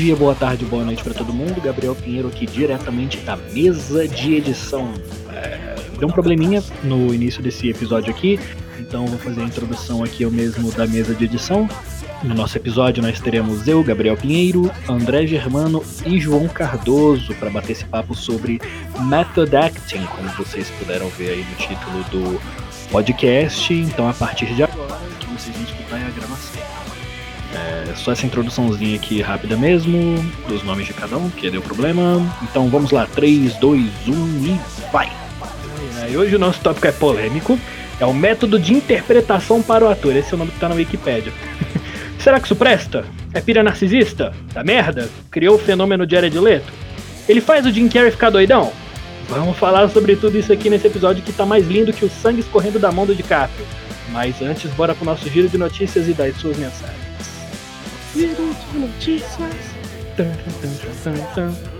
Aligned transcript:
Dia, 0.00 0.16
boa 0.16 0.34
tarde, 0.34 0.64
boa 0.64 0.82
noite 0.82 1.04
para 1.04 1.12
todo 1.12 1.30
mundo. 1.30 1.60
Gabriel 1.60 1.94
Pinheiro 1.94 2.28
aqui 2.28 2.46
diretamente 2.46 3.18
da 3.18 3.36
mesa 3.36 4.08
de 4.08 4.34
edição. 4.34 4.94
É, 5.30 5.76
deu 5.98 6.08
um 6.08 6.10
probleminha 6.10 6.64
no 6.82 7.12
início 7.12 7.42
desse 7.42 7.68
episódio 7.68 8.10
aqui, 8.10 8.40
então 8.78 9.06
vou 9.06 9.18
fazer 9.18 9.42
a 9.42 9.44
introdução 9.44 10.02
aqui 10.02 10.22
eu 10.22 10.30
mesmo 10.30 10.72
da 10.72 10.86
mesa 10.86 11.14
de 11.14 11.26
edição. 11.26 11.68
No 12.22 12.34
nosso 12.34 12.56
episódio 12.56 13.02
nós 13.02 13.20
teremos 13.20 13.68
eu, 13.68 13.84
Gabriel 13.84 14.16
Pinheiro, 14.16 14.72
André 14.88 15.26
Germano 15.26 15.84
e 16.06 16.18
João 16.18 16.48
Cardoso 16.48 17.34
para 17.34 17.50
bater 17.50 17.72
esse 17.72 17.84
papo 17.84 18.14
sobre 18.14 18.58
Method 19.00 19.54
Acting, 19.54 20.06
como 20.16 20.30
vocês 20.30 20.70
puderam 20.78 21.10
ver 21.10 21.32
aí 21.32 21.44
no 21.44 21.56
título 21.56 22.04
do 22.04 22.40
podcast. 22.90 23.74
Então 23.74 24.08
a 24.08 24.14
partir 24.14 24.46
de 24.54 24.62
agora 24.62 24.98
que 25.20 25.26
vocês 25.26 25.54
vão 25.54 25.64
escutar 25.66 25.96
a 25.96 26.10
gravação. 26.10 26.89
É 27.52 27.94
só 27.96 28.12
essa 28.12 28.24
introduçãozinha 28.24 28.96
aqui 28.96 29.20
rápida 29.20 29.56
mesmo, 29.56 30.16
dos 30.48 30.62
nomes 30.62 30.86
de 30.86 30.92
cada 30.92 31.16
um, 31.16 31.28
que 31.30 31.50
deu 31.50 31.60
problema. 31.60 32.24
Então 32.42 32.68
vamos 32.68 32.90
lá, 32.90 33.06
3, 33.06 33.54
2, 33.56 33.90
1 34.06 34.12
e 34.44 34.60
vai! 34.92 35.10
E 36.10 36.16
hoje 36.16 36.34
o 36.34 36.38
nosso 36.38 36.60
tópico 36.60 36.86
é 36.86 36.92
polêmico. 36.92 37.58
É 38.00 38.06
o 38.06 38.14
método 38.14 38.58
de 38.58 38.72
interpretação 38.72 39.62
para 39.62 39.84
o 39.84 39.88
ator. 39.88 40.16
Esse 40.16 40.32
é 40.32 40.34
o 40.34 40.38
nome 40.38 40.50
que 40.50 40.58
tá 40.58 40.68
na 40.68 40.74
Wikipedia. 40.74 41.32
Será 42.18 42.40
que 42.40 42.46
isso 42.46 42.56
presta? 42.56 43.04
É 43.32 43.40
pira 43.40 43.62
narcisista? 43.62 44.32
Da 44.52 44.64
merda? 44.64 45.08
Criou 45.30 45.56
o 45.56 45.58
fenômeno 45.58 46.06
de 46.06 46.14
Jared 46.14 46.38
Leto? 46.38 46.72
Ele 47.28 47.40
faz 47.40 47.64
o 47.66 47.70
Jim 47.70 47.88
Carrey 47.88 48.10
ficar 48.10 48.30
doidão? 48.30 48.72
Vamos 49.28 49.56
falar 49.56 49.88
sobre 49.88 50.16
tudo 50.16 50.36
isso 50.36 50.52
aqui 50.52 50.68
nesse 50.68 50.88
episódio 50.88 51.22
que 51.22 51.32
tá 51.32 51.46
mais 51.46 51.68
lindo 51.68 51.92
que 51.92 52.04
o 52.04 52.10
sangue 52.10 52.40
escorrendo 52.40 52.78
da 52.78 52.90
mão 52.90 53.06
do 53.06 53.14
DiCaprio. 53.14 53.64
Mas 54.10 54.42
antes, 54.42 54.70
bora 54.72 54.94
pro 54.94 55.04
nosso 55.04 55.28
giro 55.28 55.48
de 55.48 55.56
notícias 55.56 56.08
e 56.08 56.12
das 56.12 56.36
suas 56.36 56.56
mensagens. 56.56 57.09
Giro 58.12 58.34
de 58.72 58.78
notícias. 58.78 59.54
Tum, 60.16 61.79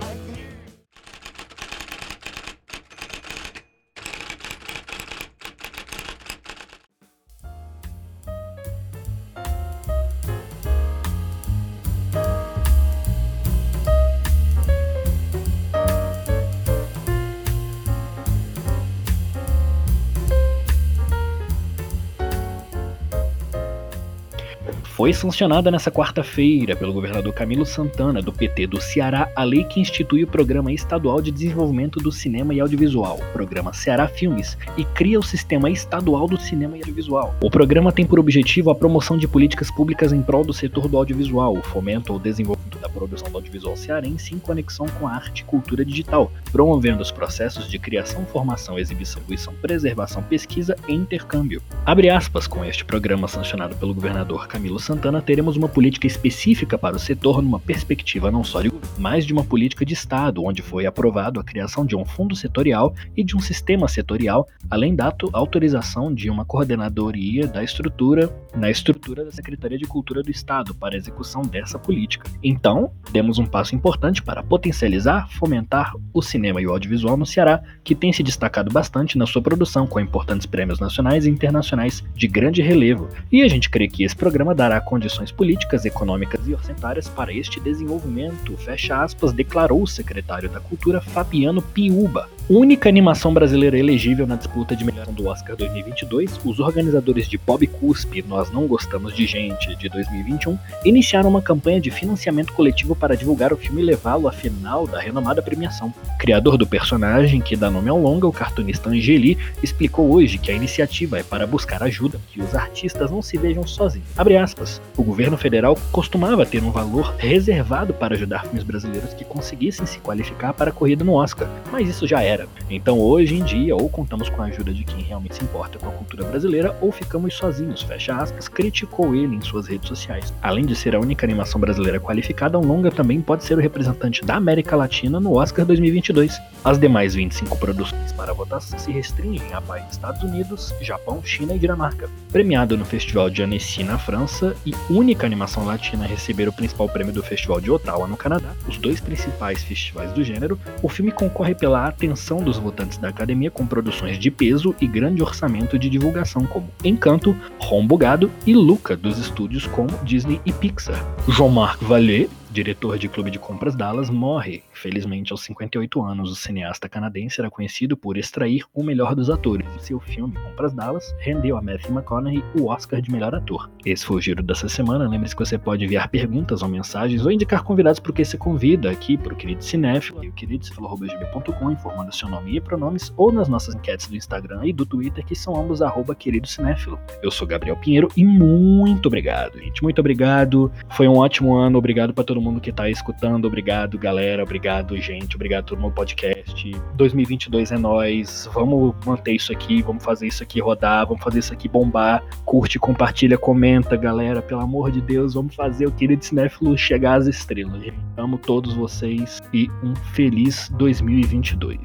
Foi 25.00 25.14
sancionada 25.14 25.70
nesta 25.70 25.90
quarta-feira 25.90 26.76
pelo 26.76 26.92
governador 26.92 27.32
Camilo 27.32 27.64
Santana, 27.64 28.20
do 28.20 28.30
PT 28.30 28.66
do 28.66 28.78
Ceará, 28.78 29.32
a 29.34 29.42
lei 29.42 29.64
que 29.64 29.80
institui 29.80 30.24
o 30.24 30.26
Programa 30.26 30.70
Estadual 30.70 31.22
de 31.22 31.30
Desenvolvimento 31.30 31.98
do 31.98 32.12
Cinema 32.12 32.52
e 32.52 32.60
Audiovisual, 32.60 33.18
Programa 33.32 33.72
Ceará 33.72 34.06
Filmes, 34.06 34.58
e 34.76 34.84
cria 34.84 35.18
o 35.18 35.22
Sistema 35.22 35.70
Estadual 35.70 36.28
do 36.28 36.38
Cinema 36.38 36.76
e 36.76 36.80
Audiovisual. 36.80 37.34
O 37.42 37.50
programa 37.50 37.90
tem 37.90 38.04
por 38.04 38.20
objetivo 38.20 38.68
a 38.68 38.74
promoção 38.74 39.16
de 39.16 39.26
políticas 39.26 39.70
públicas 39.70 40.12
em 40.12 40.20
prol 40.20 40.44
do 40.44 40.52
setor 40.52 40.86
do 40.86 40.98
audiovisual, 40.98 41.56
o 41.56 41.62
fomento 41.62 42.12
ou 42.12 42.18
desenvolvimento 42.18 42.78
da 42.78 42.88
produção 42.90 43.30
do 43.30 43.38
audiovisual 43.38 43.78
cearense 43.78 44.34
em 44.34 44.38
conexão 44.38 44.86
com 44.98 45.08
a 45.08 45.12
arte 45.12 45.40
e 45.40 45.44
cultura 45.44 45.82
digital, 45.82 46.30
promovendo 46.52 47.00
os 47.00 47.10
processos 47.10 47.70
de 47.70 47.78
criação, 47.78 48.26
formação, 48.26 48.78
exibição, 48.78 49.22
distribuição, 49.22 49.54
preservação, 49.62 50.22
pesquisa 50.22 50.76
e 50.86 50.92
intercâmbio. 50.92 51.62
Abre 51.86 52.10
aspas 52.10 52.46
com 52.46 52.62
este 52.62 52.84
programa 52.84 53.26
sancionado 53.26 53.74
pelo 53.76 53.94
governador 53.94 54.46
Camilo 54.46 54.78
Santana 54.78 54.89
Santana, 54.90 55.22
teremos 55.22 55.56
uma 55.56 55.68
política 55.68 56.08
específica 56.08 56.76
para 56.76 56.96
o 56.96 56.98
setor 56.98 57.40
numa 57.40 57.60
perspectiva 57.60 58.28
não 58.28 58.42
só 58.42 58.60
de 58.60 58.72
mas 58.98 59.24
de 59.24 59.32
uma 59.32 59.44
política 59.44 59.86
de 59.86 59.94
Estado, 59.94 60.44
onde 60.44 60.62
foi 60.62 60.84
aprovado 60.84 61.38
a 61.38 61.44
criação 61.44 61.86
de 61.86 61.94
um 61.94 62.04
fundo 62.04 62.34
setorial 62.34 62.92
e 63.16 63.22
de 63.22 63.36
um 63.36 63.40
sistema 63.40 63.86
setorial, 63.86 64.48
além 64.68 64.96
da 64.96 65.14
autorização 65.32 66.12
de 66.12 66.28
uma 66.28 66.44
coordenadoria 66.44 67.46
da 67.46 67.62
estrutura 67.62 68.28
na 68.54 68.70
estrutura 68.70 69.24
da 69.24 69.30
Secretaria 69.30 69.78
de 69.78 69.84
Cultura 69.84 70.22
do 70.22 70.30
Estado 70.30 70.74
para 70.74 70.94
a 70.94 70.98
execução 70.98 71.42
dessa 71.42 71.78
política. 71.78 72.30
Então, 72.42 72.92
demos 73.12 73.38
um 73.38 73.46
passo 73.46 73.74
importante 73.74 74.22
para 74.22 74.42
potencializar, 74.42 75.28
fomentar 75.30 75.94
o 76.12 76.22
cinema 76.22 76.60
e 76.60 76.66
o 76.66 76.70
audiovisual 76.70 77.16
no 77.16 77.26
Ceará, 77.26 77.62
que 77.84 77.94
tem 77.94 78.12
se 78.12 78.22
destacado 78.22 78.70
bastante 78.70 79.16
na 79.16 79.26
sua 79.26 79.42
produção 79.42 79.86
com 79.86 80.00
importantes 80.00 80.46
prêmios 80.46 80.80
nacionais 80.80 81.26
e 81.26 81.30
internacionais 81.30 82.04
de 82.14 82.26
grande 82.26 82.62
relevo. 82.62 83.08
E 83.30 83.42
a 83.42 83.48
gente 83.48 83.70
crê 83.70 83.88
que 83.88 84.04
esse 84.04 84.16
programa 84.16 84.54
dará 84.54 84.80
condições 84.80 85.30
políticas, 85.30 85.84
econômicas 85.84 86.46
e 86.46 86.54
orçamentárias 86.54 87.08
para 87.08 87.32
este 87.32 87.60
desenvolvimento, 87.60 88.56
fecha 88.56 89.02
aspas, 89.02 89.32
declarou 89.32 89.82
o 89.82 89.86
secretário 89.86 90.48
da 90.48 90.60
Cultura 90.60 91.00
Fabiano 91.00 91.60
Piuba. 91.62 92.28
Única 92.52 92.88
animação 92.88 93.32
brasileira 93.32 93.78
elegível 93.78 94.26
na 94.26 94.34
disputa 94.34 94.74
de 94.74 94.84
melhor 94.84 95.06
do 95.06 95.28
Oscar 95.28 95.54
2022, 95.54 96.40
os 96.44 96.58
organizadores 96.58 97.28
de 97.28 97.38
Bob 97.38 97.64
Cuspe 97.68 98.24
Nós 98.26 98.50
Não 98.50 98.66
Gostamos 98.66 99.14
de 99.14 99.24
Gente 99.24 99.76
de 99.76 99.88
2021 99.88 100.58
iniciaram 100.84 101.30
uma 101.30 101.40
campanha 101.40 101.80
de 101.80 101.92
financiamento 101.92 102.52
coletivo 102.52 102.96
para 102.96 103.16
divulgar 103.16 103.52
o 103.52 103.56
filme 103.56 103.82
e 103.82 103.84
levá-lo 103.84 104.26
à 104.26 104.32
final 104.32 104.84
da 104.84 104.98
renomada 104.98 105.40
premiação. 105.40 105.94
Criador 106.18 106.58
do 106.58 106.66
personagem 106.66 107.40
que 107.40 107.54
dá 107.54 107.70
nome 107.70 107.88
ao 107.88 108.00
longa, 108.00 108.26
o 108.26 108.32
cartunista 108.32 108.90
Angeli, 108.90 109.38
explicou 109.62 110.12
hoje 110.12 110.36
que 110.36 110.50
a 110.50 110.54
iniciativa 110.54 111.20
é 111.20 111.22
para 111.22 111.46
buscar 111.46 111.84
ajuda, 111.84 112.20
que 112.32 112.42
os 112.42 112.52
artistas 112.56 113.12
não 113.12 113.22
se 113.22 113.38
vejam 113.38 113.64
sozinhos. 113.64 114.08
Aspas, 114.42 114.82
o 114.96 115.04
governo 115.04 115.36
federal 115.38 115.78
costumava 115.92 116.44
ter 116.44 116.64
um 116.64 116.72
valor 116.72 117.14
reservado 117.16 117.94
para 117.94 118.16
ajudar 118.16 118.42
filmes 118.42 118.64
brasileiros 118.64 119.14
que 119.14 119.24
conseguissem 119.24 119.86
se 119.86 120.00
qualificar 120.00 120.52
para 120.52 120.70
a 120.70 120.72
corrida 120.72 121.04
no 121.04 121.14
Oscar, 121.14 121.48
mas 121.70 121.88
isso 121.88 122.08
já 122.08 122.20
era. 122.20 122.39
Então 122.68 122.98
hoje 122.98 123.34
em 123.34 123.44
dia, 123.44 123.74
ou 123.74 123.88
contamos 123.88 124.28
com 124.28 124.42
a 124.42 124.46
ajuda 124.46 124.72
de 124.72 124.84
quem 124.84 125.02
realmente 125.02 125.36
se 125.36 125.44
importa 125.44 125.78
com 125.78 125.88
a 125.88 125.92
cultura 125.92 126.24
brasileira, 126.24 126.76
ou 126.80 126.92
ficamos 126.92 127.34
sozinhos, 127.34 127.82
fecha 127.82 128.14
aspas, 128.14 128.48
criticou 128.48 129.14
ele 129.14 129.36
em 129.36 129.40
suas 129.40 129.66
redes 129.66 129.88
sociais. 129.88 130.32
Além 130.42 130.64
de 130.64 130.74
ser 130.74 130.94
a 130.94 131.00
única 131.00 131.26
animação 131.26 131.60
brasileira 131.60 132.00
qualificada, 132.00 132.58
o 132.58 132.64
longa 132.64 132.90
também 132.90 133.20
pode 133.20 133.44
ser 133.44 133.56
o 133.58 133.60
representante 133.60 134.24
da 134.24 134.36
América 134.36 134.76
Latina 134.76 135.18
no 135.18 135.34
Oscar 135.34 135.64
2022. 135.64 136.38
As 136.64 136.78
demais 136.78 137.14
25 137.14 137.56
produções 137.56 138.12
para 138.12 138.32
votação 138.32 138.78
se 138.78 138.92
restringem 138.92 139.52
a 139.52 139.60
países 139.60 139.92
Estados 139.92 140.22
Unidos, 140.22 140.74
Japão, 140.80 141.22
China 141.24 141.54
e 141.54 141.58
Dinamarca. 141.58 142.08
Premiado 142.30 142.76
no 142.76 142.84
Festival 142.84 143.28
de 143.28 143.42
Annecy 143.42 143.82
na 143.82 143.98
França 143.98 144.54
e 144.64 144.72
única 144.88 145.26
animação 145.26 145.64
latina 145.64 146.04
a 146.04 146.08
receber 146.08 146.48
o 146.48 146.52
principal 146.52 146.88
prêmio 146.88 147.12
do 147.12 147.22
Festival 147.22 147.60
de 147.60 147.70
Ottawa, 147.70 148.06
no 148.06 148.16
Canadá, 148.16 148.52
os 148.68 148.78
dois 148.78 149.00
principais 149.00 149.62
festivais 149.62 150.12
do 150.12 150.22
gênero, 150.22 150.58
o 150.82 150.88
filme 150.88 151.10
concorre 151.10 151.54
pela 151.54 151.86
atenção 151.86 152.19
dos 152.42 152.58
votantes 152.58 152.98
da 152.98 153.08
academia 153.08 153.50
com 153.50 153.66
produções 153.66 154.18
de 154.18 154.30
peso 154.30 154.74
e 154.80 154.86
grande 154.86 155.22
orçamento 155.22 155.78
de 155.78 155.88
divulgação, 155.88 156.44
como 156.44 156.68
Encanto, 156.84 157.34
Rombugado 157.58 158.30
e 158.46 158.54
Luca, 158.54 158.96
dos 158.96 159.18
estúdios 159.18 159.66
como 159.66 159.88
Disney 160.04 160.40
e 160.44 160.52
Pixar. 160.52 161.04
Jean-Marc 161.28 161.82
Vallée 161.82 162.28
diretor 162.50 162.98
de 162.98 163.08
Clube 163.08 163.30
de 163.30 163.38
Compras 163.38 163.74
Dallas, 163.74 164.10
morre. 164.10 164.62
Felizmente, 164.80 165.30
aos 165.30 165.42
58 165.42 166.02
anos, 166.02 166.32
o 166.32 166.34
cineasta 166.34 166.88
canadense 166.88 167.38
era 167.38 167.50
conhecido 167.50 167.98
por 167.98 168.16
extrair 168.16 168.64
o 168.72 168.82
melhor 168.82 169.14
dos 169.14 169.28
atores. 169.28 169.66
Seu 169.78 170.00
filme 170.00 170.34
Compras 170.34 170.72
Dallas 170.72 171.14
rendeu 171.18 171.58
a 171.58 171.60
Matthew 171.60 171.92
McConaughey 171.92 172.42
o 172.58 172.66
Oscar 172.66 173.02
de 173.02 173.12
melhor 173.12 173.34
ator. 173.34 173.70
Esse 173.84 174.06
foi 174.06 174.16
o 174.16 174.20
giro 174.20 174.42
dessa 174.42 174.70
semana. 174.70 175.06
Lembre-se 175.06 175.36
que 175.36 175.44
você 175.44 175.58
pode 175.58 175.84
enviar 175.84 176.08
perguntas 176.08 176.62
ou 176.62 176.68
mensagens 176.68 177.26
ou 177.26 177.30
indicar 177.30 177.62
convidados 177.62 178.00
para 178.00 178.10
que 178.10 178.24
você 178.24 178.38
convida 178.38 178.90
aqui 178.90 179.18
para 179.18 179.34
o 179.34 179.36
Querido 179.36 179.62
Cinéfilo 179.62 180.24
e 180.24 180.28
o 180.28 180.32
queridocifilo.gb.com, 180.32 181.70
informando 181.70 182.14
seu 182.14 182.30
nome 182.30 182.56
e 182.56 182.60
pronomes, 182.60 183.12
ou 183.18 183.30
nas 183.30 183.48
nossas 183.48 183.74
enquetes 183.74 184.08
do 184.08 184.16
Instagram 184.16 184.64
e 184.64 184.72
do 184.72 184.86
Twitter, 184.86 185.24
que 185.26 185.34
são 185.34 185.60
ambos 185.60 185.82
arroba 185.82 186.14
Querido 186.14 186.48
Cinéfilo. 186.48 186.98
Eu 187.22 187.30
sou 187.30 187.46
Gabriel 187.46 187.76
Pinheiro 187.76 188.08
e 188.16 188.24
muito 188.24 189.08
obrigado, 189.08 189.58
gente. 189.58 189.82
Muito 189.82 189.98
obrigado. 189.98 190.72
Foi 190.90 191.06
um 191.06 191.18
ótimo 191.18 191.54
ano. 191.54 191.76
Obrigado 191.76 192.14
para 192.14 192.24
todo 192.24 192.40
mundo 192.40 192.62
que 192.62 192.72
tá 192.72 192.88
escutando. 192.88 193.44
Obrigado, 193.44 193.98
galera. 193.98 194.42
Obrigado, 194.42 194.69
gente. 194.96 195.34
Obrigado 195.34 195.66
todo 195.66 195.80
mundo 195.80 195.94
podcast. 195.94 196.70
2022 196.94 197.72
é 197.72 197.78
nós. 197.78 198.48
Vamos 198.52 198.94
manter 199.04 199.32
isso 199.32 199.52
aqui. 199.52 199.82
Vamos 199.82 200.04
fazer 200.04 200.28
isso 200.28 200.42
aqui 200.42 200.60
rodar. 200.60 201.06
Vamos 201.06 201.22
fazer 201.22 201.40
isso 201.40 201.52
aqui 201.52 201.68
bombar. 201.68 202.22
Curte, 202.44 202.78
compartilha, 202.78 203.36
comenta, 203.36 203.96
galera. 203.96 204.40
Pelo 204.40 204.60
amor 204.60 204.90
de 204.90 205.00
Deus, 205.00 205.34
vamos 205.34 205.54
fazer 205.54 205.86
o 205.86 205.92
querido 205.92 206.24
Cinéfilo 206.24 206.76
chegar 206.78 207.18
às 207.18 207.26
estrelas. 207.26 207.82
Amo 208.16 208.38
todos 208.38 208.74
vocês 208.74 209.40
e 209.52 209.68
um 209.82 209.94
feliz 210.14 210.68
2022. 210.70 211.78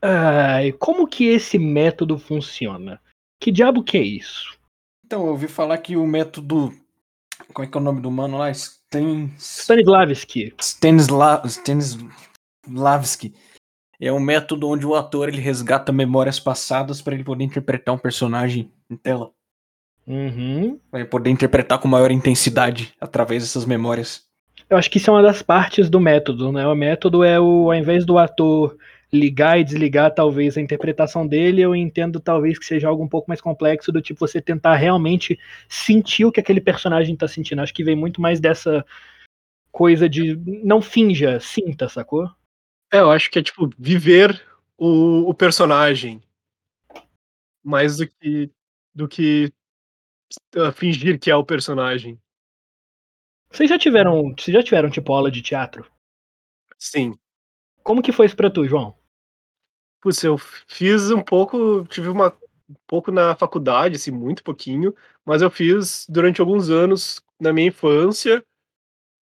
Ai, 0.00 0.72
como 0.72 1.06
que 1.06 1.26
esse 1.26 1.58
método 1.58 2.18
funciona? 2.18 3.00
Que 3.40 3.52
diabo 3.52 3.82
que 3.82 3.98
é 3.98 4.02
isso? 4.02 4.57
Então, 5.08 5.22
eu 5.22 5.28
ouvi 5.28 5.48
falar 5.48 5.78
que 5.78 5.96
o 5.96 6.06
método. 6.06 6.70
Como 7.54 7.66
é 7.66 7.70
que 7.70 7.78
é 7.78 7.80
o 7.80 7.82
nome 7.82 8.02
do 8.02 8.10
mano 8.10 8.36
lá? 8.36 8.50
Stan... 8.50 9.30
Stanislavski. 9.38 10.52
Stanisla... 10.60 11.42
Stanislavski. 11.46 13.34
É 13.98 14.12
um 14.12 14.20
método 14.20 14.68
onde 14.68 14.86
o 14.86 14.94
ator 14.94 15.30
ele 15.30 15.40
resgata 15.40 15.90
memórias 15.92 16.38
passadas 16.38 17.00
para 17.00 17.14
ele 17.14 17.24
poder 17.24 17.42
interpretar 17.42 17.94
um 17.94 17.98
personagem 17.98 18.70
em 18.90 18.96
tela. 18.96 19.30
Uhum. 20.06 20.78
Vai 20.92 21.06
poder 21.06 21.30
interpretar 21.30 21.78
com 21.78 21.88
maior 21.88 22.10
intensidade 22.10 22.92
através 23.00 23.42
dessas 23.42 23.64
memórias. 23.64 24.26
Eu 24.68 24.76
acho 24.76 24.90
que 24.90 24.98
isso 24.98 25.08
é 25.08 25.14
uma 25.14 25.22
das 25.22 25.40
partes 25.40 25.88
do 25.88 25.98
método, 25.98 26.52
né? 26.52 26.66
O 26.66 26.74
método 26.74 27.24
é 27.24 27.40
o, 27.40 27.70
ao 27.70 27.74
invés 27.74 28.04
do 28.04 28.18
ator 28.18 28.76
ligar 29.12 29.58
e 29.58 29.64
desligar 29.64 30.14
talvez 30.14 30.56
a 30.56 30.60
interpretação 30.60 31.26
dele, 31.26 31.62
eu 31.62 31.74
entendo 31.74 32.20
talvez 32.20 32.58
que 32.58 32.66
seja 32.66 32.88
algo 32.88 33.02
um 33.02 33.08
pouco 33.08 33.28
mais 33.28 33.40
complexo 33.40 33.90
do 33.90 34.02
tipo 34.02 34.20
você 34.20 34.40
tentar 34.40 34.76
realmente 34.76 35.38
sentir 35.68 36.24
o 36.24 36.32
que 36.32 36.40
aquele 36.40 36.60
personagem 36.60 37.16
tá 37.16 37.26
sentindo. 37.26 37.62
Acho 37.62 37.74
que 37.74 37.84
vem 37.84 37.96
muito 37.96 38.20
mais 38.20 38.38
dessa 38.38 38.84
coisa 39.72 40.08
de 40.08 40.36
não 40.64 40.82
finja, 40.82 41.40
sinta, 41.40 41.88
sacou? 41.88 42.28
É, 42.92 42.98
eu 42.98 43.10
acho 43.10 43.30
que 43.30 43.38
é 43.38 43.42
tipo 43.42 43.70
viver 43.78 44.42
o, 44.76 45.28
o 45.28 45.34
personagem 45.34 46.22
mais 47.62 47.98
do 47.98 48.08
que 48.08 48.50
do 48.94 49.06
que 49.06 49.52
uh, 50.56 50.72
fingir 50.72 51.18
que 51.18 51.30
é 51.30 51.36
o 51.36 51.44
personagem. 51.44 52.18
Vocês 53.50 53.70
já 53.70 53.78
tiveram, 53.78 54.34
vocês 54.36 54.54
já 54.54 54.62
tiveram 54.62 54.90
tipo 54.90 55.12
aula 55.12 55.30
de 55.30 55.40
teatro? 55.40 55.90
Sim. 56.76 57.18
Como 57.82 58.02
que 58.02 58.12
foi 58.12 58.26
isso 58.26 58.36
pra 58.36 58.50
tu, 58.50 58.66
João? 58.66 58.97
Putz, 60.00 60.22
eu 60.22 60.38
fiz 60.66 61.10
um 61.10 61.20
pouco, 61.20 61.84
tive 61.88 62.08
uma 62.08 62.36
um 62.68 62.74
pouco 62.86 63.10
na 63.10 63.34
faculdade, 63.34 63.96
assim, 63.96 64.10
muito 64.10 64.44
pouquinho, 64.44 64.94
mas 65.24 65.40
eu 65.40 65.50
fiz 65.50 66.06
durante 66.08 66.40
alguns 66.40 66.68
anos 66.68 67.22
na 67.40 67.52
minha 67.52 67.68
infância. 67.68 68.44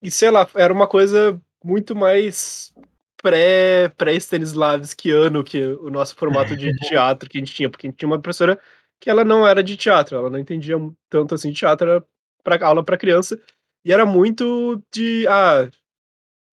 E 0.01 0.09
sei 0.09 0.31
lá, 0.31 0.47
era 0.55 0.73
uma 0.73 0.87
coisa 0.87 1.39
muito 1.63 1.95
mais 1.95 2.73
pré 3.21 3.89
pré 3.89 4.13
Stanislavskiano 4.15 5.43
que 5.43 5.63
o 5.63 5.89
nosso 5.89 6.15
formato 6.15 6.55
de 6.55 6.71
teatro 6.87 7.29
que 7.29 7.37
a 7.37 7.41
gente 7.41 7.53
tinha, 7.53 7.69
porque 7.69 7.87
a 7.87 7.89
gente 7.89 7.97
tinha 7.97 8.09
uma 8.09 8.21
professora 8.21 8.59
que 8.99 9.09
ela 9.09 9.23
não 9.23 9.47
era 9.47 9.63
de 9.63 9.77
teatro, 9.77 10.15
ela 10.17 10.29
não 10.29 10.39
entendia 10.39 10.75
tanto 11.09 11.35
assim 11.35 11.51
de 11.51 11.57
teatro, 11.57 11.89
era 11.89 12.05
para 12.43 12.65
aula 12.65 12.83
para 12.83 12.97
criança, 12.97 13.39
e 13.83 13.91
era 13.91 14.05
muito 14.05 14.81
de 14.91 15.27
ah, 15.27 15.69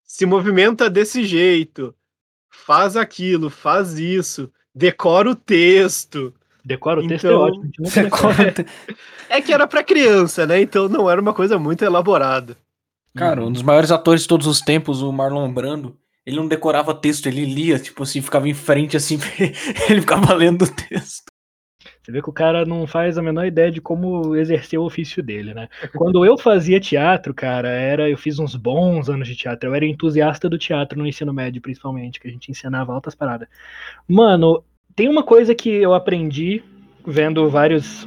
se 0.05 0.27
movimenta 0.27 0.91
desse 0.91 1.25
jeito, 1.25 1.95
faz 2.53 2.97
aquilo, 2.97 3.51
faz 3.51 3.99
isso, 3.99 4.51
decora 4.75 5.31
o 5.31 5.35
texto. 5.35 6.33
Decora 6.65 7.01
o 7.01 7.09
texto 7.09 7.27
é 7.27 7.31
Então, 7.31 7.41
ótimo. 7.41 7.73
É 9.29 9.41
que 9.41 9.53
era 9.53 9.67
para 9.67 9.83
criança, 9.83 10.47
né? 10.47 10.61
Então 10.61 10.89
não 10.89 11.11
era 11.11 11.21
uma 11.21 11.33
coisa 11.33 11.59
muito 11.59 11.85
elaborada. 11.85 12.57
Cara, 13.17 13.45
um 13.45 13.51
dos 13.51 13.63
maiores 13.63 13.91
atores 13.91 14.23
de 14.23 14.29
todos 14.29 14.47
os 14.47 14.61
tempos, 14.61 15.03
o 15.03 15.13
Marlon 15.13 15.53
Brando, 15.53 15.99
ele 16.25 16.37
não 16.37 16.47
decorava 16.47 16.95
texto, 16.95 17.27
ele 17.27 17.45
lia, 17.45 17.79
tipo 17.79 18.03
assim, 18.03 18.23
ficava 18.23 18.49
em 18.49 18.55
frente 18.55 18.97
assim, 18.97 19.19
ele 19.89 20.01
ficava 20.01 20.33
lendo 20.35 20.65
o 20.65 20.71
texto. 20.71 21.32
Você 22.03 22.11
vê 22.11 22.21
que 22.21 22.29
o 22.29 22.33
cara 22.33 22.67
não 22.67 22.85
faz 22.85 23.17
a 23.17 23.23
menor 23.23 23.47
ideia 23.47 23.71
de 23.71 23.81
como 23.81 24.35
exercer 24.35 24.79
o 24.79 24.85
ofício 24.85 25.23
dele, 25.23 25.55
né? 25.55 25.69
Quando 25.97 26.27
eu 26.27 26.37
fazia 26.37 26.81
teatro, 26.81 27.33
cara, 27.33 27.69
era 27.69 28.11
eu 28.11 28.19
fiz 28.19 28.41
uns 28.41 28.57
bons 28.57 29.09
anos 29.09 29.29
de 29.29 29.37
teatro. 29.37 29.69
Eu 29.69 29.75
era 29.75 29.87
entusiasta 29.87 30.49
do 30.49 30.59
teatro 30.59 30.99
no 30.99 31.07
ensino 31.07 31.33
médio, 31.33 31.63
principalmente, 31.63 32.19
que 32.19 32.27
a 32.27 32.31
gente 32.31 32.51
ensinava 32.51 32.93
altas 32.93 33.15
paradas. 33.15 33.47
Mano, 34.09 34.65
tem 34.97 35.09
uma 35.09 35.23
coisa 35.23 35.55
que 35.55 35.71
eu 35.71 35.95
aprendi 35.95 36.63
vendo 37.07 37.49
vários 37.49 38.07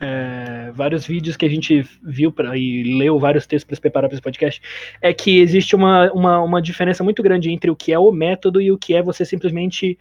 é, 0.00 0.72
vários 0.74 1.06
vídeos 1.06 1.36
que 1.36 1.44
a 1.44 1.48
gente 1.48 1.86
viu 2.02 2.32
pra, 2.32 2.56
e 2.56 2.98
leu 2.98 3.18
vários 3.18 3.46
textos 3.46 3.66
para 3.66 3.74
se 3.76 3.80
preparar 3.80 4.08
para 4.08 4.14
esse 4.14 4.22
podcast, 4.22 4.60
é 5.00 5.12
que 5.12 5.40
existe 5.40 5.74
uma, 5.74 6.10
uma, 6.12 6.40
uma 6.40 6.62
diferença 6.62 7.02
muito 7.04 7.22
grande 7.22 7.50
entre 7.50 7.70
o 7.70 7.76
que 7.76 7.92
é 7.92 7.98
o 7.98 8.12
método 8.12 8.60
e 8.60 8.70
o 8.70 8.78
que 8.78 8.94
é 8.94 9.02
você 9.02 9.24
simplesmente 9.24 9.98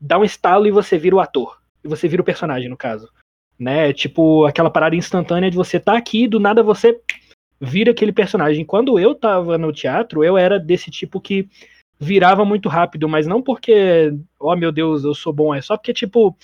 dar 0.00 0.18
um 0.18 0.24
estalo 0.24 0.66
e 0.66 0.70
você 0.70 0.98
vira 0.98 1.16
o 1.16 1.20
ator. 1.20 1.58
E 1.86 1.88
você 1.88 2.08
vira 2.08 2.20
o 2.20 2.24
personagem, 2.24 2.68
no 2.68 2.76
caso. 2.76 3.08
Né? 3.58 3.92
Tipo, 3.92 4.44
aquela 4.44 4.68
parada 4.68 4.96
instantânea 4.96 5.50
de 5.50 5.56
você 5.56 5.78
tá 5.78 5.96
aqui 5.96 6.24
e 6.24 6.28
do 6.28 6.40
nada 6.40 6.62
você 6.62 7.00
vira 7.60 7.92
aquele 7.92 8.12
personagem. 8.12 8.64
Quando 8.64 8.98
eu 8.98 9.14
tava 9.14 9.56
no 9.56 9.72
teatro, 9.72 10.22
eu 10.22 10.36
era 10.36 10.58
desse 10.58 10.90
tipo 10.90 11.20
que 11.20 11.48
virava 11.98 12.44
muito 12.44 12.68
rápido, 12.68 13.08
mas 13.08 13.26
não 13.26 13.40
porque, 13.40 14.12
oh 14.38 14.54
meu 14.54 14.70
Deus, 14.70 15.04
eu 15.04 15.14
sou 15.14 15.32
bom, 15.32 15.54
é 15.54 15.62
só 15.62 15.78
porque, 15.78 15.94
tipo, 15.94 16.36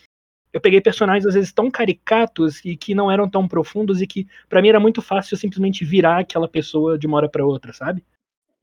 eu 0.50 0.60
peguei 0.60 0.80
personagens 0.80 1.26
às 1.26 1.34
vezes 1.34 1.52
tão 1.52 1.70
caricatos 1.70 2.64
e 2.64 2.74
que 2.74 2.94
não 2.94 3.10
eram 3.10 3.28
tão 3.28 3.46
profundos 3.46 4.00
e 4.00 4.06
que 4.06 4.26
pra 4.48 4.62
mim 4.62 4.68
era 4.68 4.80
muito 4.80 5.02
fácil 5.02 5.36
simplesmente 5.36 5.84
virar 5.84 6.20
aquela 6.20 6.48
pessoa 6.48 6.98
de 6.98 7.06
uma 7.06 7.18
hora 7.18 7.28
pra 7.28 7.44
outra, 7.44 7.72
sabe? 7.74 8.02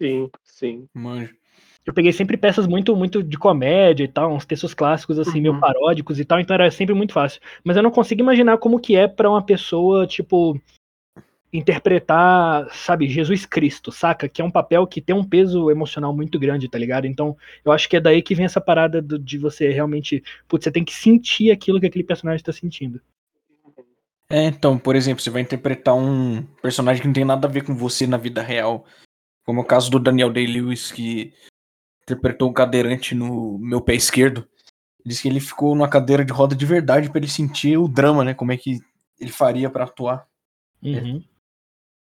Sim, 0.01 0.31
sim. 0.43 0.87
Manjo. 0.95 1.35
Eu 1.85 1.93
peguei 1.93 2.11
sempre 2.13 2.37
peças 2.37 2.67
muito 2.67 2.95
muito 2.95 3.23
de 3.23 3.37
comédia 3.37 4.03
e 4.03 4.07
tal, 4.07 4.31
uns 4.33 4.45
textos 4.45 4.73
clássicos 4.73 5.17
assim, 5.17 5.37
Uhum. 5.37 5.41
meio 5.41 5.59
paródicos 5.59 6.19
e 6.19 6.25
tal, 6.25 6.39
então 6.39 6.53
era 6.53 6.69
sempre 6.69 6.93
muito 6.93 7.13
fácil. 7.13 7.41
Mas 7.63 7.77
eu 7.77 7.83
não 7.83 7.89
consigo 7.91 8.21
imaginar 8.21 8.57
como 8.57 8.79
que 8.79 8.95
é 8.95 9.07
pra 9.07 9.29
uma 9.29 9.41
pessoa, 9.41 10.05
tipo, 10.05 10.59
interpretar, 11.51 12.67
sabe, 12.71 13.09
Jesus 13.09 13.45
Cristo, 13.45 13.91
saca? 13.91 14.29
Que 14.29 14.41
é 14.41 14.45
um 14.45 14.51
papel 14.51 14.85
que 14.85 15.01
tem 15.01 15.15
um 15.15 15.23
peso 15.23 15.71
emocional 15.71 16.15
muito 16.15 16.37
grande, 16.37 16.69
tá 16.69 16.77
ligado? 16.77 17.07
Então, 17.07 17.35
eu 17.65 17.71
acho 17.71 17.89
que 17.89 17.97
é 17.97 17.99
daí 17.99 18.21
que 18.21 18.35
vem 18.35 18.45
essa 18.45 18.61
parada 18.61 19.01
do- 19.01 19.17
de 19.17 19.37
você 19.39 19.71
realmente, 19.71 20.23
putz, 20.47 20.65
você 20.65 20.71
tem 20.71 20.83
que 20.85 20.93
sentir 20.93 21.49
aquilo 21.49 21.79
que 21.79 21.87
aquele 21.87 22.03
personagem 22.03 22.43
tá 22.43 22.53
sentindo. 22.53 23.01
É, 24.31 24.45
então, 24.45 24.77
por 24.77 24.95
exemplo, 24.95 25.23
você 25.23 25.31
vai 25.31 25.41
interpretar 25.41 25.95
um 25.95 26.43
personagem 26.61 27.01
que 27.01 27.07
não 27.07 27.15
tem 27.15 27.25
nada 27.25 27.47
a 27.47 27.51
ver 27.51 27.63
com 27.63 27.75
você 27.75 28.05
na 28.05 28.17
vida 28.17 28.43
real. 28.43 28.85
Como 29.43 29.59
é 29.59 29.63
o 29.63 29.65
caso 29.65 29.89
do 29.89 29.99
Daniel 29.99 30.31
Day-Lewis, 30.31 30.91
que 30.91 31.33
interpretou 32.11 32.49
um 32.49 32.53
cadeirante 32.53 33.13
no 33.13 33.57
meu 33.59 33.79
pé 33.81 33.93
esquerdo. 33.95 34.47
Diz 35.05 35.21
que 35.21 35.27
ele 35.27 35.39
ficou 35.39 35.75
numa 35.75 35.87
cadeira 35.87 36.25
de 36.25 36.33
roda 36.33 36.55
de 36.55 36.65
verdade 36.65 37.09
pra 37.09 37.19
ele 37.19 37.27
sentir 37.29 37.77
o 37.77 37.87
drama, 37.87 38.23
né? 38.23 38.33
Como 38.33 38.51
é 38.51 38.57
que 38.57 38.79
ele 39.19 39.31
faria 39.31 39.69
pra 39.69 39.83
atuar. 39.85 40.25
Uhum. 40.83 41.23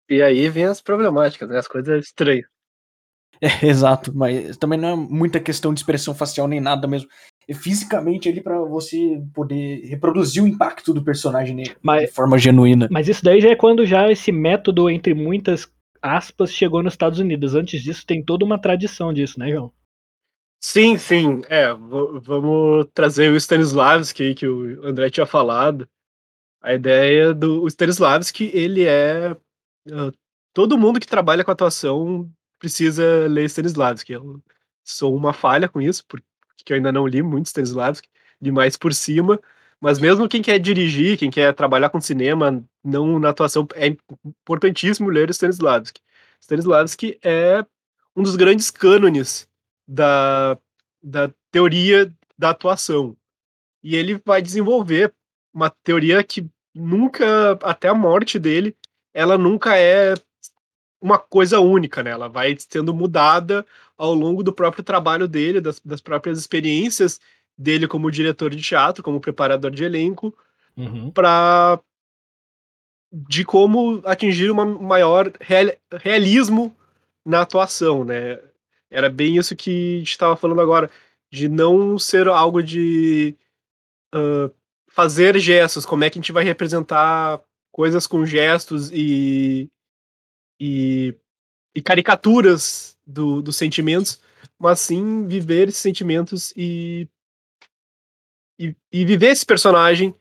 E 0.09 0.23
aí 0.23 0.49
vem 0.49 0.64
as 0.64 0.81
problemáticas, 0.81 1.49
né? 1.49 1.59
As 1.59 1.69
coisas 1.69 2.05
estranhas. 2.07 2.47
É, 3.40 3.67
exato, 3.69 4.12
mas 4.12 4.57
também 4.57 4.76
não 4.76 4.88
é 4.88 4.97
muita 4.97 5.38
questão 5.38 5.73
de 5.73 5.78
expressão 5.78 6.12
facial 6.12 6.49
nem 6.49 6.61
nada 6.61 6.88
mesmo. 6.88 7.09
É 7.49 7.55
fisicamente 7.55 8.28
ali 8.28 8.40
pra 8.40 8.59
você 8.59 9.23
poder 9.33 9.87
reproduzir 9.87 10.43
o 10.43 10.49
impacto 10.49 10.93
do 10.93 11.05
personagem 11.05 11.55
né, 11.55 11.62
Mas- 11.81 12.09
de 12.09 12.14
forma 12.17 12.37
genuína. 12.37 12.88
Mas 12.90 13.07
isso 13.07 13.23
daí 13.23 13.40
já 13.40 13.50
é 13.50 13.55
quando 13.55 13.87
já 13.87 14.11
esse 14.11 14.33
método, 14.33 14.90
entre 14.90 15.14
muitas 15.14 15.71
aspas, 16.02 16.52
chegou 16.52 16.83
nos 16.83 16.95
Estados 16.95 17.21
Unidos. 17.21 17.55
Antes 17.55 17.81
disso, 17.81 18.05
tem 18.05 18.25
toda 18.25 18.45
uma 18.45 18.61
tradição 18.61 19.12
disso, 19.12 19.38
né, 19.38 19.50
João? 19.52 19.73
Sim, 20.61 20.99
sim. 20.99 21.43
É, 21.49 21.73
vamos 21.75 22.88
trazer 22.93 23.31
o 23.31 23.37
Stanislavski 23.37 24.35
que 24.35 24.47
o 24.47 24.85
André 24.85 25.11
tinha 25.11 25.27
falado. 25.27 25.88
A 26.61 26.75
ideia 26.75 27.35
do 27.35 27.67
Stanislavski, 27.69 28.50
ele 28.55 28.85
é. 28.85 29.31
ah, 29.93 30.12
todo 30.53 30.79
mundo 30.79 31.00
que 31.00 31.07
trabalha 31.07 31.45
com 31.45 31.50
atuação 31.53 32.31
precisa 32.59 33.29
ler 33.29 33.45
Stanislavski. 33.47 34.12
Eu 34.12 34.43
sou 34.85 35.15
uma 35.17 35.33
falha 35.33 35.69
com 35.69 35.81
isso, 35.81 36.05
porque 36.09 36.25
eu 36.71 36.77
ainda 36.77 36.93
não 36.93 37.07
li 37.07 37.23
muito 37.23 37.47
Stanislavski, 37.47 38.09
li 38.41 38.53
mais 38.53 38.77
por 38.77 38.93
cima. 38.95 39.41
Mas 39.81 39.99
mesmo 40.00 40.29
quem 40.29 40.43
quer 40.43 40.59
dirigir, 40.59 41.19
quem 41.19 41.31
quer 41.31 41.55
trabalhar 41.55 41.91
com 41.91 42.00
cinema, 42.00 42.65
não 42.85 43.19
na 43.19 43.31
atuação, 43.31 43.67
é 43.75 43.87
importantíssimo 44.27 45.09
ler 45.11 45.31
Stanislavski. 45.31 46.00
Stanislavski 46.41 47.19
é 47.23 47.65
um 48.17 48.23
dos 48.23 48.37
grandes 48.37 48.71
cânones 48.71 49.48
da, 49.88 50.59
da 51.02 51.33
teoria 51.50 52.12
da 52.38 52.50
atuação. 52.50 53.16
E 53.83 53.97
ele 53.97 54.21
vai 54.25 54.42
desenvolver 54.42 55.14
uma 55.52 55.71
teoria 55.71 56.23
que 56.23 56.47
nunca, 56.75 57.52
até 57.62 57.88
a 57.88 57.95
morte 57.95 58.38
dele, 58.38 58.76
ela 59.14 59.38
nunca 59.38 59.76
é 59.78 60.14
uma 61.00 61.18
coisa 61.18 61.59
única, 61.61 62.02
né? 62.02 62.11
Ela 62.11 62.28
vai 62.28 62.57
sendo 62.59 62.92
mudada 62.92 63.64
ao 63.97 64.12
longo 64.12 64.42
do 64.42 64.52
próprio 64.52 64.85
trabalho 64.85 65.26
dele, 65.26 65.61
das, 65.61 65.80
das 65.80 66.00
próprias 66.00 66.38
experiências 66.38 67.18
dele 67.57 67.88
como 67.88 68.11
diretor 68.11 68.50
de 68.54 68.62
teatro, 68.62 69.02
como 69.02 69.21
preparador 69.21 69.71
de 69.71 69.85
elenco, 69.85 70.37
Uhum. 70.76 71.11
para 71.11 71.80
de 73.11 73.45
como 73.45 74.00
atingir 74.04 74.50
um 74.52 74.78
maior 74.80 75.33
real- 75.40 75.75
realismo 75.92 76.76
na 77.25 77.40
atuação, 77.40 78.04
né? 78.04 78.38
Era 78.90 79.11
bem 79.11 79.37
isso 79.37 79.54
que 79.54 79.97
a 79.97 79.99
gente 79.99 80.11
estava 80.11 80.37
falando 80.37 80.61
agora, 80.61 80.90
de 81.30 81.49
não 81.49 81.99
ser 81.99 82.28
algo 82.28 82.62
de 82.62 83.37
ah, 84.12 84.50
fazer 84.90 85.38
gestos, 85.38 85.87
como 85.87 86.04
é 86.04 86.11
que 86.11 86.18
a 86.18 86.21
gente 86.23 86.33
vai 86.33 86.45
representar 86.45 87.40
coisas 87.73 88.07
com 88.07 88.26
gestos 88.26 88.90
e, 88.92 89.71
e, 90.61 91.14
e 91.75 91.83
caricaturas 91.83 92.99
do, 93.07 93.40
dos 93.40 93.57
sentimentos, 93.57 94.21
mas 94.59 94.80
sim 94.80 95.26
viver 95.26 95.68
esses 95.68 95.80
sentimentos 95.80 96.52
e, 96.57 97.09
e, 98.59 98.75
e 98.92 99.04
viver 99.04 99.28
esse 99.28 99.47
personagem 99.47 100.14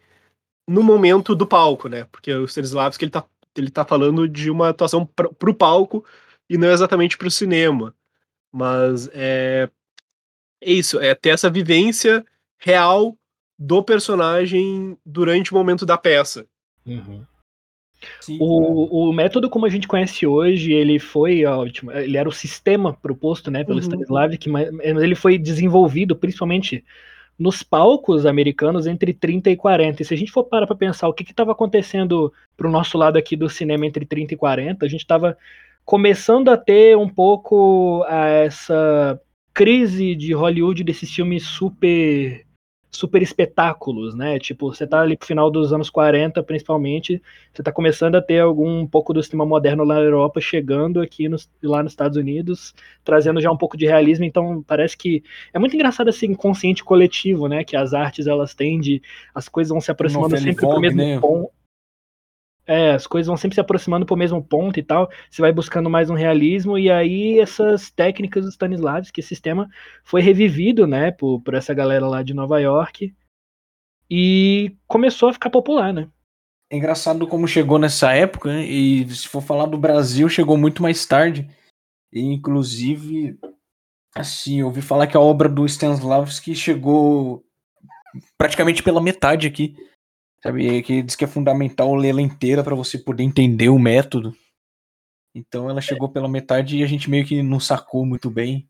no 0.69 0.83
momento 0.83 1.33
do 1.33 1.47
palco, 1.47 1.87
né? 1.87 2.03
Porque 2.11 2.31
o 2.33 2.45
Stanislavski 2.45 3.05
ele 3.05 3.11
tá, 3.11 3.25
ele 3.55 3.71
tá 3.71 3.85
falando 3.85 4.27
de 4.27 4.51
uma 4.51 4.69
atuação 4.69 5.05
pro, 5.05 5.33
pro 5.33 5.55
palco 5.55 6.05
e 6.49 6.57
não 6.57 6.69
exatamente 6.69 7.17
pro 7.17 7.31
cinema. 7.31 7.95
Mas 8.51 9.09
é, 9.13 9.69
é 10.61 10.71
isso, 10.71 10.99
é 10.99 11.13
ter 11.13 11.29
essa 11.29 11.49
vivência 11.49 12.25
real 12.57 13.17
do 13.57 13.83
personagem 13.83 14.97
durante 15.05 15.51
o 15.51 15.55
momento 15.55 15.85
da 15.85 15.97
peça. 15.97 16.45
Uhum. 16.85 17.25
Sim. 18.21 18.37
O, 18.39 19.09
o 19.09 19.13
método 19.13 19.49
como 19.49 19.65
a 19.65 19.69
gente 19.69 19.87
conhece 19.87 20.25
hoje, 20.25 20.71
ele 20.71 20.99
foi 20.99 21.43
ótimo. 21.45 21.91
Ele 21.91 22.17
era 22.17 22.29
o 22.29 22.31
sistema 22.31 22.93
proposto, 22.93 23.49
né, 23.49 23.63
pelo 23.63 23.77
Uhum. 23.77 23.83
Stanislavski, 23.83 24.49
mas 24.49 24.69
ele 24.83 25.15
foi 25.15 25.37
desenvolvido 25.37 26.15
principalmente 26.15 26.83
nos 27.37 27.61
palcos 27.61 28.25
americanos 28.25 28.87
entre 28.87 29.13
30 29.13 29.51
e 29.51 29.55
40. 29.55 30.01
E 30.01 30.05
se 30.05 30.13
a 30.13 30.17
gente 30.17 30.31
for 30.31 30.43
parar 30.43 30.65
para 30.65 30.75
pensar 30.75 31.07
o 31.07 31.13
que 31.13 31.23
estava 31.23 31.51
acontecendo 31.51 32.33
pro 32.55 32.69
nosso 32.69 32.97
lado 32.97 33.17
aqui 33.17 33.35
do 33.35 33.49
cinema 33.49 33.85
entre 33.85 34.05
30 34.05 34.33
e 34.33 34.37
40, 34.37 34.85
a 34.85 34.89
gente 34.89 35.01
estava 35.01 35.37
começando 35.87 36.49
a 36.49 36.57
ter 36.57 36.97
um 36.97 37.07
pouco 37.07 38.03
ah, 38.09 38.27
essa 38.27 39.19
crise 39.53 40.15
de 40.15 40.33
Hollywood 40.33 40.83
desses 40.83 41.09
filmes 41.09 41.43
super 41.43 42.45
super 42.89 43.21
espetáculos, 43.21 44.15
né? 44.15 44.39
Tipo, 44.39 44.73
você 44.73 44.87
tá 44.87 45.01
ali 45.01 45.15
pro 45.15 45.27
final 45.27 45.51
dos 45.51 45.71
anos 45.71 45.89
40, 45.89 46.41
principalmente, 46.41 47.21
você 47.53 47.61
tá 47.61 47.71
começando 47.71 48.15
a 48.15 48.21
ter 48.21 48.39
algum 48.39 48.79
um 48.79 48.87
pouco 48.87 49.13
do 49.13 49.21
cinema 49.21 49.45
moderno 49.45 49.83
lá 49.83 49.95
na 49.95 50.01
Europa 50.01 50.41
chegando 50.41 50.99
aqui 50.99 51.29
nos, 51.29 51.49
lá 51.61 51.83
nos 51.83 51.91
Estados 51.91 52.17
Unidos, 52.17 52.73
trazendo 53.03 53.39
já 53.39 53.51
um 53.51 53.57
pouco 53.57 53.77
de 53.77 53.85
realismo, 53.85 54.25
então 54.25 54.63
parece 54.65 54.97
que 54.97 55.23
é 55.53 55.59
muito 55.59 55.75
engraçado 55.75 56.09
esse 56.09 56.25
inconsciente 56.25 56.83
coletivo, 56.83 57.47
né, 57.47 57.63
que 57.63 57.77
as 57.77 57.93
artes 57.93 58.25
elas 58.25 58.53
têm 58.53 58.79
de 58.79 59.01
as 59.33 59.47
coisas 59.47 59.69
vão 59.69 59.79
se 59.79 59.91
aproximando 59.91 60.35
sempre 60.37 60.65
Vogue, 60.65 60.81
mesmo 60.81 60.97
né? 60.97 61.19
ponto. 61.19 61.56
É, 62.67 62.91
as 62.91 63.07
coisas 63.07 63.27
vão 63.27 63.37
sempre 63.37 63.55
se 63.55 63.61
aproximando 63.61 64.05
pro 64.05 64.17
mesmo 64.17 64.43
ponto 64.43 64.77
e 64.77 64.83
tal. 64.83 65.09
Você 65.31 65.41
vai 65.41 65.53
buscando 65.53 65.89
mais 65.89 66.09
um 66.09 66.15
realismo, 66.15 66.77
e 66.77 66.91
aí 66.91 67.39
essas 67.39 67.89
técnicas 67.89 68.43
do 68.43 68.51
Stanislavski, 68.51 69.21
esse 69.21 69.29
sistema 69.29 69.69
foi 70.03 70.21
revivido, 70.21 70.85
né, 70.85 71.11
por, 71.11 71.41
por 71.41 71.53
essa 71.53 71.73
galera 71.73 72.05
lá 72.05 72.21
de 72.21 72.33
Nova 72.33 72.59
York. 72.59 73.15
E 74.09 74.75
começou 74.85 75.29
a 75.29 75.33
ficar 75.33 75.49
popular, 75.49 75.93
né? 75.93 76.09
É 76.69 76.75
engraçado 76.75 77.25
como 77.25 77.47
chegou 77.47 77.79
nessa 77.79 78.11
época, 78.13 78.49
né? 78.49 78.65
E 78.65 79.09
se 79.09 79.27
for 79.27 79.41
falar 79.41 79.65
do 79.67 79.77
Brasil, 79.77 80.27
chegou 80.27 80.57
muito 80.57 80.83
mais 80.83 81.05
tarde. 81.05 81.49
E, 82.11 82.21
inclusive, 82.21 83.37
assim, 84.13 84.61
ouvi 84.63 84.81
falar 84.81 85.07
que 85.07 85.15
a 85.15 85.21
obra 85.21 85.47
do 85.47 85.65
Stanislavski 85.65 86.53
chegou 86.53 87.45
praticamente 88.37 88.83
pela 88.83 89.01
metade 89.01 89.47
aqui. 89.47 89.75
Sabe? 90.47 90.81
Que 90.81 91.01
diz 91.01 91.15
que 91.15 91.25
é 91.25 91.27
fundamental 91.27 91.93
lê-la 91.93 92.21
inteira 92.21 92.63
para 92.63 92.75
você 92.75 92.97
poder 92.97 93.23
entender 93.23 93.69
o 93.69 93.77
método. 93.77 94.35
Então 95.35 95.69
ela 95.69 95.81
chegou 95.81 96.09
pela 96.09 96.27
metade 96.27 96.77
e 96.77 96.83
a 96.83 96.87
gente 96.87 97.09
meio 97.09 97.25
que 97.25 97.43
não 97.43 97.59
sacou 97.59 98.05
muito 98.05 98.29
bem. 98.29 98.67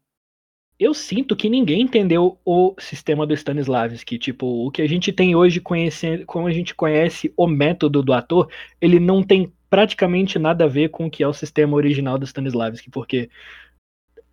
Eu 0.79 0.93
sinto 0.93 1.35
que 1.35 1.49
ninguém 1.49 1.81
entendeu 1.81 2.37
o 2.45 2.75
sistema 2.79 3.25
do 3.25 3.33
Stanislavski. 3.33 4.19
Tipo, 4.19 4.67
o 4.67 4.69
que 4.69 4.81
a 4.81 4.87
gente 4.87 5.11
tem 5.11 5.35
hoje, 5.35 5.59
conhecendo, 5.59 6.25
como 6.25 6.45
a 6.45 6.51
gente 6.51 6.75
conhece 6.75 7.33
o 7.35 7.47
método 7.47 8.03
do 8.03 8.13
ator, 8.13 8.51
ele 8.79 8.99
não 8.99 9.23
tem 9.23 9.51
praticamente 9.69 10.37
nada 10.37 10.65
a 10.65 10.67
ver 10.67 10.89
com 10.89 11.07
o 11.07 11.09
que 11.09 11.23
é 11.23 11.27
o 11.27 11.33
sistema 11.33 11.75
original 11.75 12.17
do 12.17 12.25
Stanislavski, 12.25 12.89
porque 12.91 13.29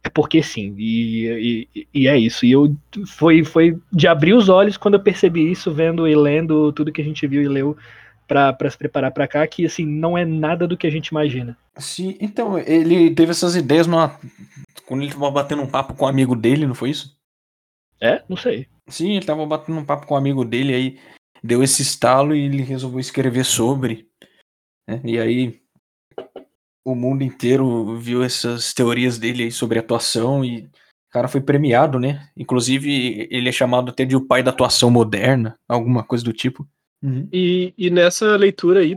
é 0.04 0.10
porque 0.10 0.42
sim, 0.42 0.74
e, 0.78 1.66
e, 1.74 1.88
e 1.94 2.08
é 2.08 2.18
isso. 2.18 2.44
E 2.44 2.52
eu 2.52 2.76
foi, 3.06 3.42
foi 3.42 3.78
de 3.90 4.06
abrir 4.06 4.34
os 4.34 4.50
olhos 4.50 4.76
quando 4.76 4.94
eu 4.94 5.02
percebi 5.02 5.50
isso, 5.50 5.72
vendo 5.72 6.06
e 6.06 6.14
lendo 6.14 6.70
tudo 6.74 6.92
que 6.92 7.00
a 7.00 7.04
gente 7.04 7.26
viu 7.26 7.42
e 7.42 7.48
leu 7.48 7.74
para 8.28 8.70
se 8.70 8.76
preparar 8.76 9.12
para 9.12 9.26
cá, 9.26 9.46
que 9.46 9.64
assim, 9.64 9.86
não 9.86 10.16
é 10.16 10.24
nada 10.24 10.68
do 10.68 10.76
que 10.76 10.86
a 10.86 10.90
gente 10.90 11.08
imagina. 11.08 11.56
Sim, 11.78 12.16
então, 12.20 12.58
ele 12.58 13.14
teve 13.14 13.30
essas 13.30 13.56
ideias 13.56 13.86
numa... 13.86 14.18
quando 14.86 15.02
ele 15.02 15.12
tava 15.12 15.30
batendo 15.30 15.62
um 15.62 15.66
papo 15.66 15.94
com 15.94 16.04
um 16.04 16.08
amigo 16.08 16.36
dele, 16.36 16.66
não 16.66 16.74
foi 16.74 16.90
isso? 16.90 17.16
É? 17.98 18.22
Não 18.28 18.36
sei. 18.36 18.66
Sim, 18.86 19.16
ele 19.16 19.24
tava 19.24 19.44
batendo 19.46 19.78
um 19.78 19.84
papo 19.84 20.06
com 20.06 20.14
um 20.14 20.18
amigo 20.18 20.44
dele, 20.44 20.74
aí 20.74 20.98
deu 21.42 21.62
esse 21.62 21.80
estalo 21.80 22.34
e 22.34 22.44
ele 22.44 22.62
resolveu 22.62 23.00
escrever 23.00 23.44
sobre. 23.44 24.06
né? 24.86 25.00
E 25.04 25.18
aí 25.18 25.63
o 26.84 26.94
mundo 26.94 27.24
inteiro 27.24 27.96
viu 27.96 28.22
essas 28.22 28.74
teorias 28.74 29.18
dele 29.18 29.44
aí 29.44 29.50
sobre 29.50 29.78
atuação 29.78 30.44
e 30.44 30.64
o 30.64 30.70
cara 31.10 31.28
foi 31.28 31.40
premiado, 31.40 31.98
né? 31.98 32.28
Inclusive, 32.36 33.26
ele 33.30 33.48
é 33.48 33.52
chamado 33.52 33.90
até 33.90 34.04
de 34.04 34.14
o 34.14 34.26
pai 34.26 34.42
da 34.42 34.50
atuação 34.50 34.90
moderna, 34.90 35.58
alguma 35.68 36.04
coisa 36.04 36.24
do 36.24 36.32
tipo. 36.32 36.68
Uhum. 37.02 37.28
E, 37.32 37.72
e 37.78 37.88
nessa 37.90 38.36
leitura 38.36 38.80
aí, 38.80 38.96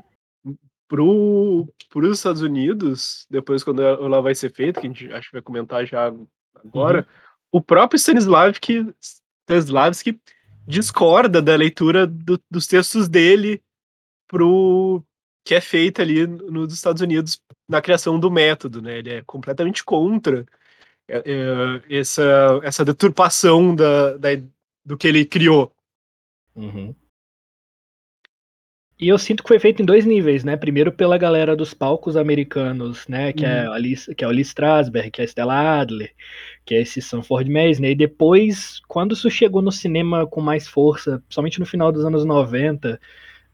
pro, 0.87 1.67
pros 1.89 2.17
Estados 2.17 2.41
Unidos, 2.41 3.25
depois 3.29 3.63
quando 3.63 3.81
ela 3.81 4.21
vai 4.21 4.33
ser 4.33 4.51
feita, 4.51 4.81
que 4.81 4.87
a 4.87 4.89
gente 4.89 5.11
acho 5.13 5.27
que 5.29 5.33
vai 5.35 5.41
comentar 5.41 5.85
já 5.85 6.13
agora, 6.55 7.07
o 7.51 7.61
próprio 7.61 7.97
Stanislavski, 7.97 8.93
Stanislavski 9.47 10.19
discorda 10.67 11.41
da 11.41 11.55
leitura 11.55 12.05
do- 12.05 12.41
dos 12.49 12.67
textos 12.67 13.07
dele 13.07 13.61
pro 14.27 15.03
que 15.47 15.55
é 15.55 15.61
feita 15.61 16.01
ali 16.01 16.27
nos 16.27 16.73
Estados 16.73 17.01
Unidos 17.01 17.41
na 17.69 17.81
criação 17.81 18.19
do 18.19 18.29
método, 18.29 18.81
né? 18.81 18.97
Ele 18.97 19.13
é 19.13 19.21
completamente 19.21 19.81
contra 19.81 20.45
é, 21.07 21.19
é, 21.19 21.97
essa, 21.97 22.59
essa 22.63 22.83
deturpação 22.83 23.73
da, 23.73 24.17
da- 24.17 24.43
do 24.85 24.97
que 24.97 25.07
ele 25.07 25.23
criou. 25.23 25.71
Uhum. 26.53 26.93
E 28.99 29.07
eu 29.07 29.17
sinto 29.17 29.41
que 29.41 29.47
foi 29.47 29.57
feito 29.57 29.81
em 29.81 29.85
dois 29.85 30.05
níveis, 30.05 30.43
né? 30.43 30.57
Primeiro 30.57 30.91
pela 30.91 31.17
galera 31.17 31.55
dos 31.55 31.73
palcos 31.73 32.17
americanos, 32.17 33.07
né? 33.07 33.31
Que, 33.31 33.45
é, 33.45 33.67
a 33.67 33.77
Lee, 33.77 33.95
que 34.17 34.25
é 34.25 34.27
o 34.27 34.31
Lee 34.31 34.41
Strasberg, 34.41 35.11
que 35.11 35.21
é 35.21 35.23
a 35.23 35.27
Stella 35.27 35.79
Adler, 35.79 36.13
que 36.65 36.75
é 36.75 36.81
esse 36.81 37.01
Sanford 37.01 37.49
Meisner. 37.49 37.91
E 37.91 37.95
depois, 37.95 38.81
quando 38.85 39.13
isso 39.13 39.31
chegou 39.31 39.61
no 39.61 39.71
cinema 39.71 40.27
com 40.27 40.41
mais 40.41 40.67
força, 40.67 41.23
somente 41.29 41.57
no 41.57 41.65
final 41.65 41.89
dos 41.89 42.03
anos 42.03 42.25
90, 42.25 42.99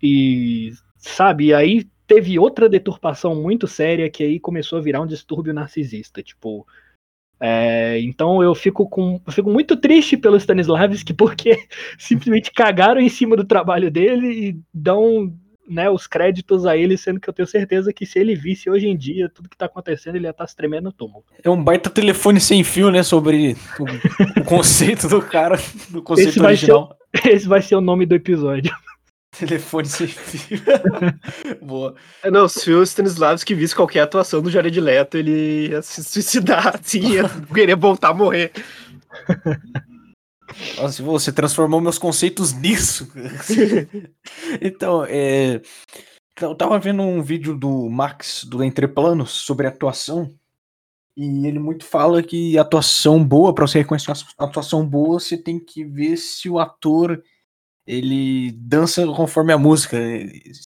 e 0.02 0.72
sabe, 1.04 1.48
e 1.48 1.54
aí 1.54 1.88
teve 2.08 2.38
outra 2.40 2.70
deturpação 2.70 3.36
muito 3.36 3.68
séria 3.68 4.10
que 4.10 4.24
aí 4.24 4.40
começou 4.40 4.80
a 4.80 4.82
virar 4.82 5.02
um 5.02 5.08
distúrbio 5.08 5.54
narcisista, 5.54 6.22
tipo. 6.22 6.66
é, 7.40 8.00
então 8.02 8.42
eu 8.42 8.54
fico 8.56 8.88
com 8.90 9.22
eu 9.26 9.34
fico 9.34 9.50
muito 9.50 9.76
triste 9.78 10.18
pelo 10.18 10.38
Stanislavski 10.38 11.14
porque 11.16 11.68
simplesmente 11.98 12.52
cagaram 12.52 13.02
em 13.02 13.10
cima 13.10 13.36
do 13.36 13.44
trabalho 13.44 13.92
dele 13.92 14.50
e 14.50 14.60
dão 14.74 15.34
né, 15.68 15.90
os 15.90 16.06
créditos 16.06 16.66
a 16.66 16.76
ele, 16.76 16.98
sendo 16.98 17.22
que 17.22 17.30
eu 17.30 17.34
tenho 17.34 17.48
certeza 17.48 17.94
que 17.94 18.06
se 18.06 18.20
ele 18.20 18.36
visse 18.36 18.70
hoje 18.70 18.88
em 18.88 18.98
dia 18.98 19.30
tudo 19.30 19.50
que 19.50 19.58
tá 19.58 19.66
acontecendo, 19.66 20.16
ele 20.16 20.26
ia 20.26 20.32
estar 20.32 20.46
se 20.46 20.56
tremendo 20.56 20.86
no 20.86 20.92
túmulo. 20.92 21.24
É 21.42 21.50
um 21.50 21.62
baita 21.62 21.90
telefone 21.90 22.40
sem 22.40 22.64
fio, 22.64 22.92
né? 22.92 23.02
Sobre 23.02 23.56
o, 23.80 24.42
o 24.42 24.44
conceito 24.44 25.08
do 25.08 25.22
cara, 25.22 25.58
do 25.90 26.02
conceito 26.02 26.30
Esse 26.30 26.40
vai 26.40 26.52
original. 26.52 26.98
Esse 27.26 27.48
vai 27.48 27.62
ser 27.62 27.76
o 27.76 27.82
nome 27.82 28.06
do 28.06 28.14
episódio. 28.14 28.76
Telefone 29.38 29.88
sem 29.88 30.08
fio. 30.08 30.62
Boa. 31.62 31.96
É, 32.22 32.30
Não, 32.30 32.48
se 32.48 32.72
o 32.72 32.84
Stanislavski 32.84 33.56
visse 33.56 33.76
qualquer 33.76 34.02
atuação 34.02 34.42
do 34.42 34.52
Jared 34.52 34.80
Leto, 34.80 35.18
ele 35.18 35.70
ia 35.70 35.82
se 35.82 36.04
suicidar, 36.04 36.76
assim, 36.80 37.00
ia 37.00 37.24
querer 37.54 37.76
voltar 37.76 38.10
a 38.10 38.14
morrer. 38.14 38.52
Nossa, 40.78 41.02
você 41.02 41.32
transformou 41.32 41.82
meus 41.82 41.98
conceitos 41.98 42.54
nisso. 42.54 43.12
então, 44.62 45.04
é, 45.06 45.62
eu 46.40 46.56
tava 46.56 46.78
vendo 46.78 47.02
um 47.02 47.22
vídeo 47.22 47.58
do 47.58 47.90
Max, 47.90 48.44
do 48.44 48.64
Entre 48.64 48.88
Planos, 48.88 49.32
sobre 49.32 49.66
atuação. 49.66 50.32
E 51.16 51.46
ele 51.46 51.60
muito 51.60 51.86
fala 51.86 52.24
que 52.24 52.58
atuação 52.58 53.24
boa, 53.24 53.54
pra 53.54 53.68
você 53.68 53.80
reconhecer 53.80 54.12
uma 54.12 54.48
atuação 54.48 54.86
boa, 54.86 55.20
você 55.20 55.38
tem 55.38 55.60
que 55.60 55.84
ver 55.84 56.18
se 56.18 56.50
o 56.50 56.60
ator 56.60 57.24
ele 57.86 58.52
dança 58.54 59.06
conforme 59.08 59.52
a 59.54 59.58
música. 59.58 59.98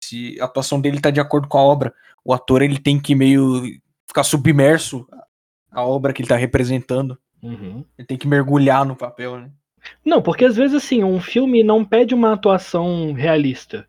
Se 0.04 0.40
a 0.40 0.46
atuação 0.46 0.80
dele 0.80 1.02
tá 1.02 1.10
de 1.10 1.20
acordo 1.20 1.48
com 1.48 1.58
a 1.58 1.64
obra. 1.64 1.94
O 2.24 2.34
ator 2.34 2.62
ele 2.62 2.78
tem 2.78 3.00
que 3.00 3.16
meio 3.16 3.64
ficar 4.08 4.24
submerso 4.24 5.08
à 5.72 5.84
obra 5.86 6.14
que 6.14 6.22
ele 6.22 6.30
tá 6.30 6.36
representando. 6.36 7.18
Ele 7.98 8.06
tem 8.08 8.18
que 8.18 8.28
mergulhar 8.28 8.86
no 8.86 8.96
papel, 8.96 9.40
né? 9.40 9.52
Não, 10.04 10.22
porque 10.22 10.46
às 10.46 10.56
vezes 10.56 10.76
assim, 10.76 11.04
um 11.04 11.20
filme 11.20 11.64
não 11.64 11.86
pede 11.86 12.14
uma 12.14 12.34
atuação 12.34 13.14
realista. 13.14 13.88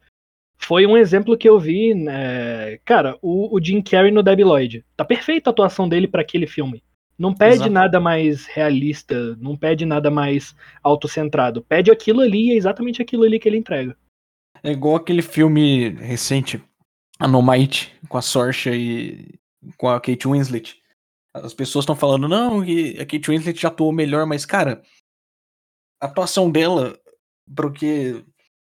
Foi 0.56 0.86
um 0.86 0.96
exemplo 0.96 1.36
que 1.36 1.48
eu 1.48 1.58
vi, 1.58 1.94
né? 1.94 2.78
Cara, 2.84 3.16
o, 3.22 3.56
o 3.56 3.62
Jim 3.62 3.80
Carrey 3.80 4.10
no 4.10 4.22
Debi 4.22 4.44
Lloyd. 4.44 4.84
Tá 4.96 5.04
perfeita 5.04 5.50
a 5.50 5.52
atuação 5.52 5.88
dele 5.88 6.08
para 6.08 6.20
aquele 6.20 6.46
filme. 6.46 6.82
Não 7.18 7.34
pede 7.34 7.56
Exato. 7.56 7.70
nada 7.70 7.98
mais 7.98 8.46
realista, 8.46 9.34
não 9.36 9.56
pede 9.56 9.84
nada 9.84 10.10
mais 10.10 10.54
autocentrado. 10.82 11.62
Pede 11.62 11.90
aquilo 11.90 12.20
ali, 12.20 12.52
é 12.52 12.54
exatamente 12.54 13.02
aquilo 13.02 13.24
ali 13.24 13.40
que 13.40 13.48
ele 13.48 13.58
entrega. 13.58 13.96
É 14.62 14.70
igual 14.70 14.96
aquele 14.96 15.22
filme 15.22 15.90
recente, 15.90 16.62
Anomite, 17.18 17.92
com 18.08 18.16
a 18.16 18.22
Sorcha 18.22 18.70
e 18.74 19.34
com 19.76 19.88
a 19.88 20.00
Kate 20.00 20.28
Winslet. 20.28 20.80
As 21.34 21.52
pessoas 21.52 21.82
estão 21.82 21.96
falando, 21.96 22.28
não, 22.28 22.64
que 22.64 22.96
a 23.00 23.04
Kate 23.04 23.30
Winslet 23.30 23.60
já 23.60 23.68
atuou 23.68 23.92
melhor, 23.92 24.24
mas, 24.24 24.46
cara, 24.46 24.82
a 26.00 26.06
atuação 26.06 26.50
dela, 26.50 26.98
porque 27.54 28.24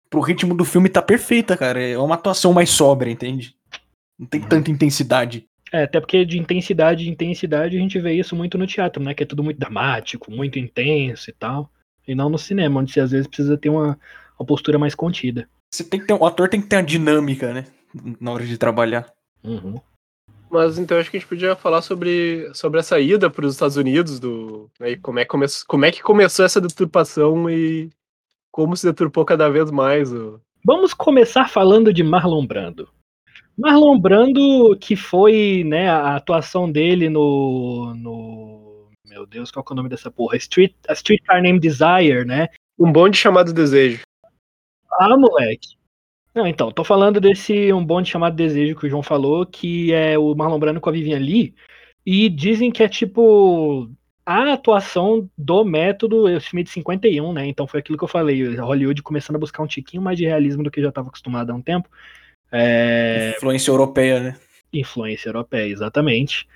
pro 0.10 0.22
ritmo 0.22 0.56
do 0.56 0.64
filme 0.66 0.90
tá 0.90 1.02
perfeita, 1.02 1.58
cara. 1.58 1.82
É 1.82 1.98
uma 1.98 2.16
atuação 2.16 2.54
mais 2.54 2.70
sóbria, 2.70 3.12
entende? 3.12 3.56
Não 4.18 4.28
tem 4.28 4.42
tanta 4.42 4.72
intensidade. 4.72 5.49
É, 5.72 5.84
até 5.84 6.00
porque 6.00 6.26
de 6.26 6.40
intensidade 6.40 7.08
em 7.08 7.12
intensidade 7.12 7.78
a 7.78 7.80
gente 7.80 8.00
vê 8.00 8.14
isso 8.14 8.36
muito 8.36 8.58
no 8.58 8.66
teatro, 8.66 9.04
né? 9.04 9.14
Que 9.14 9.24
é 9.24 9.26
tudo 9.26 9.44
muito 9.44 9.60
dramático, 9.60 10.32
muito 10.32 10.58
intenso 10.58 11.30
e 11.30 11.34
tal. 11.34 11.70
E 12.08 12.16
não 12.16 12.30
no 12.30 12.40
cinema, 12.40 12.80
onde 12.80 12.92
você 12.92 13.02
às 13.02 13.12
vezes 13.12 13.28
precisa 13.28 13.58
ter 13.58 13.70
uma, 13.70 14.00
uma 14.40 14.46
postura 14.46 14.80
mais 14.80 14.96
contida. 14.96 15.48
Você 15.72 15.84
tem 15.84 16.00
que 16.00 16.08
ter, 16.08 16.14
o 16.14 16.26
ator 16.26 16.50
tem 16.50 16.60
que 16.60 16.68
ter 16.68 16.78
uma 16.78 16.84
dinâmica, 16.84 17.54
né? 17.54 17.66
na 18.20 18.32
hora 18.32 18.46
de 18.46 18.58
trabalhar. 18.58 19.12
Uhum. 19.44 19.80
Mas 20.50 20.80
então 20.80 20.98
acho 20.98 21.12
que 21.12 21.18
a 21.18 21.20
gente 21.20 21.30
podia 21.30 21.56
falar 21.56 21.82
sobre, 21.82 22.50
sobre 22.54 22.80
essa 22.80 23.00
ida 23.00 23.30
para 23.30 23.46
os 23.46 23.54
Estados 23.54 23.78
Unidos, 23.78 24.20
do, 24.20 24.70
né, 24.80 24.92
e 24.92 24.98
como, 24.98 25.20
é 25.20 25.24
que 25.24 25.30
come, 25.30 25.46
como 25.68 25.86
é 25.86 25.92
que 25.92 26.02
começou 26.02 26.44
essa 26.44 26.60
deturpação 26.60 27.50
e 27.50 27.90
como 28.52 28.76
se 28.76 28.86
deturpou 28.86 29.24
cada 29.24 29.48
vez 29.50 29.70
mais. 29.70 30.12
O... 30.12 30.42
Vamos 30.66 30.94
começar 30.94 31.50
falando 31.50 31.94
de 31.94 32.04
Marlon 32.04 32.46
Brando. 32.46 32.90
Marlon 33.60 34.00
Brando, 34.00 34.78
que 34.80 34.96
foi 34.96 35.66
né, 35.66 35.90
a 35.90 36.16
atuação 36.16 36.72
dele 36.72 37.10
no, 37.10 37.94
no. 37.94 38.90
Meu 39.06 39.26
Deus, 39.26 39.52
qual 39.52 39.66
é 39.70 39.74
o 39.74 39.76
nome 39.76 39.90
dessa 39.90 40.10
porra? 40.10 40.38
Street, 40.38 40.74
a 40.88 40.94
Streetcar 40.94 41.42
Name 41.42 41.60
Desire, 41.60 42.24
né? 42.26 42.48
Um 42.80 42.90
bonde 42.90 43.18
chamado 43.18 43.52
Desejo. 43.52 44.02
Ah, 44.98 45.18
moleque. 45.18 45.78
Não, 46.34 46.48
então, 46.48 46.72
tô 46.72 46.86
falando 46.86 47.20
desse 47.20 47.74
Um 47.74 47.84
Bonde 47.84 48.10
Chamado 48.10 48.36
Desejo 48.36 48.76
que 48.76 48.86
o 48.86 48.90
João 48.90 49.04
falou, 49.04 49.46
que 49.46 49.92
é 49.92 50.18
o 50.18 50.34
Marlon 50.36 50.60
Brando 50.60 50.80
com 50.80 50.90
a 50.90 50.94
Vivian 50.94 51.18
Lee. 51.18 51.54
E 52.06 52.30
dizem 52.30 52.72
que 52.72 52.82
é 52.82 52.88
tipo 52.88 53.90
a 54.26 54.54
atuação 54.54 55.30
do 55.38 55.66
método, 55.66 56.30
esse 56.30 56.50
filme 56.50 56.64
de 56.64 56.70
51, 56.70 57.34
né? 57.34 57.48
Então 57.48 57.68
foi 57.68 57.80
aquilo 57.82 57.98
que 57.98 58.04
eu 58.04 58.08
falei, 58.08 58.56
Hollywood 58.56 59.02
começando 59.02 59.36
a 59.36 59.40
buscar 59.40 59.64
um 59.64 59.68
tiquinho 59.68 60.04
mais 60.04 60.18
de 60.18 60.26
realismo 60.26 60.64
do 60.64 60.72
que 60.72 60.82
já 60.82 60.90
estava 60.90 61.10
acostumado 61.10 61.50
há 61.50 61.56
um 61.56 61.62
tempo. 61.62 61.90
É... 62.52 63.34
Influência 63.38 63.72
europeia, 63.72 64.20
né? 64.20 64.38
Influência 64.72 65.30
europeia, 65.30 65.72
exatamente. 65.72 66.48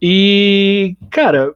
E, 0.00 0.96
cara, 1.10 1.54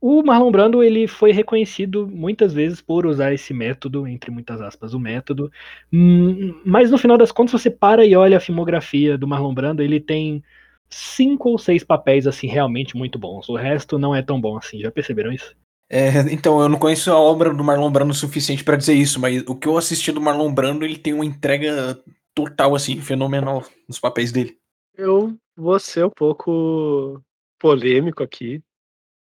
o 0.00 0.22
Marlon 0.22 0.50
Brando 0.50 0.82
ele 0.82 1.06
foi 1.06 1.32
reconhecido 1.32 2.06
muitas 2.06 2.52
vezes 2.52 2.80
por 2.80 3.06
usar 3.06 3.32
esse 3.32 3.54
método, 3.54 4.06
entre 4.06 4.30
muitas 4.30 4.60
aspas, 4.60 4.94
o 4.94 5.00
método. 5.00 5.50
Hum, 5.92 6.60
mas 6.64 6.90
no 6.90 6.98
final 6.98 7.16
das 7.16 7.32
contas, 7.32 7.60
você 7.60 7.70
para 7.70 8.04
e 8.04 8.14
olha 8.14 8.36
a 8.36 8.40
filmografia 8.40 9.16
do 9.16 9.26
Marlon 9.26 9.54
Brando, 9.54 9.82
ele 9.82 10.00
tem 10.00 10.42
cinco 10.88 11.50
ou 11.50 11.58
seis 11.58 11.82
papéis 11.82 12.26
assim 12.26 12.46
realmente 12.46 12.96
muito 12.96 13.18
bons. 13.18 13.48
O 13.48 13.56
resto 13.56 13.98
não 13.98 14.14
é 14.14 14.22
tão 14.22 14.40
bom 14.40 14.56
assim. 14.56 14.80
Já 14.80 14.90
perceberam 14.90 15.32
isso? 15.32 15.54
É, 15.88 16.20
então, 16.32 16.60
eu 16.60 16.68
não 16.68 16.78
conheço 16.78 17.12
a 17.12 17.18
obra 17.18 17.54
do 17.54 17.62
Marlon 17.62 17.90
Brando 17.90 18.10
o 18.10 18.14
suficiente 18.14 18.64
para 18.64 18.76
dizer 18.76 18.94
isso, 18.94 19.20
mas 19.20 19.42
o 19.46 19.54
que 19.54 19.68
eu 19.68 19.78
assisti 19.78 20.10
do 20.10 20.20
Marlon 20.20 20.52
Brando, 20.52 20.84
ele 20.84 20.96
tem 20.96 21.12
uma 21.14 21.24
entrega 21.24 21.98
total, 22.36 22.76
assim, 22.76 23.00
fenomenal 23.00 23.64
nos 23.88 23.98
papéis 23.98 24.30
dele. 24.30 24.56
Eu 24.96 25.34
vou 25.56 25.80
ser 25.80 26.04
um 26.04 26.10
pouco 26.10 27.20
polêmico 27.58 28.22
aqui. 28.22 28.62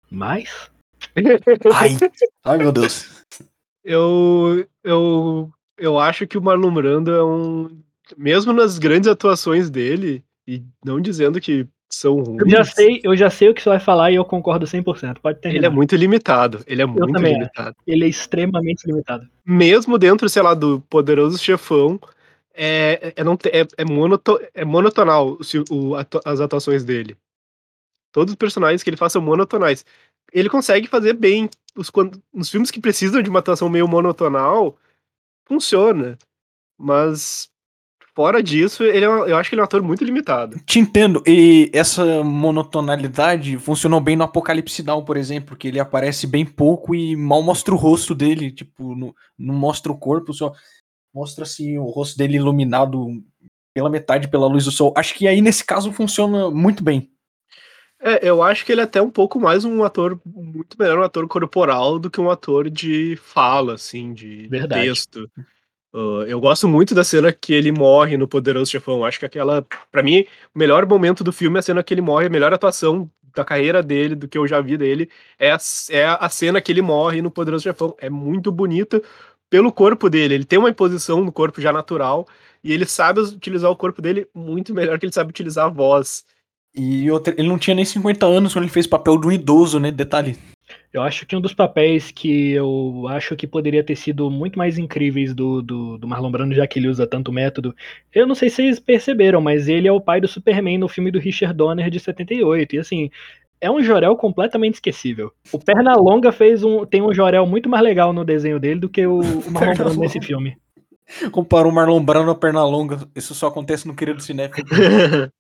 Mas? 0.09 0.71
ai, 1.75 1.97
ai, 2.45 2.59
meu 2.59 2.73
Deus. 2.73 3.25
Eu, 3.85 4.67
eu, 4.85 5.51
eu 5.77 5.99
acho 5.99 6.27
que 6.27 6.39
o 6.39 6.43
Marlon 6.43 6.73
Brando 6.73 7.13
é 7.13 7.25
um. 7.25 7.83
Mesmo 8.17 8.53
nas 8.53 8.79
grandes 8.79 9.09
atuações 9.09 9.71
dele, 9.71 10.23
e 10.47 10.63
não 10.85 11.01
dizendo 11.01 11.41
que 11.41 11.67
são 11.89 12.21
ruins. 12.21 12.41
Eu 12.41 12.49
já 12.51 12.65
sei, 12.65 13.01
eu 13.05 13.17
já 13.17 13.31
sei 13.31 13.49
o 13.49 13.55
que 13.55 13.63
você 13.63 13.69
vai 13.69 13.81
falar 13.81 14.11
e 14.11 14.17
eu 14.17 14.25
concordo 14.25 14.67
100%. 14.67 15.19
Pode 15.21 15.41
terminar. 15.41 15.59
Ele 15.59 15.67
é 15.67 15.71
muito 15.71 15.97
limitado. 15.97 16.63
Ele 16.67 16.83
é 16.83 16.87
muito 16.87 17.19
limitado. 17.19 17.71
Acho. 17.71 17.77
Ele 17.87 18.05
é 18.05 18.09
extremamente 18.09 18.85
limitado. 18.85 19.29
Mesmo 19.45 19.97
dentro, 19.97 20.29
sei 20.29 20.43
lá, 20.43 20.55
do 20.55 20.81
poderoso 20.89 21.39
chefão, 21.39 22.01
é, 22.63 23.15
é, 23.17 23.25
não, 23.25 23.39
é, 23.47 23.67
é, 23.79 23.85
monoto, 23.87 24.39
é 24.53 24.67
monotonal 24.67 25.39
o, 25.71 25.95
as 26.27 26.41
atuações 26.41 26.85
dele. 26.85 27.17
Todos 28.13 28.33
os 28.33 28.37
personagens 28.37 28.83
que 28.83 28.91
ele 28.91 28.99
faz 28.99 29.15
são 29.15 29.23
monotonais. 29.23 29.83
Ele 30.31 30.51
consegue 30.51 30.87
fazer 30.87 31.15
bem. 31.15 31.49
Os, 31.75 31.89
quando, 31.89 32.23
nos 32.31 32.51
filmes 32.51 32.71
que 32.71 32.79
precisam 32.79 33.23
de 33.23 33.31
uma 33.31 33.39
atuação 33.39 33.71
meio 33.71 33.89
monotonal, 33.89 34.77
funciona. 35.49 36.19
Mas 36.79 37.49
fora 38.15 38.43
disso, 38.43 38.85
ele 38.85 39.07
é, 39.07 39.09
eu 39.09 39.37
acho 39.39 39.49
que 39.49 39.55
ele 39.55 39.61
é 39.61 39.65
um 39.65 39.65
ator 39.65 39.83
muito 39.83 40.05
limitado. 40.05 40.61
Te 40.67 40.79
entendo. 40.79 41.23
E 41.27 41.71
essa 41.73 42.23
monotonalidade 42.23 43.57
funcionou 43.57 44.03
bem 44.03 44.17
no 44.17 44.25
Apocalipse 44.25 44.83
Now, 44.83 45.03
por 45.03 45.17
exemplo, 45.17 45.57
que 45.57 45.69
ele 45.69 45.81
aparece 45.81 46.27
bem 46.27 46.45
pouco 46.45 46.95
e 46.95 47.17
mal 47.17 47.43
mostra 47.43 47.73
o 47.73 47.79
rosto 47.79 48.15
dele, 48.15 48.53
tipo, 48.53 48.95
não, 48.95 49.15
não 49.39 49.55
mostra 49.55 49.91
o 49.91 49.97
corpo, 49.97 50.35
só 50.35 50.53
mostra 51.15 51.45
assim 51.45 51.79
o 51.79 51.85
rosto 51.85 52.17
dele 52.17 52.37
iluminado 52.37 53.23
pela 53.75 53.91
metade 53.91 54.29
pela 54.29 54.47
luz 54.47 54.65
do 54.65 54.71
sol. 54.71 54.93
Acho 54.97 55.15
que 55.15 55.27
aí 55.27 55.41
nesse 55.41 55.65
caso 55.65 55.93
funciona 55.93 56.51
muito 56.51 56.83
bem. 56.83 57.11
É, 58.03 58.27
eu 58.27 58.43
acho 58.43 58.65
que 58.65 58.73
ele 58.73 58.81
é 58.81 58.85
até 58.85 59.01
um 59.03 59.11
pouco 59.11 59.39
mais 59.39 59.65
um 59.65 59.85
ator, 59.85 60.19
muito 60.25 60.77
melhor 60.79 60.99
um 60.99 61.03
ator 61.03 61.29
corporal 61.29 61.99
do 61.99 62.11
que 62.11 62.21
um 62.21 62.31
ator 62.31 62.71
de 62.71 63.17
fala, 63.17 63.75
assim, 63.75 64.15
de 64.15 64.49
Verdade. 64.49 64.87
texto. 64.87 65.31
Uh, 65.93 66.23
eu 66.23 66.41
gosto 66.41 66.67
muito 66.67 66.95
da 66.95 67.05
cena 67.05 67.31
que 67.31 67.53
ele 67.53 67.71
morre 67.71 68.17
no 68.17 68.27
Poderoso 68.27 68.71
Chefão. 68.71 69.05
Acho 69.05 69.19
que 69.19 69.27
aquela, 69.27 69.67
para 69.91 70.03
mim, 70.03 70.25
o 70.55 70.59
melhor 70.59 70.87
momento 70.87 71.23
do 71.23 71.33
filme 71.33 71.57
é 71.57 71.61
a 71.61 71.63
cena 71.63 71.83
que 71.83 71.93
ele 71.93 72.01
morre, 72.01 72.27
a 72.27 72.31
melhor 72.31 72.55
atuação 72.55 73.11
da 73.35 73.45
carreira 73.45 73.83
dele, 73.83 74.15
do 74.15 74.27
que 74.27 74.39
eu 74.39 74.47
já 74.47 74.61
vi 74.61 74.77
dele, 74.77 75.09
é 75.39 75.53
a, 75.53 75.59
é 75.91 76.05
a 76.07 76.29
cena 76.29 76.61
que 76.61 76.73
ele 76.73 76.83
morre 76.83 77.21
no 77.21 77.31
Poderoso 77.31 77.65
Chefão. 77.65 77.95
É 77.99 78.09
muito 78.09 78.51
bonita, 78.51 79.03
pelo 79.51 79.73
corpo 79.73 80.09
dele. 80.09 80.35
Ele 80.35 80.45
tem 80.45 80.59
uma 80.59 80.71
imposição 80.71 81.23
no 81.23 81.33
corpo 81.33 81.61
já 81.61 81.73
natural 81.73 82.27
e 82.63 82.73
ele 82.73 82.87
sabe 82.87 83.21
utilizar 83.21 83.71
o 83.71 83.77
corpo 83.77 84.01
dele 84.01 84.27
muito 84.35 84.73
melhor 84.73 84.99
que 84.99 85.05
ele 85.05 85.13
sabe 85.13 85.31
utilizar 85.31 85.67
a 85.67 85.71
voz. 85.71 86.25
E 86.75 87.11
outra, 87.11 87.35
ele 87.37 87.49
não 87.49 87.59
tinha 87.59 87.75
nem 87.75 87.85
50 87.85 88.25
anos 88.25 88.53
quando 88.53 88.65
ele 88.65 88.73
fez 88.73 88.87
papel 88.87 89.19
do 89.19 89.33
idoso, 89.33 89.81
né? 89.81 89.91
Detalhe. 89.91 90.39
Eu 90.93 91.03
acho 91.03 91.27
que 91.27 91.35
um 91.35 91.41
dos 91.41 91.53
papéis 91.53 92.13
que 92.13 92.53
eu 92.53 93.07
acho 93.09 93.35
que 93.35 93.47
poderia 93.47 93.83
ter 93.83 93.97
sido 93.97 94.31
muito 94.31 94.57
mais 94.57 94.79
incríveis 94.79 95.35
do, 95.35 95.61
do, 95.63 95.99
do 95.99 96.07
Marlon 96.07 96.31
Brando, 96.31 96.55
já 96.55 96.67
que 96.67 96.79
ele 96.79 96.89
usa 96.89 97.07
tanto 97.07 97.33
método, 97.33 97.75
eu 98.13 98.27
não 98.27 98.37
sei 98.37 98.51
se 98.51 98.57
vocês 98.57 98.79
perceberam, 98.81 99.41
mas 99.41 99.69
ele 99.69 99.89
é 99.89 99.93
o 99.93 100.01
pai 100.01 100.21
do 100.21 100.29
Superman 100.29 100.79
no 100.79 100.89
filme 100.89 101.11
do 101.11 101.19
Richard 101.19 101.57
Donner 101.57 101.91
de 101.91 101.99
78. 101.99 102.77
E 102.77 102.79
assim, 102.79 103.11
é 103.61 103.71
um 103.71 103.83
Jorel 103.83 104.17
completamente 104.17 104.75
esquecível. 104.75 105.33
O 105.53 105.59
Pernalonga 105.59 106.33
fez 106.33 106.63
um, 106.63 106.87
tem 106.87 107.03
um 107.03 107.13
Jorel 107.13 107.47
muito 107.47 107.69
mais 107.69 107.83
legal 107.83 108.13
no 108.13 108.25
desenho 108.25 108.59
dele 108.59 108.81
do 108.81 108.89
que 108.89 109.07
o, 109.07 109.21
o 109.21 109.51
Marlon 109.53 109.75
Brando 109.75 110.01
nesse 110.01 110.21
filme. 110.21 110.57
Comparou 111.31 111.71
o 111.71 111.75
Marlon 111.75 112.03
Brando 112.03 112.31
a 112.31 112.35
Pernalonga. 112.35 113.07
Isso 113.15 113.35
só 113.35 113.49
acontece 113.49 113.87
no 113.87 113.95
querido 113.95 114.23
cinéfilo. 114.23 114.67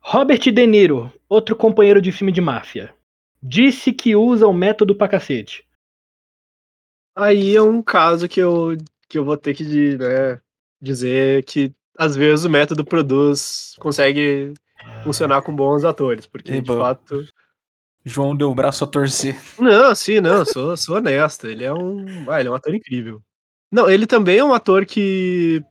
Robert 0.00 0.40
De 0.40 0.66
Niro, 0.66 1.12
outro 1.28 1.56
companheiro 1.56 2.00
de 2.00 2.12
filme 2.12 2.30
de 2.30 2.40
máfia, 2.40 2.94
disse 3.42 3.92
que 3.92 4.14
usa 4.14 4.46
o 4.46 4.52
método 4.52 4.94
pra 4.94 5.08
cacete. 5.08 5.64
Aí 7.16 7.56
é 7.56 7.62
um 7.62 7.82
caso 7.82 8.28
que 8.28 8.40
eu, 8.40 8.76
que 9.08 9.18
eu 9.18 9.24
vou 9.24 9.36
ter 9.36 9.54
que 9.54 9.96
né, 9.96 10.40
dizer 10.80 11.44
que 11.44 11.72
às 11.96 12.16
vezes 12.16 12.44
o 12.44 12.50
método 12.50 12.84
produz, 12.84 13.74
consegue 13.78 14.52
funcionar 15.02 15.42
com 15.42 15.54
bons 15.54 15.84
atores, 15.84 16.26
porque 16.26 16.54
e, 16.54 16.60
de 16.60 16.66
fato. 16.66 17.26
João 18.04 18.36
deu 18.36 18.50
o 18.50 18.54
braço 18.54 18.84
a 18.84 18.86
torcer. 18.86 19.36
Não, 19.58 19.94
sim, 19.94 20.20
não, 20.20 20.44
sou, 20.44 20.76
sou 20.76 20.96
honesto. 20.96 21.46
Ele 21.46 21.64
é 21.64 21.72
um. 21.72 22.30
Ah, 22.30 22.38
ele 22.38 22.48
é 22.48 22.52
um 22.52 22.54
ator 22.54 22.74
incrível. 22.74 23.22
Não, 23.72 23.90
ele 23.90 24.06
também 24.06 24.38
é 24.38 24.44
um 24.44 24.52
ator 24.52 24.84
que. 24.84 25.64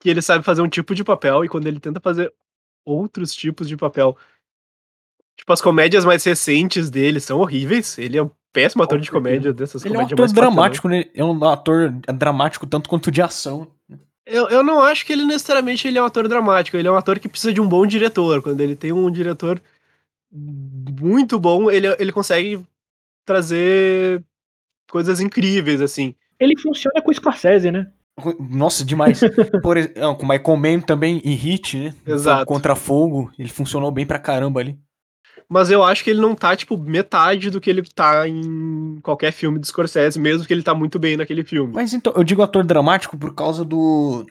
que 0.00 0.08
ele 0.08 0.22
sabe 0.22 0.44
fazer 0.44 0.62
um 0.62 0.68
tipo 0.68 0.94
de 0.94 1.02
papel, 1.02 1.44
e 1.44 1.48
quando 1.48 1.66
ele 1.66 1.80
tenta 1.80 2.00
fazer 2.00 2.32
outros 2.84 3.34
tipos 3.34 3.68
de 3.68 3.76
papel. 3.76 4.16
Tipo, 5.36 5.52
as 5.52 5.60
comédias 5.60 6.04
mais 6.04 6.22
recentes 6.22 6.88
dele 6.88 7.18
são 7.18 7.40
horríveis. 7.40 7.98
Ele 7.98 8.16
é 8.16 8.22
um 8.22 8.30
péssimo 8.52 8.84
ator 8.84 9.00
de 9.00 9.10
comédia 9.10 9.52
dessas 9.52 9.84
ele 9.84 9.94
comédias 9.94 10.16
é 10.16 10.22
um 10.22 10.24
ator 10.24 10.34
dramático, 10.34 10.88
né? 10.88 11.04
É 11.12 11.24
um 11.24 11.44
ator 11.44 11.90
dramático 12.14 12.66
tanto 12.66 12.88
quanto 12.88 13.10
de 13.10 13.20
ação. 13.20 13.66
Eu, 14.24 14.48
eu 14.48 14.62
não 14.62 14.80
acho 14.80 15.04
que 15.04 15.12
ele 15.12 15.24
necessariamente 15.24 15.86
ele 15.86 15.98
é 15.98 16.02
um 16.02 16.06
ator 16.06 16.28
dramático, 16.28 16.76
ele 16.76 16.88
é 16.88 16.90
um 16.90 16.96
ator 16.96 17.18
que 17.18 17.28
precisa 17.28 17.52
de 17.52 17.60
um 17.60 17.68
bom 17.68 17.84
diretor. 17.84 18.40
Quando 18.40 18.60
ele 18.60 18.76
tem 18.76 18.92
um 18.92 19.10
diretor 19.10 19.60
muito 20.34 21.38
bom, 21.38 21.70
ele, 21.70 21.86
ele 21.98 22.12
consegue 22.12 22.60
trazer 23.24 24.22
coisas 24.90 25.20
incríveis, 25.20 25.80
assim. 25.80 26.14
Ele 26.38 26.58
funciona 26.58 27.00
com 27.00 27.10
o 27.10 27.14
Scorsese, 27.14 27.70
né? 27.70 27.90
Nossa, 28.38 28.84
demais. 28.84 29.20
Por, 29.62 29.76
não, 29.96 30.14
com 30.14 30.24
o 30.24 30.28
Michael 30.28 30.56
Mann 30.56 30.80
também 30.80 31.20
em 31.24 31.34
Hit, 31.34 31.78
né? 31.78 31.94
Exato. 32.06 32.46
Contra 32.46 32.74
Fogo, 32.76 33.30
ele 33.38 33.48
funcionou 33.48 33.90
bem 33.90 34.06
pra 34.06 34.18
caramba 34.18 34.60
ali. 34.60 34.78
Mas 35.48 35.70
eu 35.70 35.84
acho 35.84 36.02
que 36.02 36.10
ele 36.10 36.20
não 36.20 36.34
tá, 36.34 36.56
tipo, 36.56 36.76
metade 36.76 37.50
do 37.50 37.60
que 37.60 37.68
ele 37.68 37.82
tá 37.82 38.26
em 38.26 38.98
qualquer 39.02 39.30
filme 39.32 39.58
do 39.58 39.66
Scorsese, 39.66 40.18
mesmo 40.18 40.46
que 40.46 40.52
ele 40.52 40.62
tá 40.62 40.74
muito 40.74 40.98
bem 40.98 41.16
naquele 41.16 41.44
filme. 41.44 41.72
Mas 41.72 41.92
então, 41.92 42.12
eu 42.16 42.24
digo 42.24 42.42
ator 42.42 42.64
dramático 42.64 43.16
por 43.16 43.34
causa 43.34 43.64
do 43.64 44.24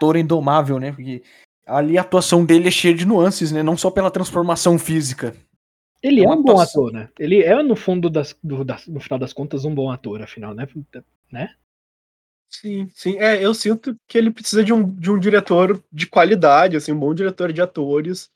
Toro 0.00 0.18
Indomável, 0.18 0.78
né? 0.78 0.90
Porque 0.90 1.22
ali 1.66 1.98
a 1.98 2.02
atuação 2.02 2.44
dele 2.44 2.68
é 2.68 2.70
cheia 2.70 2.94
de 2.94 3.06
nuances, 3.06 3.52
né? 3.52 3.62
Não 3.62 3.76
só 3.76 3.90
pela 3.90 4.10
transformação 4.10 4.78
física. 4.78 5.34
Ele 6.02 6.20
é, 6.20 6.24
é 6.24 6.28
um 6.28 6.42
bom 6.42 6.58
ator, 6.58 6.92
né? 6.92 7.08
Ele 7.18 7.42
é, 7.42 7.62
no 7.62 7.76
fundo, 7.76 8.10
das, 8.10 8.36
do, 8.42 8.64
das, 8.64 8.86
no 8.86 9.00
final 9.00 9.18
das 9.18 9.32
contas, 9.32 9.64
um 9.64 9.74
bom 9.74 9.90
ator, 9.90 10.20
afinal, 10.20 10.52
né? 10.52 10.66
né? 11.30 11.50
Sim, 12.50 12.88
sim. 12.92 13.18
É, 13.18 13.42
eu 13.42 13.54
sinto 13.54 13.96
que 14.06 14.18
ele 14.18 14.30
precisa 14.30 14.64
de 14.64 14.72
um, 14.72 14.88
de 14.94 15.10
um 15.10 15.18
diretor 15.18 15.82
de 15.90 16.06
qualidade, 16.06 16.76
assim, 16.76 16.92
um 16.92 16.98
bom 16.98 17.14
diretor 17.14 17.52
de 17.52 17.62
atores 17.62 18.30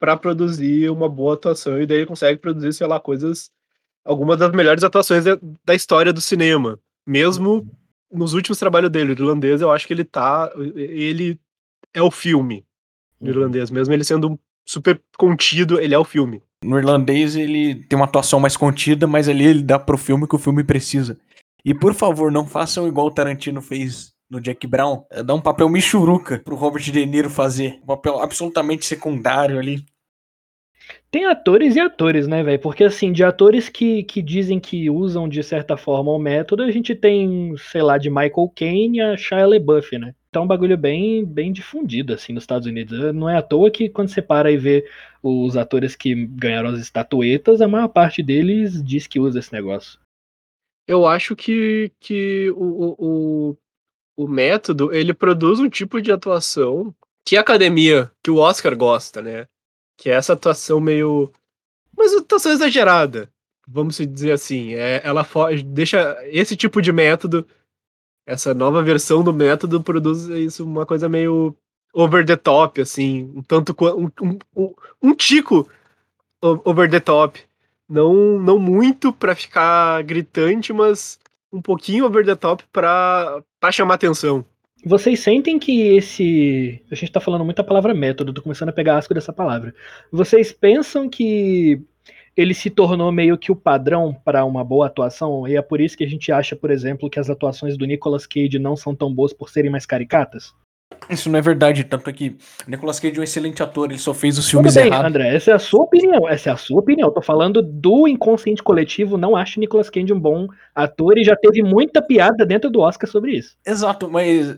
para 0.00 0.16
produzir 0.16 0.90
uma 0.90 1.08
boa 1.08 1.34
atuação 1.34 1.80
e 1.80 1.86
daí 1.86 1.98
ele 1.98 2.06
consegue 2.06 2.40
produzir, 2.40 2.72
sei 2.72 2.86
lá, 2.86 2.98
coisas 2.98 3.50
algumas 4.04 4.36
das 4.36 4.50
melhores 4.50 4.82
atuações 4.82 5.24
da, 5.24 5.38
da 5.64 5.74
história 5.74 6.12
do 6.12 6.20
cinema. 6.20 6.76
Mesmo 7.06 7.50
uhum. 7.50 7.70
nos 8.10 8.32
últimos 8.32 8.58
trabalhos 8.58 8.90
dele, 8.90 9.12
o 9.12 9.14
irlandês, 9.14 9.60
eu 9.60 9.70
acho 9.70 9.86
que 9.86 9.92
ele 9.92 10.04
tá 10.04 10.50
ele 10.74 11.38
é 11.94 12.02
o 12.02 12.10
filme 12.10 12.64
Uhum. 13.22 13.28
irlandês, 13.28 13.70
mesmo 13.70 13.94
ele 13.94 14.04
sendo 14.04 14.38
super 14.66 15.00
contido, 15.16 15.80
ele 15.80 15.94
é 15.94 15.98
o 15.98 16.04
filme. 16.04 16.42
No 16.64 16.78
irlandês 16.78 17.36
ele 17.36 17.76
tem 17.86 17.96
uma 17.96 18.04
atuação 18.04 18.40
mais 18.40 18.56
contida, 18.56 19.06
mas 19.06 19.28
ali 19.28 19.46
ele 19.46 19.62
dá 19.62 19.78
pro 19.78 19.96
filme 19.96 20.26
que 20.26 20.34
o 20.34 20.38
filme 20.38 20.64
precisa. 20.64 21.18
E 21.64 21.72
por 21.72 21.94
favor, 21.94 22.32
não 22.32 22.46
façam 22.46 22.88
igual 22.88 23.06
o 23.06 23.10
Tarantino 23.10 23.62
fez 23.62 24.12
no 24.28 24.40
Jack 24.40 24.66
Brown. 24.66 25.04
É 25.10 25.22
dar 25.22 25.34
um 25.34 25.40
papel 25.40 25.68
michuruca 25.68 26.40
pro 26.44 26.56
Robert 26.56 26.82
De 26.82 27.06
Niro 27.06 27.30
fazer. 27.30 27.78
Um 27.82 27.86
papel 27.86 28.20
absolutamente 28.20 28.84
secundário 28.84 29.58
ali. 29.58 29.84
Tem 31.10 31.26
atores 31.26 31.76
e 31.76 31.80
atores, 31.80 32.26
né, 32.26 32.42
velho? 32.42 32.58
Porque, 32.58 32.84
assim, 32.84 33.12
de 33.12 33.22
atores 33.22 33.68
que, 33.68 34.02
que 34.02 34.20
dizem 34.22 34.58
que 34.58 34.88
usam, 34.90 35.28
de 35.28 35.42
certa 35.42 35.76
forma, 35.76 36.10
o 36.10 36.18
método, 36.18 36.62
a 36.62 36.70
gente 36.70 36.94
tem, 36.94 37.54
sei 37.70 37.82
lá, 37.82 37.98
de 37.98 38.08
Michael 38.08 38.52
Caine 38.56 39.00
a 39.00 39.16
Shia 39.16 39.46
LaBeouf, 39.46 39.96
né? 39.98 40.14
É 40.34 40.38
um 40.40 40.46
bagulho 40.46 40.78
bem, 40.78 41.24
bem 41.26 41.52
difundido, 41.52 42.14
assim, 42.14 42.32
nos 42.32 42.44
Estados 42.44 42.66
Unidos. 42.66 42.98
Não 43.14 43.28
é 43.28 43.36
à 43.36 43.42
toa 43.42 43.70
que, 43.70 43.90
quando 43.90 44.08
você 44.08 44.22
para 44.22 44.50
e 44.50 44.56
vê 44.56 44.88
os 45.22 45.58
atores 45.58 45.94
que 45.94 46.14
ganharam 46.26 46.70
as 46.70 46.80
estatuetas, 46.80 47.60
a 47.60 47.68
maior 47.68 47.88
parte 47.88 48.22
deles 48.22 48.82
diz 48.82 49.06
que 49.06 49.20
usa 49.20 49.38
esse 49.38 49.52
negócio. 49.52 50.00
Eu 50.86 51.06
acho 51.06 51.36
que, 51.36 51.92
que 52.00 52.50
o, 52.52 52.96
o, 52.98 53.56
o, 54.16 54.26
método, 54.28 54.92
ele 54.92 55.12
produz 55.12 55.60
um 55.60 55.68
tipo 55.68 56.00
de 56.00 56.10
atuação 56.10 56.94
que 57.24 57.36
a 57.36 57.40
academia, 57.40 58.10
que 58.22 58.30
o 58.30 58.38
Oscar 58.38 58.74
gosta, 58.74 59.20
né? 59.20 59.46
Que 59.98 60.10
é 60.10 60.14
essa 60.14 60.32
atuação 60.32 60.80
meio. 60.80 61.30
Mas 61.96 62.14
atuação 62.14 62.52
exagerada, 62.52 63.30
vamos 63.68 63.96
dizer 63.98 64.32
assim. 64.32 64.74
É, 64.74 65.02
ela 65.04 65.26
deixa 65.66 66.16
esse 66.24 66.56
tipo 66.56 66.80
de 66.80 66.90
método, 66.90 67.46
essa 68.26 68.54
nova 68.54 68.82
versão 68.82 69.22
do 69.22 69.32
método, 69.32 69.82
produz 69.82 70.28
isso 70.28 70.64
uma 70.64 70.86
coisa 70.86 71.08
meio 71.08 71.56
over 71.92 72.24
the 72.24 72.36
top, 72.36 72.80
assim. 72.80 73.32
Um 73.34 73.42
tanto 73.42 73.74
um, 73.80 74.10
um, 74.56 74.74
um, 75.02 75.14
tico 75.14 75.68
over 76.40 76.90
the 76.90 77.00
top. 77.00 77.40
Não, 77.88 78.38
não 78.38 78.58
muito 78.58 79.12
pra 79.12 79.34
ficar 79.34 80.02
gritante, 80.02 80.72
mas 80.72 81.18
um 81.52 81.60
pouquinho 81.60 82.06
over 82.06 82.24
the 82.24 82.34
top 82.34 82.64
pra 82.72 83.42
chamar 83.70 83.94
atenção. 83.94 84.44
Vocês 84.84 85.20
sentem 85.20 85.58
que 85.58 85.96
esse. 85.96 86.82
A 86.90 86.94
gente 86.94 87.12
tá 87.12 87.20
falando 87.20 87.44
muito 87.44 87.60
a 87.60 87.64
palavra 87.64 87.94
método, 87.94 88.32
tô 88.32 88.42
começando 88.42 88.70
a 88.70 88.72
pegar 88.72 88.98
asco 88.98 89.14
dessa 89.14 89.32
palavra. 89.32 89.74
Vocês 90.10 90.50
pensam 90.50 91.08
que 91.08 91.80
ele 92.36 92.54
se 92.54 92.70
tornou 92.70 93.12
meio 93.12 93.38
que 93.38 93.52
o 93.52 93.56
padrão 93.56 94.14
para 94.24 94.44
uma 94.44 94.64
boa 94.64 94.86
atuação? 94.86 95.46
E 95.46 95.56
é 95.56 95.62
por 95.62 95.80
isso 95.80 95.96
que 95.96 96.04
a 96.04 96.08
gente 96.08 96.32
acha, 96.32 96.56
por 96.56 96.70
exemplo, 96.70 97.10
que 97.10 97.20
as 97.20 97.28
atuações 97.28 97.76
do 97.76 97.84
Nicolas 97.84 98.26
Cage 98.26 98.58
não 98.58 98.76
são 98.76 98.94
tão 98.94 99.12
boas 99.12 99.32
por 99.32 99.50
serem 99.50 99.70
mais 99.70 99.86
caricatas? 99.86 100.54
Isso 101.10 101.30
não 101.30 101.38
é 101.38 101.42
verdade, 101.42 101.84
tanto 101.84 102.08
é 102.08 102.12
que 102.12 102.36
Nicolas 102.66 103.00
Cage 103.00 103.16
é 103.16 103.20
um 103.20 103.24
excelente 103.24 103.62
ator, 103.62 103.90
ele 103.90 103.98
só 103.98 104.14
fez 104.14 104.38
os 104.38 104.44
Tudo 104.44 104.50
filmes 104.50 104.74
bem, 104.74 104.86
errados. 104.86 105.06
André, 105.06 105.34
essa 105.34 105.50
é 105.50 105.54
a 105.54 105.58
sua 105.58 105.82
opinião. 105.82 106.28
Essa 106.28 106.50
é 106.50 106.52
a 106.52 106.56
sua 106.56 106.78
opinião. 106.78 107.08
Eu 107.08 107.14
tô 107.14 107.22
falando 107.22 107.60
do 107.60 108.06
inconsciente 108.06 108.62
coletivo. 108.62 109.18
Não 109.18 109.34
acho 109.34 109.58
Nicolas 109.58 109.90
Cage 109.90 110.12
um 110.12 110.20
bom 110.20 110.46
ator 110.74 111.18
e 111.18 111.24
já 111.24 111.34
teve 111.34 111.62
muita 111.62 112.00
piada 112.00 112.46
dentro 112.46 112.70
do 112.70 112.80
Oscar 112.80 113.08
sobre 113.08 113.32
isso. 113.32 113.56
Exato, 113.66 114.08
mas 114.08 114.56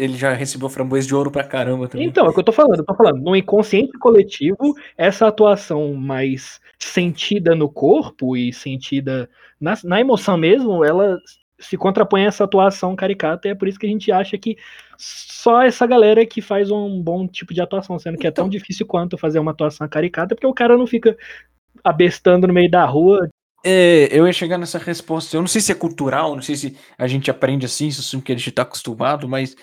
ele 0.00 0.16
já 0.16 0.32
recebeu 0.32 0.68
framboesa 0.68 1.06
de 1.06 1.14
ouro 1.14 1.30
pra 1.30 1.44
caramba 1.44 1.86
também. 1.88 2.06
Então, 2.06 2.26
é 2.26 2.30
o 2.30 2.32
que 2.32 2.40
eu 2.40 2.44
tô 2.44 2.52
falando. 2.52 2.78
Eu 2.78 2.84
tô 2.84 2.94
falando, 2.94 3.22
no 3.22 3.36
inconsciente 3.36 3.92
coletivo, 3.98 4.74
essa 4.96 5.26
atuação 5.26 5.94
mais 5.94 6.60
sentida 6.78 7.54
no 7.54 7.68
corpo 7.68 8.36
e 8.36 8.52
sentida 8.52 9.28
na, 9.60 9.76
na 9.84 10.00
emoção 10.00 10.36
mesmo, 10.36 10.82
ela 10.84 11.18
se 11.58 11.76
contrapõe 11.76 12.24
a 12.24 12.28
essa 12.28 12.44
atuação 12.44 12.96
caricata, 12.96 13.46
e 13.46 13.50
é 13.50 13.54
por 13.54 13.68
isso 13.68 13.78
que 13.78 13.86
a 13.86 13.90
gente 13.90 14.10
acha 14.10 14.38
que 14.38 14.56
só 14.96 15.62
essa 15.62 15.86
galera 15.86 16.24
que 16.24 16.40
faz 16.40 16.70
um 16.70 17.02
bom 17.02 17.28
tipo 17.28 17.52
de 17.52 17.60
atuação, 17.60 17.98
sendo 17.98 18.16
que 18.16 18.26
é 18.26 18.30
tão 18.30 18.48
difícil 18.48 18.86
quanto 18.86 19.18
fazer 19.18 19.38
uma 19.38 19.50
atuação 19.50 19.86
caricata, 19.86 20.34
porque 20.34 20.46
o 20.46 20.54
cara 20.54 20.76
não 20.76 20.86
fica 20.86 21.16
abestando 21.84 22.46
no 22.46 22.54
meio 22.54 22.70
da 22.70 22.84
rua. 22.86 23.28
É, 23.62 24.08
eu 24.10 24.26
ia 24.26 24.32
chegar 24.32 24.56
nessa 24.56 24.78
resposta. 24.78 25.36
Eu 25.36 25.40
não 25.42 25.48
sei 25.48 25.60
se 25.60 25.70
é 25.70 25.74
cultural, 25.74 26.34
não 26.34 26.42
sei 26.42 26.56
se 26.56 26.76
a 26.96 27.06
gente 27.06 27.30
aprende 27.30 27.66
assim, 27.66 27.90
se 27.90 28.16
é 28.16 28.20
que 28.20 28.32
a 28.32 28.36
gente 28.36 28.50
tá 28.50 28.62
acostumado, 28.62 29.28
mas 29.28 29.54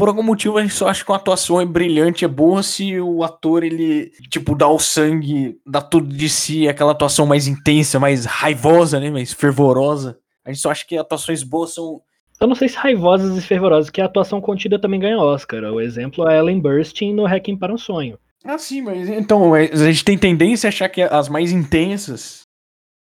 por 0.00 0.08
algum 0.08 0.22
motivo 0.22 0.56
a 0.56 0.62
gente 0.62 0.72
só 0.72 0.88
acha 0.88 1.04
que 1.04 1.10
uma 1.10 1.18
atuação 1.18 1.60
é 1.60 1.66
brilhante, 1.66 2.24
é 2.24 2.28
boa 2.28 2.62
se 2.62 2.98
o 2.98 3.22
ator, 3.22 3.62
ele, 3.62 4.10
tipo, 4.30 4.56
dá 4.56 4.66
o 4.66 4.78
sangue, 4.78 5.60
dá 5.66 5.82
tudo 5.82 6.08
de 6.08 6.26
si, 6.26 6.66
aquela 6.66 6.92
atuação 6.92 7.26
mais 7.26 7.46
intensa, 7.46 8.00
mais 8.00 8.24
raivosa, 8.24 8.98
né, 8.98 9.10
mais 9.10 9.30
fervorosa. 9.34 10.18
A 10.42 10.50
gente 10.50 10.62
só 10.62 10.70
acha 10.70 10.86
que 10.86 10.96
atuações 10.96 11.42
boas 11.42 11.74
são... 11.74 12.00
Eu 12.40 12.48
não 12.48 12.54
sei 12.54 12.70
se 12.70 12.76
raivosas 12.78 13.36
e 13.36 13.46
fervorosas, 13.46 13.90
que 13.90 14.00
a 14.00 14.06
atuação 14.06 14.40
contida 14.40 14.78
também 14.78 14.98
ganha 14.98 15.18
Oscar. 15.18 15.62
O 15.64 15.82
exemplo 15.82 16.26
é 16.26 16.38
Ellen 16.38 16.60
Burstyn 16.60 17.12
no 17.12 17.26
Hacking 17.26 17.58
para 17.58 17.74
um 17.74 17.76
Sonho. 17.76 18.18
Ah, 18.42 18.56
sim, 18.56 18.80
mas 18.80 19.06
então, 19.06 19.52
a 19.52 19.66
gente 19.66 20.02
tem 20.02 20.16
tendência 20.16 20.66
a 20.68 20.70
achar 20.70 20.88
que 20.88 21.02
as 21.02 21.28
mais 21.28 21.52
intensas 21.52 22.40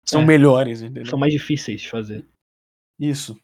são 0.04 0.22
É. 0.22 0.24
melhores, 0.24 0.80
entendeu? 0.80 1.06
São 1.06 1.18
mais 1.18 1.32
difíceis 1.32 1.80
de 1.80 1.90
fazer. 1.90 2.24
Isso. 3.00 3.36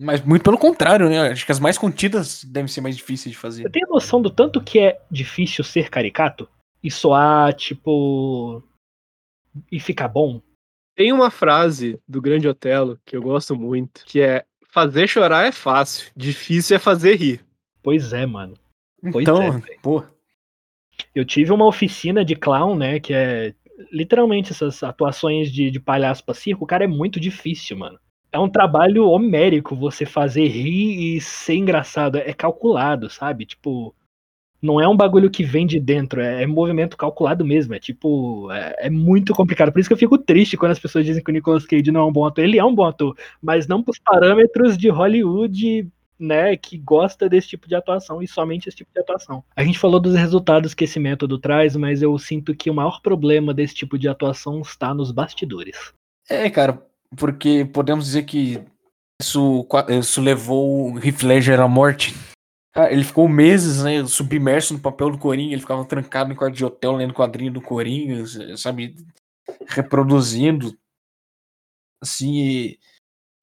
Mas 0.00 0.24
muito 0.24 0.42
pelo 0.42 0.56
contrário, 0.56 1.10
né? 1.10 1.28
Acho 1.28 1.44
que 1.44 1.52
as 1.52 1.60
mais 1.60 1.76
contidas 1.76 2.42
devem 2.42 2.68
ser 2.68 2.80
mais 2.80 2.96
difíceis 2.96 3.32
de 3.34 3.38
fazer. 3.38 3.64
Você 3.64 3.68
tem 3.68 3.84
a 3.84 3.90
noção 3.90 4.22
do 4.22 4.30
tanto 4.30 4.58
que 4.58 4.78
é 4.78 4.98
difícil 5.10 5.62
ser 5.62 5.90
caricato? 5.90 6.48
E 6.82 6.90
soar, 6.90 7.52
tipo. 7.52 8.62
E 9.70 9.78
ficar 9.78 10.08
bom? 10.08 10.40
Tem 10.96 11.12
uma 11.12 11.30
frase 11.30 12.00
do 12.08 12.20
Grande 12.20 12.48
Otelo 12.48 12.98
que 13.04 13.14
eu 13.14 13.20
gosto 13.20 13.54
muito, 13.54 14.02
que 14.06 14.22
é 14.22 14.46
fazer 14.70 15.06
chorar 15.06 15.46
é 15.46 15.52
fácil, 15.52 16.10
difícil 16.16 16.76
é 16.76 16.78
fazer 16.78 17.16
rir. 17.16 17.44
Pois 17.82 18.14
é, 18.14 18.24
mano. 18.24 18.54
Pois 19.12 19.22
Então, 19.22 19.42
é, 19.42 19.76
pô, 19.82 20.02
Eu 21.14 21.26
tive 21.26 21.52
uma 21.52 21.66
oficina 21.66 22.24
de 22.24 22.34
clown, 22.34 22.74
né? 22.74 23.00
Que 23.00 23.12
é 23.12 23.54
literalmente 23.92 24.52
essas 24.52 24.82
atuações 24.82 25.52
de, 25.52 25.70
de 25.70 25.78
palhaço 25.78 26.24
pra 26.24 26.34
circo. 26.34 26.66
Cara, 26.66 26.84
é 26.84 26.88
muito 26.88 27.20
difícil, 27.20 27.76
mano. 27.76 27.98
É 28.32 28.38
um 28.38 28.48
trabalho 28.48 29.08
homérico 29.08 29.74
você 29.74 30.06
fazer 30.06 30.46
rir 30.46 31.16
e 31.16 31.20
ser 31.20 31.54
engraçado. 31.54 32.18
É 32.18 32.32
calculado, 32.32 33.10
sabe? 33.10 33.46
Tipo. 33.46 33.94
Não 34.62 34.78
é 34.78 34.86
um 34.86 34.96
bagulho 34.96 35.30
que 35.30 35.42
vem 35.42 35.66
de 35.66 35.80
dentro, 35.80 36.20
é, 36.20 36.42
é 36.42 36.46
movimento 36.46 36.94
calculado 36.94 37.44
mesmo. 37.44 37.74
É 37.74 37.78
tipo. 37.78 38.50
É, 38.52 38.86
é 38.86 38.90
muito 38.90 39.32
complicado. 39.34 39.72
Por 39.72 39.80
isso 39.80 39.88
que 39.88 39.94
eu 39.94 39.98
fico 39.98 40.18
triste 40.18 40.56
quando 40.56 40.72
as 40.72 40.78
pessoas 40.78 41.04
dizem 41.04 41.24
que 41.24 41.30
o 41.30 41.32
Nicolas 41.32 41.66
Cage 41.66 41.90
não 41.90 42.00
é 42.00 42.04
um 42.04 42.12
bom 42.12 42.26
ator. 42.26 42.44
Ele 42.44 42.58
é 42.58 42.64
um 42.64 42.74
bom 42.74 42.84
ator, 42.84 43.16
mas 43.42 43.66
não 43.66 43.82
pros 43.82 43.98
parâmetros 43.98 44.76
de 44.76 44.88
Hollywood 44.88 45.90
né, 46.20 46.54
que 46.54 46.76
gosta 46.76 47.28
desse 47.28 47.48
tipo 47.48 47.66
de 47.66 47.74
atuação 47.74 48.22
e 48.22 48.28
somente 48.28 48.68
esse 48.68 48.76
tipo 48.76 48.92
de 48.92 49.00
atuação. 49.00 49.42
A 49.56 49.64
gente 49.64 49.78
falou 49.78 49.98
dos 49.98 50.14
resultados 50.14 50.74
que 50.74 50.84
esse 50.84 51.00
método 51.00 51.38
traz, 51.38 51.74
mas 51.74 52.02
eu 52.02 52.16
sinto 52.18 52.54
que 52.54 52.70
o 52.70 52.74
maior 52.74 53.00
problema 53.00 53.54
desse 53.54 53.74
tipo 53.74 53.98
de 53.98 54.06
atuação 54.06 54.60
está 54.60 54.92
nos 54.92 55.10
bastidores. 55.10 55.94
é, 56.28 56.50
cara, 56.50 56.86
porque 57.16 57.64
podemos 57.64 58.06
dizer 58.06 58.24
que 58.24 58.62
isso, 59.20 59.66
isso 59.98 60.20
levou 60.20 60.92
o 60.92 60.98
Heath 60.98 61.22
Ledger 61.22 61.60
à 61.60 61.68
morte. 61.68 62.14
Ah, 62.74 62.90
ele 62.90 63.04
ficou 63.04 63.28
meses, 63.28 63.82
né, 63.82 64.06
submerso 64.06 64.74
no 64.74 64.80
papel 64.80 65.10
do 65.10 65.18
Coringa, 65.18 65.52
ele 65.52 65.60
ficava 65.60 65.84
trancado 65.84 66.32
em 66.32 66.36
quarto 66.36 66.54
de 66.54 66.64
hotel 66.64 66.92
lendo 66.92 67.12
quadrinho 67.12 67.52
do 67.52 67.60
Coringa, 67.60 68.24
sabe, 68.56 68.94
reproduzindo. 69.66 70.76
Assim, 72.00 72.76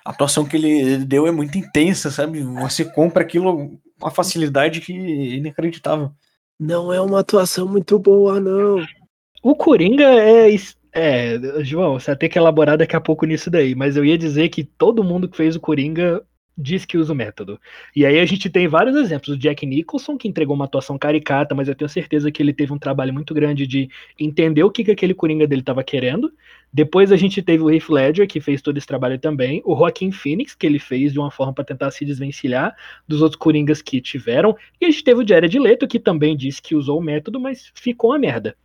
a 0.04 0.12
atuação 0.12 0.46
que 0.46 0.56
ele 0.56 1.06
deu 1.06 1.28
é 1.28 1.32
muito 1.32 1.58
intensa, 1.58 2.10
sabe? 2.10 2.42
Você 2.42 2.86
compra 2.86 3.22
aquilo 3.22 3.54
com 3.54 3.80
uma 4.00 4.10
facilidade 4.10 4.80
que 4.80 4.94
é 4.94 5.36
inacreditável. 5.36 6.12
Não 6.60 6.92
é 6.94 7.00
uma 7.02 7.20
atuação 7.20 7.68
muito 7.68 8.00
boa, 8.00 8.40
não. 8.40 8.84
O 9.44 9.56
Coringa 9.56 10.06
é. 10.06 10.48
É, 11.00 11.64
João, 11.64 12.00
você 12.00 12.08
vai 12.08 12.16
ter 12.18 12.28
que 12.28 12.40
elaborar 12.40 12.76
daqui 12.76 12.96
a 12.96 13.00
pouco 13.00 13.24
nisso 13.28 13.52
daí, 13.52 13.76
mas 13.76 13.96
eu 13.96 14.04
ia 14.04 14.18
dizer 14.18 14.50
que 14.50 14.64
todo 14.64 15.04
mundo 15.04 15.30
que 15.30 15.38
fez 15.38 15.56
o 15.56 15.60
Coringa 15.60 16.26
diz 16.58 16.86
que 16.86 16.98
usa 16.98 17.14
o 17.14 17.16
método. 17.16 17.62
E 17.96 18.04
aí 18.04 18.18
a 18.18 18.26
gente 18.26 18.50
tem 18.50 18.68
vários 18.68 18.96
exemplos. 18.96 19.36
O 19.36 19.38
Jack 19.38 19.64
Nicholson, 19.64 20.18
que 20.18 20.28
entregou 20.28 20.56
uma 20.56 20.66
atuação 20.66 20.98
caricata, 20.98 21.54
mas 21.54 21.68
eu 21.68 21.76
tenho 21.76 21.88
certeza 21.88 22.32
que 22.32 22.42
ele 22.42 22.52
teve 22.52 22.74
um 22.74 22.80
trabalho 22.80 23.14
muito 23.14 23.32
grande 23.32 23.68
de 23.68 23.88
entender 24.20 24.64
o 24.64 24.72
que, 24.72 24.84
que 24.84 24.90
aquele 24.90 25.14
Coringa 25.14 25.46
dele 25.46 25.62
estava 25.62 25.84
querendo. 25.84 26.34
Depois 26.74 27.12
a 27.12 27.16
gente 27.16 27.44
teve 27.44 27.62
o 27.62 27.70
Heath 27.70 27.90
Ledger, 27.90 28.28
que 28.28 28.42
fez 28.42 28.60
todo 28.60 28.80
esse 28.80 28.88
trabalho 28.88 29.20
também. 29.20 29.62
O 29.66 29.76
Joaquin 29.76 30.12
Phoenix, 30.12 30.56
que 30.56 30.66
ele 30.66 30.80
fez 30.80 31.14
de 31.14 31.20
uma 31.20 31.30
forma 31.30 31.54
para 31.54 31.64
tentar 31.64 31.92
se 31.92 32.04
desvencilhar 32.04 32.76
dos 33.08 33.22
outros 33.22 33.38
Coringas 33.40 33.84
que 33.84 34.02
tiveram. 34.02 34.58
E 34.82 34.86
a 34.88 34.90
gente 34.90 35.04
teve 35.04 35.22
o 35.22 35.28
Jared 35.28 35.60
Leto, 35.60 35.88
que 35.88 36.00
também 36.00 36.36
disse 36.36 36.60
que 36.60 36.74
usou 36.74 36.98
o 36.98 37.04
método, 37.04 37.40
mas 37.40 37.72
ficou 37.76 38.10
uma 38.10 38.18
merda. 38.18 38.56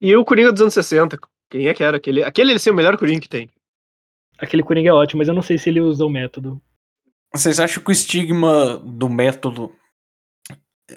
E 0.00 0.16
o 0.16 0.24
Coringa 0.24 0.50
dos 0.50 0.62
anos 0.62 0.74
60, 0.74 1.18
quem 1.54 1.68
é 1.68 1.74
que 1.74 1.84
era? 1.84 1.98
Aquele, 1.98 2.24
aquele 2.24 2.50
ele 2.50 2.58
ser 2.58 2.72
o 2.72 2.74
melhor 2.74 2.98
Coringa 2.98 3.20
que 3.20 3.28
tem. 3.28 3.48
Aquele 4.36 4.64
Coringa 4.64 4.90
é 4.90 4.92
ótimo, 4.92 5.20
mas 5.20 5.28
eu 5.28 5.34
não 5.34 5.40
sei 5.40 5.56
se 5.56 5.70
ele 5.70 5.80
usou 5.80 6.08
o 6.08 6.12
método. 6.12 6.60
Vocês 7.32 7.60
acham 7.60 7.80
que 7.80 7.90
o 7.90 7.92
estigma 7.92 8.76
do 8.78 9.08
método, 9.08 9.72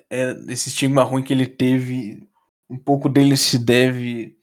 é, 0.10 0.32
esse 0.50 0.70
estigma 0.70 1.04
ruim 1.04 1.22
que 1.22 1.32
ele 1.32 1.46
teve, 1.46 2.28
um 2.67 2.76
pouco 2.76 3.08
dele 3.08 3.38
se 3.38 3.60
deve, 3.60 4.36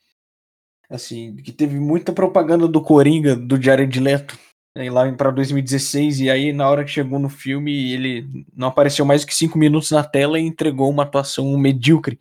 assim, 0.89 1.35
que 1.35 1.51
teve 1.51 1.81
muita 1.81 2.13
propaganda 2.13 2.69
do 2.69 2.81
Coringa, 2.81 3.35
do 3.35 3.61
Jared 3.61 3.99
Leto, 3.99 4.39
Aí 4.77 4.91
lá 4.91 5.11
pra 5.13 5.31
2016, 5.31 6.19
e 6.19 6.29
aí 6.29 6.53
na 6.53 6.69
hora 6.69 6.85
que 6.85 6.91
chegou 6.91 7.21
no 7.21 7.29
filme, 7.29 7.93
ele 7.93 8.45
não 8.53 8.67
apareceu 8.67 9.05
mais 9.05 9.25
que 9.25 9.33
cinco 9.33 9.57
minutos 9.57 9.93
na 9.93 10.03
tela 10.03 10.37
e 10.37 10.43
entregou 10.43 10.91
uma 10.91 11.05
atuação 11.05 11.57
medíocre. 11.57 12.19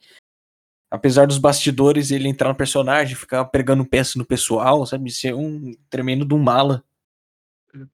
Apesar 0.94 1.26
dos 1.26 1.40
bastidores, 1.40 2.12
ele 2.12 2.28
entrar 2.28 2.50
no 2.50 2.56
personagem, 2.56 3.16
ficar 3.16 3.44
pregando 3.46 3.84
peça 3.84 4.20
no 4.20 4.24
pessoal, 4.24 4.86
sabe? 4.86 5.10
Ser 5.10 5.34
um 5.34 5.74
tremendo 5.90 6.24
de 6.24 6.36
um 6.36 6.38
mala. 6.38 6.84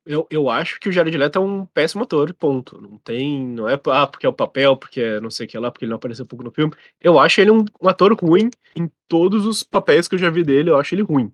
Eu, 0.05 0.27
eu 0.29 0.49
acho 0.49 0.77
que 0.81 0.89
o 0.89 0.91
Jared 0.91 1.17
Leto 1.17 1.39
é 1.39 1.41
um 1.41 1.65
péssimo 1.65 2.03
ator, 2.03 2.33
ponto. 2.33 2.81
Não 2.81 2.97
tem. 2.97 3.47
Não 3.47 3.69
é 3.69 3.79
ah, 3.85 4.05
porque 4.05 4.25
é 4.25 4.29
o 4.29 4.33
papel, 4.33 4.75
porque 4.75 4.99
é 4.99 5.21
não 5.21 5.31
sei 5.31 5.45
o 5.45 5.49
que 5.49 5.57
lá, 5.57 5.71
porque 5.71 5.85
ele 5.85 5.91
não 5.91 5.95
apareceu 5.95 6.25
pouco 6.25 6.43
no 6.43 6.51
filme. 6.51 6.73
Eu 6.99 7.17
acho 7.17 7.39
ele 7.39 7.51
um, 7.51 7.63
um 7.81 7.87
ator 7.87 8.13
ruim 8.21 8.49
em 8.75 8.91
todos 9.07 9.45
os 9.45 9.63
papéis 9.63 10.05
que 10.05 10.15
eu 10.15 10.19
já 10.19 10.29
vi 10.29 10.43
dele, 10.43 10.69
eu 10.69 10.77
acho 10.77 10.93
ele 10.93 11.01
ruim. 11.01 11.31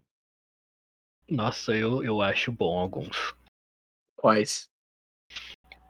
Nossa, 1.28 1.76
eu, 1.76 2.04
eu 2.04 2.22
acho 2.22 2.52
bom 2.52 2.78
alguns. 2.78 3.34
Quais? 4.16 4.70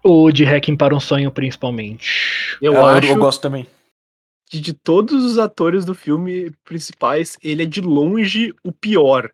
O 0.02 0.32
de 0.32 0.46
Hacking 0.46 0.78
para 0.78 0.96
um 0.96 1.02
Sonho, 1.02 1.30
principalmente. 1.32 2.58
Eu 2.62 2.86
Ah, 2.86 2.94
acho 2.94 3.10
eu 3.10 3.18
gosto 3.18 3.42
também. 3.42 3.68
Que 4.46 4.60
de 4.60 4.74
todos 4.74 5.24
os 5.24 5.38
atores 5.38 5.86
do 5.86 5.96
filme 5.96 6.52
principais, 6.64 7.38
ele 7.44 7.64
é 7.64 7.66
de 7.66 7.82
longe 7.82 8.54
o 8.64 8.72
pior. 8.72 9.32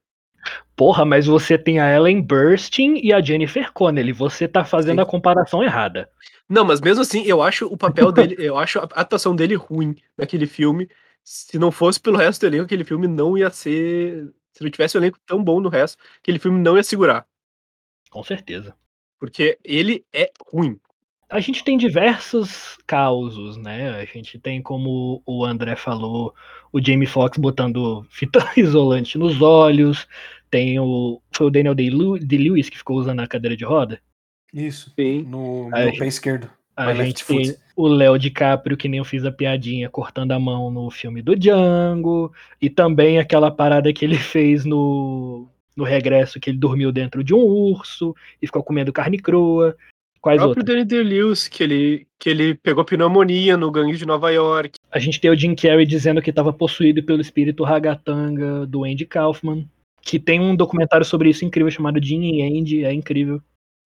Porra, 0.75 1.05
mas 1.05 1.27
você 1.27 1.57
tem 1.57 1.79
a 1.79 1.93
Ellen 1.93 2.21
Burstyn 2.21 2.99
e 3.03 3.13
a 3.13 3.21
Jennifer 3.21 3.71
Connelly. 3.71 4.11
Você 4.11 4.47
tá 4.47 4.65
fazendo 4.65 4.97
Sim. 4.97 5.03
a 5.03 5.05
comparação 5.05 5.63
errada. 5.63 6.09
Não, 6.49 6.65
mas 6.65 6.81
mesmo 6.81 7.01
assim, 7.01 7.23
eu 7.23 7.41
acho 7.41 7.67
o 7.67 7.77
papel 7.77 8.11
dele, 8.11 8.35
eu 8.39 8.57
acho 8.57 8.79
a 8.79 8.83
atuação 8.83 9.35
dele 9.35 9.55
ruim 9.55 9.95
naquele 10.17 10.47
filme. 10.47 10.89
Se 11.23 11.59
não 11.59 11.71
fosse 11.71 11.99
pelo 11.99 12.17
resto 12.17 12.41
do 12.41 12.47
elenco, 12.47 12.65
aquele 12.65 12.83
filme 12.83 13.07
não 13.07 13.37
ia 13.37 13.49
ser. 13.51 14.33
Se 14.53 14.63
não 14.63 14.71
tivesse 14.71 14.97
um 14.97 15.01
elenco 15.01 15.19
tão 15.25 15.43
bom 15.43 15.61
no 15.61 15.69
resto, 15.69 16.01
aquele 16.19 16.39
filme 16.39 16.59
não 16.59 16.75
ia 16.75 16.83
segurar. 16.83 17.25
Com 18.09 18.23
certeza. 18.23 18.75
Porque 19.19 19.59
ele 19.63 20.03
é 20.11 20.31
ruim. 20.51 20.79
A 21.31 21.39
gente 21.39 21.63
tem 21.63 21.77
diversos 21.77 22.77
causos, 22.85 23.55
né? 23.55 23.89
A 23.91 24.03
gente 24.03 24.37
tem, 24.37 24.61
como 24.61 25.23
o 25.25 25.45
André 25.45 25.77
falou, 25.77 26.35
o 26.73 26.85
Jamie 26.85 27.07
Foxx 27.07 27.37
botando 27.37 28.05
fita 28.11 28.51
isolante 28.57 29.17
nos 29.17 29.41
olhos. 29.41 30.05
Tem 30.49 30.77
o. 30.77 31.21
Foi 31.31 31.47
o 31.47 31.49
Daniel 31.49 31.73
Day-Lewis 31.73 32.69
que 32.69 32.77
ficou 32.77 32.97
usando 32.97 33.21
a 33.21 33.27
cadeira 33.27 33.55
de 33.55 33.63
roda. 33.63 34.01
Isso. 34.53 34.91
Sim. 34.99 35.23
No, 35.23 35.69
no 35.69 35.97
pé 35.97 36.07
esquerdo. 36.07 36.49
A 36.75 36.93
gente 36.93 37.23
Foot. 37.23 37.43
tem 37.43 37.55
o 37.75 37.87
Léo 37.87 38.17
DiCaprio, 38.17 38.75
que 38.75 38.89
nem 38.89 38.97
eu 38.97 39.05
fiz 39.05 39.23
a 39.23 39.31
piadinha, 39.31 39.89
cortando 39.89 40.31
a 40.31 40.39
mão 40.39 40.69
no 40.69 40.89
filme 40.89 41.21
do 41.21 41.35
Django. 41.35 42.33
E 42.61 42.69
também 42.69 43.19
aquela 43.19 43.49
parada 43.49 43.93
que 43.93 44.03
ele 44.03 44.17
fez 44.19 44.65
no, 44.65 45.47
no 45.75 45.85
regresso, 45.85 46.39
que 46.39 46.49
ele 46.49 46.57
dormiu 46.57 46.91
dentro 46.91 47.23
de 47.23 47.33
um 47.33 47.43
urso 47.43 48.13
e 48.41 48.47
ficou 48.47 48.63
comendo 48.63 48.91
carne 48.91 49.17
crua. 49.17 49.77
O 50.21 50.29
Quais 50.29 50.37
próprio 50.37 50.61
outras? 50.61 50.65
Danny 50.65 50.85
DeLewis, 50.85 51.47
que 51.47 51.63
ele, 51.63 52.07
que 52.19 52.29
ele 52.29 52.53
pegou 52.53 52.85
pneumonia 52.85 53.57
no 53.57 53.71
gangue 53.71 53.97
de 53.97 54.05
Nova 54.05 54.29
York. 54.29 54.77
A 54.91 54.99
gente 54.99 55.19
tem 55.19 55.31
o 55.31 55.35
Jim 55.35 55.55
Carrey 55.55 55.83
dizendo 55.83 56.21
que 56.21 56.29
estava 56.29 56.53
possuído 56.53 57.01
pelo 57.01 57.21
espírito 57.21 57.63
ragatanga 57.63 58.67
do 58.67 58.83
Andy 58.83 59.07
Kaufman. 59.07 59.67
Que 59.99 60.19
tem 60.19 60.39
um 60.39 60.55
documentário 60.55 61.05
sobre 61.05 61.29
isso 61.29 61.43
incrível 61.43 61.71
chamado 61.71 62.03
Jim 62.03 62.21
e 62.21 62.41
Andy, 62.43 62.85
é 62.85 62.93
incrível. 62.93 63.41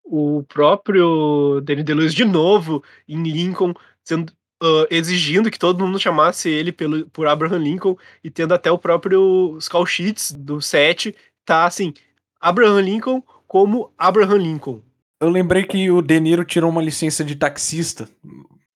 O 0.04 0.42
próprio 0.48 1.60
Danny 1.60 1.84
DeLewis, 1.84 2.12
de 2.12 2.24
novo, 2.24 2.82
em 3.08 3.22
Lincoln, 3.22 3.72
sendo, 4.02 4.32
ah, 4.60 4.86
exigindo 4.90 5.52
que 5.52 5.58
todo 5.58 5.84
mundo 5.84 6.00
chamasse 6.00 6.48
ele 6.48 6.72
pelo, 6.72 7.06
por 7.10 7.28
Abraham 7.28 7.58
Lincoln, 7.58 7.96
e 8.24 8.30
tendo 8.30 8.54
até 8.54 8.72
o 8.72 8.78
próprio 8.78 9.56
Skull 9.58 9.86
Sheets 9.86 10.32
do 10.32 10.60
set, 10.60 11.14
tá 11.44 11.64
assim, 11.64 11.94
Abraham 12.40 12.80
Lincoln 12.80 13.22
como 13.46 13.92
Abraham 13.96 14.38
Lincoln. 14.38 14.82
Eu 15.20 15.28
lembrei 15.30 15.64
que 15.64 15.90
o 15.90 16.02
De 16.02 16.18
Niro 16.20 16.44
tirou 16.44 16.70
uma 16.70 16.82
licença 16.82 17.24
de 17.24 17.36
taxista. 17.36 18.08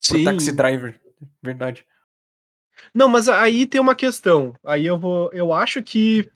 Pro 0.06 0.24
taxi 0.24 0.52
driver. 0.52 1.00
Verdade. 1.42 1.84
Não, 2.94 3.08
mas 3.08 3.28
aí 3.28 3.66
tem 3.66 3.80
uma 3.80 3.94
questão. 3.94 4.54
Aí 4.64 4.86
eu 4.86 4.98
vou. 4.98 5.30
Eu 5.32 5.52
acho 5.52 5.82
que 5.82 6.30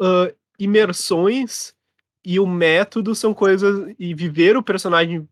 ah, 0.00 0.32
imersões 0.58 1.74
e 2.24 2.38
o 2.38 2.46
método 2.46 3.14
são 3.14 3.34
coisas. 3.34 3.94
E 3.98 4.14
viver 4.14 4.56
o 4.56 4.62
personagem 4.62 5.28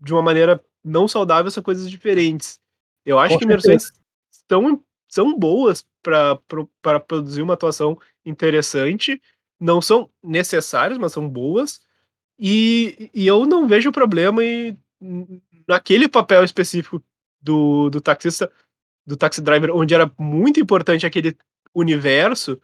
de 0.00 0.12
uma 0.12 0.22
maneira 0.22 0.62
não 0.82 1.06
saudável 1.06 1.50
são 1.50 1.62
coisas 1.62 1.90
diferentes. 1.90 2.58
Eu 3.04 3.18
acho 3.18 3.34
Com 3.34 3.38
que 3.38 3.44
imersões 3.44 3.92
são, 4.48 4.82
são 5.08 5.38
boas 5.38 5.84
para 6.02 7.00
produzir 7.06 7.42
uma 7.42 7.54
atuação 7.54 7.98
interessante. 8.24 9.20
Não 9.58 9.80
são 9.82 10.10
necessárias, 10.22 10.98
mas 10.98 11.12
são 11.12 11.28
boas. 11.28 11.80
E, 12.40 13.10
e 13.12 13.26
eu 13.26 13.44
não 13.44 13.68
vejo 13.68 13.92
problema 13.92 14.42
em, 14.42 14.78
naquele 15.68 16.08
papel 16.08 16.42
específico 16.42 17.02
do, 17.40 17.90
do 17.90 18.00
taxista 18.00 18.50
do 19.06 19.16
Taxi 19.16 19.42
Driver, 19.42 19.74
onde 19.74 19.94
era 19.94 20.10
muito 20.18 20.60
importante 20.60 21.04
aquele 21.04 21.36
universo, 21.74 22.60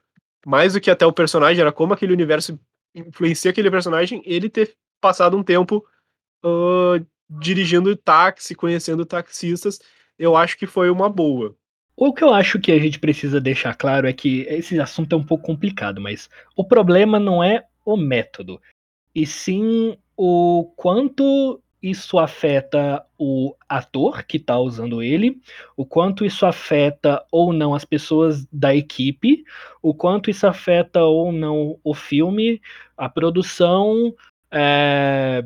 mais 0.47 0.75
do 0.75 0.81
que 0.81 0.91
até 0.91 1.05
o 1.05 1.12
personagem, 1.12 1.61
era 1.61 1.73
como 1.73 1.93
aquele 1.93 2.12
universo 2.12 2.59
influencia 2.95 3.51
aquele 3.51 3.71
personagem, 3.71 4.23
ele 4.25 4.49
ter 4.49 4.75
passado 5.01 5.37
um 5.37 5.43
tempo 5.43 5.85
ah, 6.43 7.03
dirigindo 7.29 7.97
táxi, 7.97 8.55
conhecendo 8.55 9.05
taxistas, 9.05 9.81
eu 10.19 10.37
acho 10.37 10.57
que 10.57 10.67
foi 10.67 10.89
uma 10.89 11.09
boa. 11.09 11.55
O 11.97 12.12
que 12.12 12.23
eu 12.23 12.33
acho 12.33 12.61
que 12.61 12.71
a 12.73 12.79
gente 12.79 12.99
precisa 12.99 13.41
deixar 13.41 13.75
claro 13.75 14.07
é 14.07 14.12
que 14.12 14.43
esse 14.43 14.79
assunto 14.79 15.15
é 15.15 15.19
um 15.19 15.25
pouco 15.25 15.45
complicado, 15.45 16.01
mas 16.01 16.29
o 16.55 16.65
problema 16.65 17.19
não 17.19 17.43
é 17.43 17.65
o 17.85 17.97
método, 17.97 18.61
e 19.16 19.24
sim 19.24 19.96
o 20.14 20.70
quanto 20.76 21.59
isso 21.83 22.18
afeta 22.18 23.02
o 23.18 23.55
ator 23.66 24.24
que 24.24 24.37
está 24.37 24.59
usando 24.59 25.02
ele, 25.02 25.40
o 25.74 25.87
quanto 25.87 26.22
isso 26.24 26.44
afeta 26.44 27.24
ou 27.33 27.50
não 27.50 27.74
as 27.74 27.85
pessoas 27.85 28.44
da 28.52 28.74
equipe, 28.74 29.42
o 29.81 29.94
quanto 29.94 30.29
isso 30.29 30.46
afeta 30.46 31.02
ou 31.02 31.33
não 31.33 31.79
o 31.83 31.94
filme, 31.94 32.61
a 32.94 33.09
produção, 33.09 34.14
é, 34.50 35.42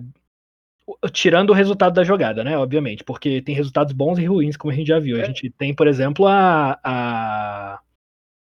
tirando 1.12 1.50
o 1.50 1.54
resultado 1.54 1.94
da 1.94 2.02
jogada, 2.02 2.42
né? 2.42 2.58
Obviamente, 2.58 3.04
porque 3.04 3.40
tem 3.40 3.54
resultados 3.54 3.92
bons 3.92 4.18
e 4.18 4.24
ruins, 4.24 4.56
como 4.56 4.72
a 4.72 4.76
gente 4.76 4.88
já 4.88 4.98
viu. 4.98 5.16
A 5.16 5.20
É. 5.20 5.26
gente 5.26 5.48
tem, 5.50 5.72
por 5.72 5.86
exemplo, 5.86 6.26
a, 6.26 6.76
a. 6.82 7.80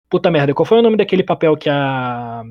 Puta 0.09 0.31
merda, 0.31 0.53
qual 0.53 0.65
foi 0.65 0.79
o 0.79 0.81
nome 0.81 0.95
daquele 0.97 1.23
papel 1.23 1.57
que 1.57 1.69
a 1.69 2.43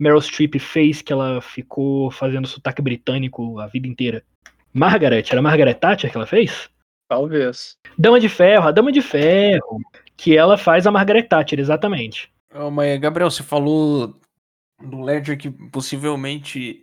Meryl 0.00 0.20
Streep 0.20 0.58
fez 0.58 1.02
que 1.02 1.12
ela 1.12 1.42
ficou 1.42 2.10
fazendo 2.10 2.48
sotaque 2.48 2.80
britânico 2.80 3.58
a 3.58 3.66
vida 3.66 3.86
inteira? 3.86 4.24
Margaret, 4.72 5.24
era 5.30 5.42
Margaret 5.42 5.74
Thatcher 5.74 6.10
que 6.10 6.16
ela 6.16 6.26
fez? 6.26 6.70
Talvez. 7.06 7.76
Dama 7.98 8.18
de 8.18 8.28
Ferro, 8.28 8.68
a 8.68 8.72
Dama 8.72 8.90
de 8.90 9.02
Ferro, 9.02 9.78
que 10.16 10.36
ela 10.36 10.56
faz 10.56 10.86
a 10.86 10.90
Margaret 10.90 11.24
Thatcher, 11.24 11.60
exatamente. 11.60 12.32
Ô, 12.54 12.70
mas, 12.70 12.98
Gabriel, 12.98 13.30
você 13.30 13.42
falou 13.42 14.16
do 14.82 15.02
Ledger 15.02 15.36
que 15.36 15.50
possivelmente 15.50 16.82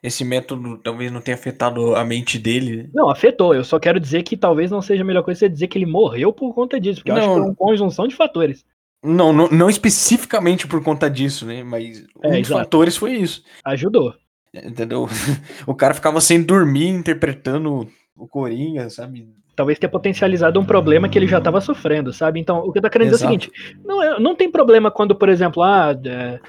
esse 0.00 0.24
método 0.24 0.78
talvez 0.78 1.10
não 1.10 1.20
tenha 1.20 1.36
afetado 1.36 1.96
a 1.96 2.04
mente 2.04 2.38
dele. 2.38 2.90
Não, 2.94 3.08
afetou. 3.10 3.54
Eu 3.54 3.64
só 3.64 3.80
quero 3.80 3.98
dizer 3.98 4.22
que 4.22 4.36
talvez 4.36 4.70
não 4.70 4.82
seja 4.82 5.02
a 5.02 5.06
melhor 5.06 5.22
coisa 5.22 5.40
você 5.40 5.48
dizer 5.48 5.66
que 5.66 5.78
ele 5.78 5.86
morreu 5.86 6.32
por 6.32 6.54
conta 6.54 6.78
disso, 6.78 7.00
porque 7.00 7.10
eu 7.10 7.16
acho 7.16 7.22
que 7.22 7.28
Não. 7.28 7.36
foi 7.36 7.44
uma 7.46 7.54
conjunção 7.54 8.06
de 8.06 8.14
fatores. 8.14 8.64
Não, 9.02 9.32
não, 9.32 9.48
não 9.48 9.68
especificamente 9.68 10.66
por 10.66 10.82
conta 10.82 11.10
disso, 11.10 11.44
né? 11.46 11.62
Mas 11.64 12.04
um 12.24 12.28
É, 12.32 12.38
dos 12.38 12.48
exato. 12.48 12.60
fatores 12.60 12.96
foi 12.96 13.12
isso. 13.14 13.42
Ajudou. 13.64 14.14
Entendeu? 14.54 15.06
O 15.66 15.74
cara 15.74 15.94
ficava 15.94 16.20
sem 16.20 16.42
dormir 16.42 16.88
interpretando 16.88 17.88
o 18.16 18.28
Coringa, 18.28 18.88
sabe? 18.90 19.28
Talvez 19.56 19.78
tenha 19.78 19.90
potencializado 19.90 20.58
um 20.60 20.64
problema 20.64 21.08
que 21.08 21.18
ele 21.18 21.26
já 21.26 21.38
estava 21.38 21.60
sofrendo, 21.60 22.12
sabe? 22.12 22.40
Então, 22.40 22.58
o 22.60 22.72
que 22.72 22.78
eu 22.78 22.82
tô 22.82 22.88
querendo 22.90 23.10
dizer 23.10 23.24
é 23.24 23.28
o 23.28 23.32
Exato. 23.32 23.44
seguinte: 23.52 23.76
não, 23.84 24.02
é- 24.02 24.18
não 24.20 24.34
tem 24.34 24.50
problema 24.50 24.90
quando, 24.90 25.14
por 25.14 25.28
exemplo, 25.28 25.62
ah, 25.62 25.94
é, 26.06 26.40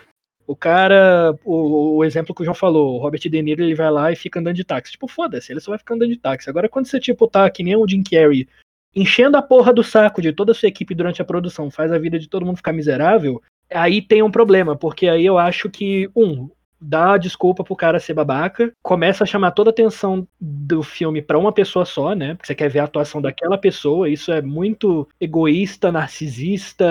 o 0.47 0.55
cara, 0.55 1.37
o, 1.43 1.97
o 1.97 2.03
exemplo 2.05 2.33
que 2.35 2.41
o 2.41 2.45
João 2.45 2.55
falou, 2.55 2.95
o 2.95 2.99
Robert 2.99 3.19
De 3.21 3.41
Niro, 3.41 3.61
ele 3.63 3.75
vai 3.75 3.89
lá 3.91 4.11
e 4.11 4.15
fica 4.15 4.39
andando 4.39 4.55
de 4.55 4.63
táxi. 4.63 4.93
Tipo, 4.93 5.07
foda-se, 5.07 5.51
ele 5.51 5.59
só 5.59 5.71
vai 5.71 5.79
ficar 5.79 5.95
andando 5.95 6.09
de 6.11 6.17
táxi. 6.19 6.49
Agora, 6.49 6.69
quando 6.69 6.85
você, 6.87 6.99
tipo, 6.99 7.27
tá 7.27 7.49
que 7.49 7.63
nem 7.63 7.75
o 7.75 7.87
Jim 7.87 8.03
Carrey, 8.03 8.47
enchendo 8.95 9.37
a 9.37 9.41
porra 9.41 9.73
do 9.73 9.83
saco 9.83 10.21
de 10.21 10.31
toda 10.31 10.51
a 10.51 10.55
sua 10.55 10.69
equipe 10.69 10.95
durante 10.95 11.21
a 11.21 11.25
produção, 11.25 11.71
faz 11.71 11.91
a 11.91 11.97
vida 11.97 12.19
de 12.19 12.27
todo 12.27 12.45
mundo 12.45 12.57
ficar 12.57 12.73
miserável, 12.73 13.41
aí 13.71 14.01
tem 14.01 14.21
um 14.21 14.31
problema, 14.31 14.75
porque 14.75 15.07
aí 15.07 15.25
eu 15.25 15.37
acho 15.37 15.69
que, 15.69 16.09
um, 16.15 16.49
dá 16.83 17.17
desculpa 17.17 17.63
pro 17.63 17.75
cara 17.75 17.99
ser 17.99 18.13
babaca, 18.13 18.71
começa 18.81 19.23
a 19.23 19.27
chamar 19.27 19.51
toda 19.51 19.69
a 19.69 19.71
atenção 19.71 20.27
do 20.39 20.83
filme 20.83 21.21
pra 21.21 21.37
uma 21.39 21.53
pessoa 21.53 21.85
só, 21.85 22.13
né? 22.13 22.35
Porque 22.35 22.47
você 22.47 22.55
quer 22.55 22.69
ver 22.69 22.79
a 22.79 22.83
atuação 22.83 23.21
daquela 23.21 23.57
pessoa, 23.57 24.09
isso 24.09 24.31
é 24.31 24.41
muito 24.41 25.07
egoísta, 25.19 25.91
narcisista, 25.91 26.85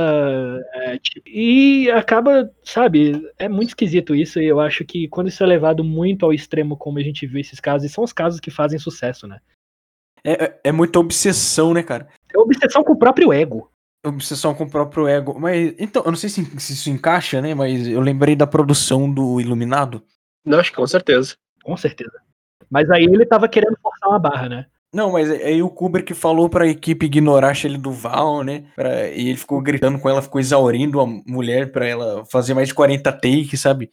é, 0.72 0.98
tipo, 0.98 1.28
e 1.28 1.90
acaba, 1.90 2.50
sabe, 2.64 3.22
é 3.38 3.48
muito 3.48 3.68
esquisito 3.68 4.14
isso, 4.14 4.40
e 4.40 4.46
eu 4.46 4.60
acho 4.60 4.84
que 4.84 5.06
quando 5.08 5.28
isso 5.28 5.44
é 5.44 5.46
levado 5.46 5.84
muito 5.84 6.24
ao 6.24 6.32
extremo, 6.32 6.76
como 6.76 6.98
a 6.98 7.02
gente 7.02 7.26
viu 7.26 7.40
esses 7.40 7.60
casos, 7.60 7.90
e 7.90 7.92
são 7.92 8.02
os 8.02 8.12
casos 8.12 8.40
que 8.40 8.50
fazem 8.50 8.78
sucesso, 8.78 9.26
né? 9.26 9.38
É, 10.24 10.44
é- 10.44 10.60
é 10.64 10.72
muita 10.72 10.98
obsessão, 10.98 11.74
né, 11.74 11.82
cara? 11.82 12.08
É 12.32 12.38
obsessão 12.38 12.82
com 12.84 12.92
o 12.92 12.98
próprio 12.98 13.32
ego. 13.32 13.70
Obsessão 14.04 14.54
com 14.54 14.64
o 14.64 14.70
próprio 14.70 15.06
ego. 15.06 15.38
Mas, 15.38 15.74
então, 15.78 16.02
eu 16.04 16.10
não 16.10 16.18
sei 16.18 16.28
se, 16.28 16.44
se 16.60 16.72
isso 16.72 16.90
encaixa, 16.90 17.40
né? 17.40 17.54
Mas 17.54 17.86
eu 17.86 18.00
lembrei 18.00 18.34
da 18.34 18.46
produção 18.46 19.12
do 19.12 19.40
Iluminado. 19.40 20.02
Não, 20.44 20.58
acho 20.58 20.70
que 20.70 20.76
com 20.76 20.86
certeza. 20.86 21.36
Com 21.62 21.76
certeza. 21.76 22.12
Mas 22.68 22.90
aí 22.90 23.04
ele 23.04 23.24
tava 23.26 23.48
querendo 23.48 23.76
forçar 23.80 24.08
uma 24.08 24.18
barra, 24.18 24.48
né? 24.48 24.66
Não, 24.94 25.12
mas 25.12 25.30
aí 25.30 25.62
o 25.62 25.70
Kubrick 25.70 26.12
falou 26.14 26.50
pra 26.50 26.66
equipe 26.66 27.06
ignorar 27.06 27.50
a 27.50 27.54
Shelley 27.54 27.78
Duval, 27.78 28.42
né? 28.42 28.64
Pra, 28.74 29.08
e 29.08 29.28
ele 29.28 29.38
ficou 29.38 29.60
gritando 29.62 29.98
com 29.98 30.08
ela, 30.08 30.20
ficou 30.20 30.40
exaurindo 30.40 31.00
a 31.00 31.06
mulher 31.06 31.72
pra 31.72 31.86
ela 31.86 32.24
fazer 32.26 32.52
mais 32.54 32.68
de 32.68 32.74
40 32.74 33.10
takes, 33.12 33.60
sabe? 33.60 33.90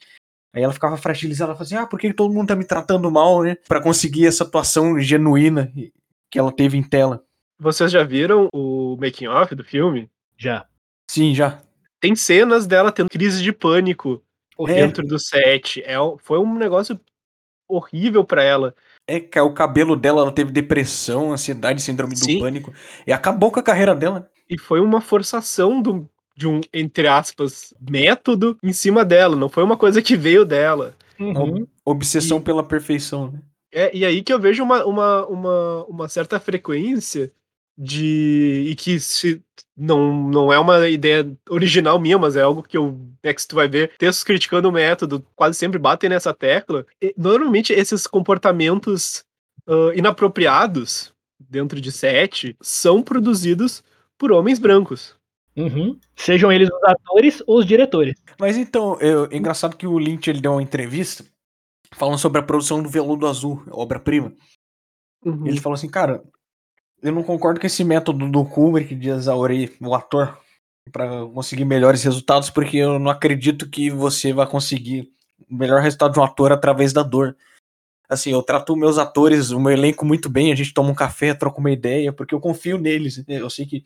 Aí 0.53 0.63
ela 0.63 0.73
ficava 0.73 0.97
fragilizada, 0.97 1.51
ela 1.51 1.55
falava 1.57 1.63
assim, 1.63 1.75
ah, 1.75 1.87
por 1.87 1.99
que 1.99 2.11
todo 2.11 2.33
mundo 2.33 2.47
tá 2.47 2.55
me 2.55 2.65
tratando 2.65 3.09
mal, 3.11 3.43
né? 3.43 3.55
Pra 3.67 3.81
conseguir 3.81 4.25
essa 4.27 4.43
atuação 4.43 4.99
genuína 4.99 5.71
que 6.29 6.37
ela 6.39 6.51
teve 6.51 6.77
em 6.77 6.83
tela. 6.83 7.23
Vocês 7.59 7.91
já 7.91 8.03
viram 8.03 8.47
o 8.53 8.95
making 8.99 9.27
off 9.27 9.53
do 9.53 9.63
filme? 9.63 10.09
Já. 10.37 10.65
Sim, 11.09 11.33
já. 11.35 11.59
Tem 11.99 12.15
cenas 12.15 12.65
dela 12.65 12.91
tendo 12.91 13.09
crise 13.09 13.43
de 13.43 13.51
pânico 13.51 14.23
É. 14.61 14.73
dentro 14.75 15.05
do 15.05 15.19
set. 15.19 15.81
É, 15.83 15.95
foi 16.23 16.39
um 16.39 16.55
negócio 16.57 16.99
horrível 17.67 18.23
pra 18.23 18.43
ela. 18.43 18.73
É, 19.07 19.19
que 19.19 19.39
o 19.39 19.53
cabelo 19.53 19.95
dela, 19.95 20.21
ela 20.21 20.31
teve 20.31 20.51
depressão, 20.51 21.31
ansiedade, 21.33 21.81
síndrome 21.81 22.15
Sim. 22.15 22.35
do 22.35 22.39
pânico. 22.41 22.73
E 23.05 23.11
acabou 23.11 23.51
com 23.51 23.59
a 23.59 23.63
carreira 23.63 23.95
dela. 23.95 24.29
E 24.49 24.57
foi 24.57 24.79
uma 24.79 25.01
forçação 25.01 25.81
do, 25.81 26.09
de 26.37 26.47
um, 26.47 26.61
entre 26.73 27.07
aspas, 27.07 27.73
método 27.81 28.57
em 28.63 28.71
cima 28.73 29.03
dela. 29.03 29.35
Não 29.35 29.49
foi 29.49 29.63
uma 29.63 29.75
coisa 29.77 30.01
que 30.01 30.15
veio 30.15 30.45
dela. 30.45 30.95
Uhum. 31.19 31.67
Obsessão 31.83 32.37
E- 32.37 32.41
pela 32.41 32.63
perfeição, 32.63 33.31
né? 33.31 33.39
É, 33.71 33.95
e 33.95 34.05
aí 34.05 34.23
que 34.23 34.33
eu 34.33 34.39
vejo 34.39 34.63
uma, 34.63 34.83
uma, 34.85 35.25
uma, 35.27 35.85
uma 35.85 36.09
certa 36.09 36.39
frequência 36.39 37.31
de. 37.77 38.65
E 38.67 38.75
que 38.75 38.99
se 38.99 39.41
não, 39.77 40.29
não 40.29 40.51
é 40.51 40.59
uma 40.59 40.89
ideia 40.89 41.31
original 41.49 41.99
minha, 41.99 42.17
mas 42.17 42.35
é 42.35 42.41
algo 42.41 42.63
que 42.63 42.77
eu. 42.77 42.99
É 43.23 43.33
que 43.33 43.41
se 43.41 43.47
tu 43.47 43.55
vai 43.55 43.67
ver 43.67 43.91
textos 43.97 44.23
criticando 44.23 44.69
o 44.69 44.71
método, 44.71 45.25
quase 45.35 45.57
sempre 45.57 45.79
batem 45.79 46.09
nessa 46.09 46.33
tecla. 46.33 46.85
E, 47.01 47.13
normalmente 47.17 47.71
esses 47.73 48.05
comportamentos 48.05 49.23
ah, 49.69 49.91
inapropriados 49.95 51.13
dentro 51.39 51.79
de 51.79 51.91
set 51.91 52.57
são 52.59 53.03
produzidos 53.03 53.83
por 54.17 54.31
homens 54.31 54.57
brancos. 54.57 55.15
Uhum. 55.55 55.97
Sejam 56.15 56.51
eles 56.51 56.69
os 56.69 56.83
atores 56.83 57.43
ou 57.45 57.59
os 57.59 57.65
diretores. 57.65 58.15
Mas 58.39 58.57
então, 58.57 58.97
é, 58.99 59.35
é 59.35 59.37
engraçado 59.37 59.75
que 59.77 59.85
o 59.85 59.97
Lynch 59.97 60.29
ele 60.29 60.41
deu 60.41 60.53
uma 60.53 60.63
entrevista 60.63 61.23
falando 61.93 62.17
sobre 62.17 62.39
a 62.39 62.43
produção 62.43 62.81
do 62.81 62.89
Veludo 62.89 63.27
Azul, 63.27 63.63
obra-prima. 63.71 64.33
Uhum. 65.23 65.47
Ele 65.47 65.59
falou 65.59 65.75
assim, 65.75 65.89
cara, 65.89 66.23
eu 67.01 67.11
não 67.11 67.23
concordo 67.23 67.59
com 67.59 67.67
esse 67.67 67.83
método 67.83 68.29
do 68.29 68.45
Kubrick 68.45 68.95
de 68.95 69.09
exaurir 69.09 69.75
o 69.81 69.93
ator 69.93 70.37
para 70.91 71.25
conseguir 71.27 71.65
melhores 71.65 72.03
resultados, 72.03 72.49
porque 72.49 72.77
eu 72.77 72.99
não 72.99 73.11
acredito 73.11 73.69
que 73.69 73.89
você 73.89 74.33
vai 74.33 74.47
conseguir 74.47 75.11
o 75.49 75.55
melhor 75.55 75.81
resultado 75.81 76.13
de 76.13 76.19
um 76.19 76.23
ator 76.23 76.51
através 76.51 76.91
da 76.91 77.03
dor. 77.03 77.35
Assim, 78.09 78.31
eu 78.31 78.41
trato 78.41 78.75
meus 78.75 78.97
atores, 78.97 79.51
o 79.51 79.59
meu 79.59 79.71
elenco 79.71 80.03
muito 80.03 80.29
bem, 80.29 80.51
a 80.51 80.55
gente 80.55 80.73
toma 80.73 80.89
um 80.89 80.95
café, 80.95 81.33
troca 81.33 81.59
uma 81.59 81.71
ideia, 81.71 82.11
porque 82.11 82.33
eu 82.33 82.39
confio 82.39 82.77
neles. 82.79 83.23
Eu 83.27 83.49
sei 83.49 83.65
que 83.67 83.83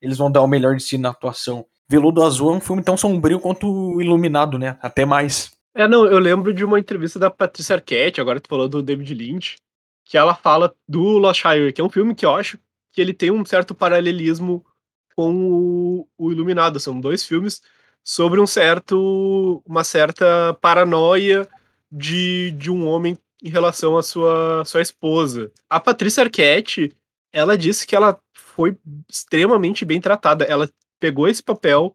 eles 0.00 0.16
vão 0.16 0.30
dar 0.30 0.42
o 0.42 0.48
melhor 0.48 0.74
de 0.74 0.82
si 0.82 0.96
na 0.96 1.10
atuação. 1.10 1.66
Veludo 1.88 2.22
Azul 2.22 2.52
é 2.52 2.56
um 2.56 2.60
filme 2.60 2.82
tão 2.82 2.96
sombrio 2.96 3.40
quanto 3.40 4.00
Iluminado, 4.00 4.58
né? 4.58 4.78
Até 4.80 5.04
mais. 5.04 5.52
É, 5.78 5.86
não, 5.86 6.04
eu 6.04 6.18
lembro 6.18 6.52
de 6.52 6.64
uma 6.64 6.80
entrevista 6.80 7.20
da 7.20 7.30
Patrícia 7.30 7.76
Arquette, 7.76 8.20
agora 8.20 8.40
tu 8.40 8.48
falou 8.48 8.68
do 8.68 8.82
David 8.82 9.14
Lynch, 9.14 9.58
que 10.04 10.18
ela 10.18 10.34
fala 10.34 10.74
do 10.88 11.18
Lost 11.18 11.44
Highway, 11.44 11.72
que 11.72 11.80
é 11.80 11.84
um 11.84 11.88
filme 11.88 12.16
que 12.16 12.26
eu 12.26 12.34
acho 12.34 12.58
que 12.90 13.00
ele 13.00 13.14
tem 13.14 13.30
um 13.30 13.44
certo 13.44 13.76
paralelismo 13.76 14.66
com 15.14 15.32
o, 15.36 16.08
o 16.18 16.32
Iluminado. 16.32 16.80
São 16.80 17.00
dois 17.00 17.24
filmes 17.24 17.62
sobre 18.02 18.40
um 18.40 18.46
certo, 18.46 19.62
uma 19.64 19.84
certa 19.84 20.52
paranoia 20.60 21.48
de, 21.92 22.50
de 22.58 22.72
um 22.72 22.84
homem 22.84 23.16
em 23.40 23.48
relação 23.48 23.96
à 23.96 24.02
sua, 24.02 24.64
sua 24.64 24.82
esposa. 24.82 25.52
A 25.70 25.78
Patrícia 25.78 26.24
Arquette, 26.24 26.92
ela 27.32 27.56
disse 27.56 27.86
que 27.86 27.94
ela 27.94 28.18
foi 28.34 28.76
extremamente 29.08 29.84
bem 29.84 30.00
tratada. 30.00 30.44
Ela 30.44 30.68
pegou 30.98 31.28
esse 31.28 31.40
papel 31.40 31.94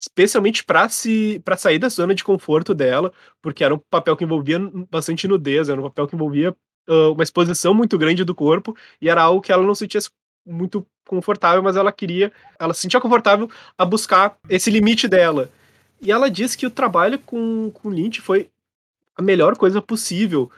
especialmente 0.00 0.64
para 0.64 0.88
se 0.88 1.40
para 1.44 1.56
sair 1.56 1.78
da 1.78 1.88
zona 1.88 2.14
de 2.14 2.24
conforto 2.24 2.74
dela, 2.74 3.12
porque 3.42 3.62
era 3.62 3.74
um 3.74 3.78
papel 3.78 4.16
que 4.16 4.24
envolvia 4.24 4.58
bastante 4.90 5.28
nudez, 5.28 5.68
era 5.68 5.78
um 5.78 5.84
papel 5.84 6.08
que 6.08 6.14
envolvia 6.14 6.56
uh, 6.88 7.12
uma 7.12 7.22
exposição 7.22 7.74
muito 7.74 7.98
grande 7.98 8.24
do 8.24 8.34
corpo 8.34 8.74
e 9.00 9.08
era 9.08 9.22
algo 9.22 9.42
que 9.42 9.52
ela 9.52 9.62
não 9.62 9.74
se 9.74 9.80
sentia 9.80 10.00
muito 10.46 10.86
confortável, 11.06 11.62
mas 11.62 11.76
ela 11.76 11.92
queria, 11.92 12.32
ela 12.58 12.72
se 12.72 12.80
sentia 12.80 13.00
confortável 13.00 13.50
a 13.76 13.84
buscar 13.84 14.38
esse 14.48 14.70
limite 14.70 15.06
dela. 15.06 15.50
E 16.00 16.10
ela 16.10 16.30
disse 16.30 16.56
que 16.56 16.66
o 16.66 16.70
trabalho 16.70 17.18
com 17.18 17.70
com 17.70 17.90
Lynch 17.90 18.22
foi 18.22 18.48
a 19.14 19.22
melhor 19.22 19.56
coisa 19.56 19.82
possível, 19.82 20.50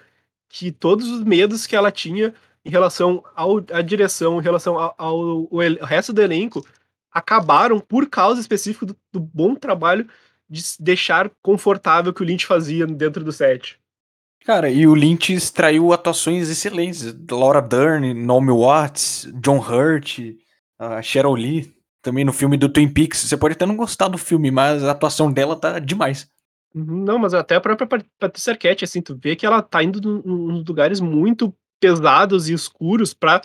que 0.48 0.70
todos 0.70 1.08
os 1.10 1.24
medos 1.24 1.66
que 1.66 1.74
ela 1.74 1.90
tinha 1.90 2.32
em 2.64 2.70
relação 2.70 3.24
ao, 3.34 3.56
à 3.72 3.82
direção, 3.82 4.38
em 4.38 4.42
relação 4.42 4.78
ao, 4.78 4.94
ao, 4.96 5.48
ao 5.50 5.86
resto 5.86 6.12
do 6.12 6.22
elenco, 6.22 6.64
acabaram 7.12 7.78
por 7.78 8.08
causa 8.08 8.40
específica 8.40 8.86
do, 8.86 8.96
do, 9.12 9.20
bom 9.20 9.54
trabalho 9.54 10.08
de 10.48 10.62
deixar 10.80 11.30
confortável 11.42 12.12
que 12.12 12.22
o 12.22 12.24
Lynch 12.24 12.46
fazia 12.46 12.86
dentro 12.86 13.22
do 13.22 13.32
set. 13.32 13.78
Cara, 14.44 14.68
e 14.70 14.86
o 14.86 14.94
Lynch 14.94 15.32
extraiu 15.32 15.92
atuações 15.92 16.48
excelentes. 16.48 17.14
Laura 17.30 17.62
Dern, 17.62 18.12
Naomi 18.12 18.50
Watts, 18.50 19.30
John 19.34 19.58
Hurt, 19.58 20.18
a 20.78 21.00
Cheryl 21.00 21.34
Lee, 21.34 21.72
também 22.02 22.24
no 22.24 22.32
filme 22.32 22.56
do 22.56 22.68
Twin 22.68 22.88
Peaks. 22.88 23.20
Você 23.20 23.36
pode 23.36 23.54
até 23.54 23.64
não 23.64 23.76
gostar 23.76 24.08
do 24.08 24.18
filme, 24.18 24.50
mas 24.50 24.82
a 24.82 24.90
atuação 24.90 25.32
dela 25.32 25.54
tá 25.54 25.78
demais. 25.78 26.28
Não, 26.74 27.18
mas 27.18 27.34
até 27.34 27.54
a 27.54 27.60
própria 27.60 27.86
Patrícia 28.18 28.52
Arquette, 28.52 28.84
assim, 28.84 29.00
tu 29.00 29.16
vê 29.22 29.36
que 29.36 29.46
ela 29.46 29.62
tá 29.62 29.82
indo 29.82 30.22
em 30.26 30.64
lugares 30.66 31.00
muito 31.00 31.54
pesados 31.78 32.48
e 32.48 32.54
escuros 32.54 33.12
pra 33.12 33.42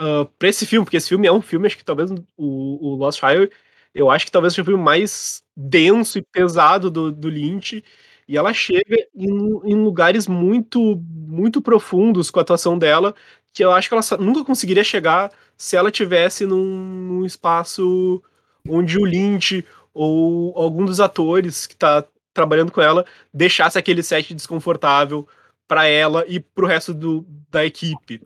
uh, 0.00 0.26
pra 0.38 0.48
esse 0.48 0.66
filme, 0.66 0.84
porque 0.84 0.96
esse 0.96 1.08
filme 1.08 1.26
é 1.26 1.32
um 1.32 1.42
filme, 1.42 1.66
acho 1.66 1.76
que 1.76 1.84
talvez 1.84 2.10
o, 2.10 2.16
o 2.36 2.94
Lost 2.96 3.20
Highway, 3.20 3.50
eu 3.94 4.10
acho 4.10 4.26
que 4.26 4.32
talvez 4.32 4.52
seja 4.52 4.62
o 4.62 4.66
filme 4.66 4.82
mais 4.82 5.42
denso 5.56 6.18
e 6.18 6.22
pesado 6.22 6.90
do, 6.90 7.10
do 7.12 7.28
Lynch, 7.28 7.82
e 8.28 8.36
ela 8.36 8.52
chega 8.52 8.96
em, 9.14 9.28
em, 9.64 9.74
lugares 9.74 10.26
muito, 10.26 11.02
muito 11.06 11.62
profundos 11.62 12.30
com 12.30 12.38
a 12.38 12.42
atuação 12.42 12.78
dela, 12.78 13.14
que 13.52 13.64
eu 13.64 13.72
acho 13.72 13.88
que 13.88 13.94
ela 13.94 14.04
nunca 14.20 14.44
conseguiria 14.44 14.84
chegar 14.84 15.32
se 15.56 15.76
ela 15.76 15.90
tivesse 15.90 16.46
num, 16.46 16.64
num 16.64 17.24
espaço 17.24 18.22
onde 18.68 18.98
o 18.98 19.04
Lynch 19.04 19.64
ou 19.94 20.52
algum 20.56 20.84
dos 20.84 21.00
atores 21.00 21.66
que 21.66 21.74
tá 21.74 22.04
trabalhando 22.34 22.70
com 22.70 22.80
ela 22.80 23.04
deixasse 23.32 23.78
aquele 23.78 24.02
set 24.02 24.34
desconfortável 24.34 25.26
para 25.66 25.86
ela 25.86 26.24
e 26.28 26.38
pro 26.38 26.66
resto 26.66 26.94
do, 26.94 27.26
da 27.50 27.64
equipe. 27.64 28.20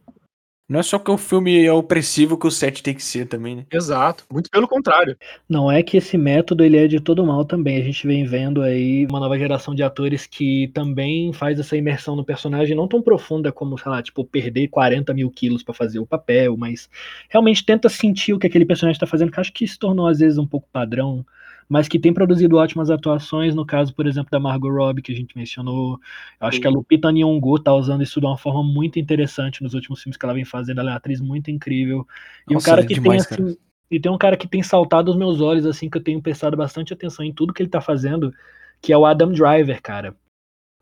Não 0.72 0.80
é 0.80 0.82
só 0.82 0.98
que 0.98 1.10
o 1.10 1.18
filme 1.18 1.66
é 1.66 1.70
opressivo 1.70 2.38
que 2.38 2.46
o 2.46 2.50
set 2.50 2.82
tem 2.82 2.94
que 2.94 3.04
ser 3.04 3.26
também, 3.26 3.56
né? 3.56 3.66
Exato, 3.70 4.24
muito 4.32 4.48
pelo 4.48 4.66
contrário. 4.66 5.18
Não 5.46 5.70
é 5.70 5.82
que 5.82 5.98
esse 5.98 6.16
método 6.16 6.64
ele 6.64 6.78
é 6.78 6.88
de 6.88 6.98
todo 6.98 7.26
mal 7.26 7.44
também. 7.44 7.76
A 7.76 7.84
gente 7.84 8.06
vem 8.06 8.24
vendo 8.24 8.62
aí 8.62 9.06
uma 9.10 9.20
nova 9.20 9.38
geração 9.38 9.74
de 9.74 9.82
atores 9.82 10.26
que 10.26 10.70
também 10.72 11.30
faz 11.30 11.60
essa 11.60 11.76
imersão 11.76 12.16
no 12.16 12.24
personagem 12.24 12.74
não 12.74 12.88
tão 12.88 13.02
profunda 13.02 13.52
como, 13.52 13.76
sei 13.76 13.90
lá, 13.90 14.02
tipo, 14.02 14.24
perder 14.24 14.68
40 14.68 15.12
mil 15.12 15.30
quilos 15.30 15.62
para 15.62 15.74
fazer 15.74 15.98
o 15.98 16.06
papel, 16.06 16.56
mas 16.56 16.88
realmente 17.28 17.66
tenta 17.66 17.90
sentir 17.90 18.32
o 18.32 18.38
que 18.38 18.46
aquele 18.46 18.64
personagem 18.64 18.96
está 18.96 19.06
fazendo, 19.06 19.30
que 19.30 19.40
acho 19.40 19.52
que 19.52 19.68
se 19.68 19.78
tornou 19.78 20.06
às 20.06 20.20
vezes 20.20 20.38
um 20.38 20.46
pouco 20.46 20.66
padrão 20.72 21.22
mas 21.72 21.88
que 21.88 21.98
tem 21.98 22.12
produzido 22.12 22.58
ótimas 22.58 22.90
atuações, 22.90 23.54
no 23.54 23.64
caso, 23.64 23.94
por 23.94 24.06
exemplo, 24.06 24.30
da 24.30 24.38
Margot 24.38 24.68
Robbie, 24.68 25.00
que 25.00 25.10
a 25.10 25.16
gente 25.16 25.34
mencionou. 25.34 25.98
Eu 26.38 26.46
acho 26.46 26.56
Sim. 26.56 26.60
que 26.60 26.66
a 26.66 26.70
Lupita 26.70 27.10
Nyong'o 27.10 27.58
tá 27.58 27.72
usando 27.74 28.02
isso 28.02 28.20
de 28.20 28.26
uma 28.26 28.36
forma 28.36 28.62
muito 28.62 28.98
interessante 28.98 29.62
nos 29.62 29.72
últimos 29.72 30.02
filmes 30.02 30.18
que 30.18 30.26
ela 30.26 30.34
vem 30.34 30.44
fazendo, 30.44 30.80
ela 30.80 30.90
é 30.90 30.92
uma 30.92 30.98
atriz 30.98 31.18
muito 31.18 31.50
incrível. 31.50 32.06
E 32.46 32.52
Nossa, 32.52 32.62
um 32.62 32.70
cara 32.70 32.82
é 32.82 32.86
que 32.86 32.92
demais, 32.92 33.24
tem, 33.24 33.46
assim, 33.46 33.56
e 33.90 33.98
tem 33.98 34.12
um 34.12 34.18
cara 34.18 34.36
que 34.36 34.46
tem 34.46 34.62
saltado 34.62 35.10
os 35.10 35.16
meus 35.16 35.40
olhos, 35.40 35.64
assim, 35.64 35.88
que 35.88 35.96
eu 35.96 36.02
tenho 36.02 36.20
prestado 36.20 36.58
bastante 36.58 36.92
atenção 36.92 37.24
em 37.24 37.32
tudo 37.32 37.54
que 37.54 37.62
ele 37.62 37.70
tá 37.70 37.80
fazendo, 37.80 38.34
que 38.78 38.92
é 38.92 38.98
o 38.98 39.06
Adam 39.06 39.32
Driver, 39.32 39.80
cara. 39.80 40.14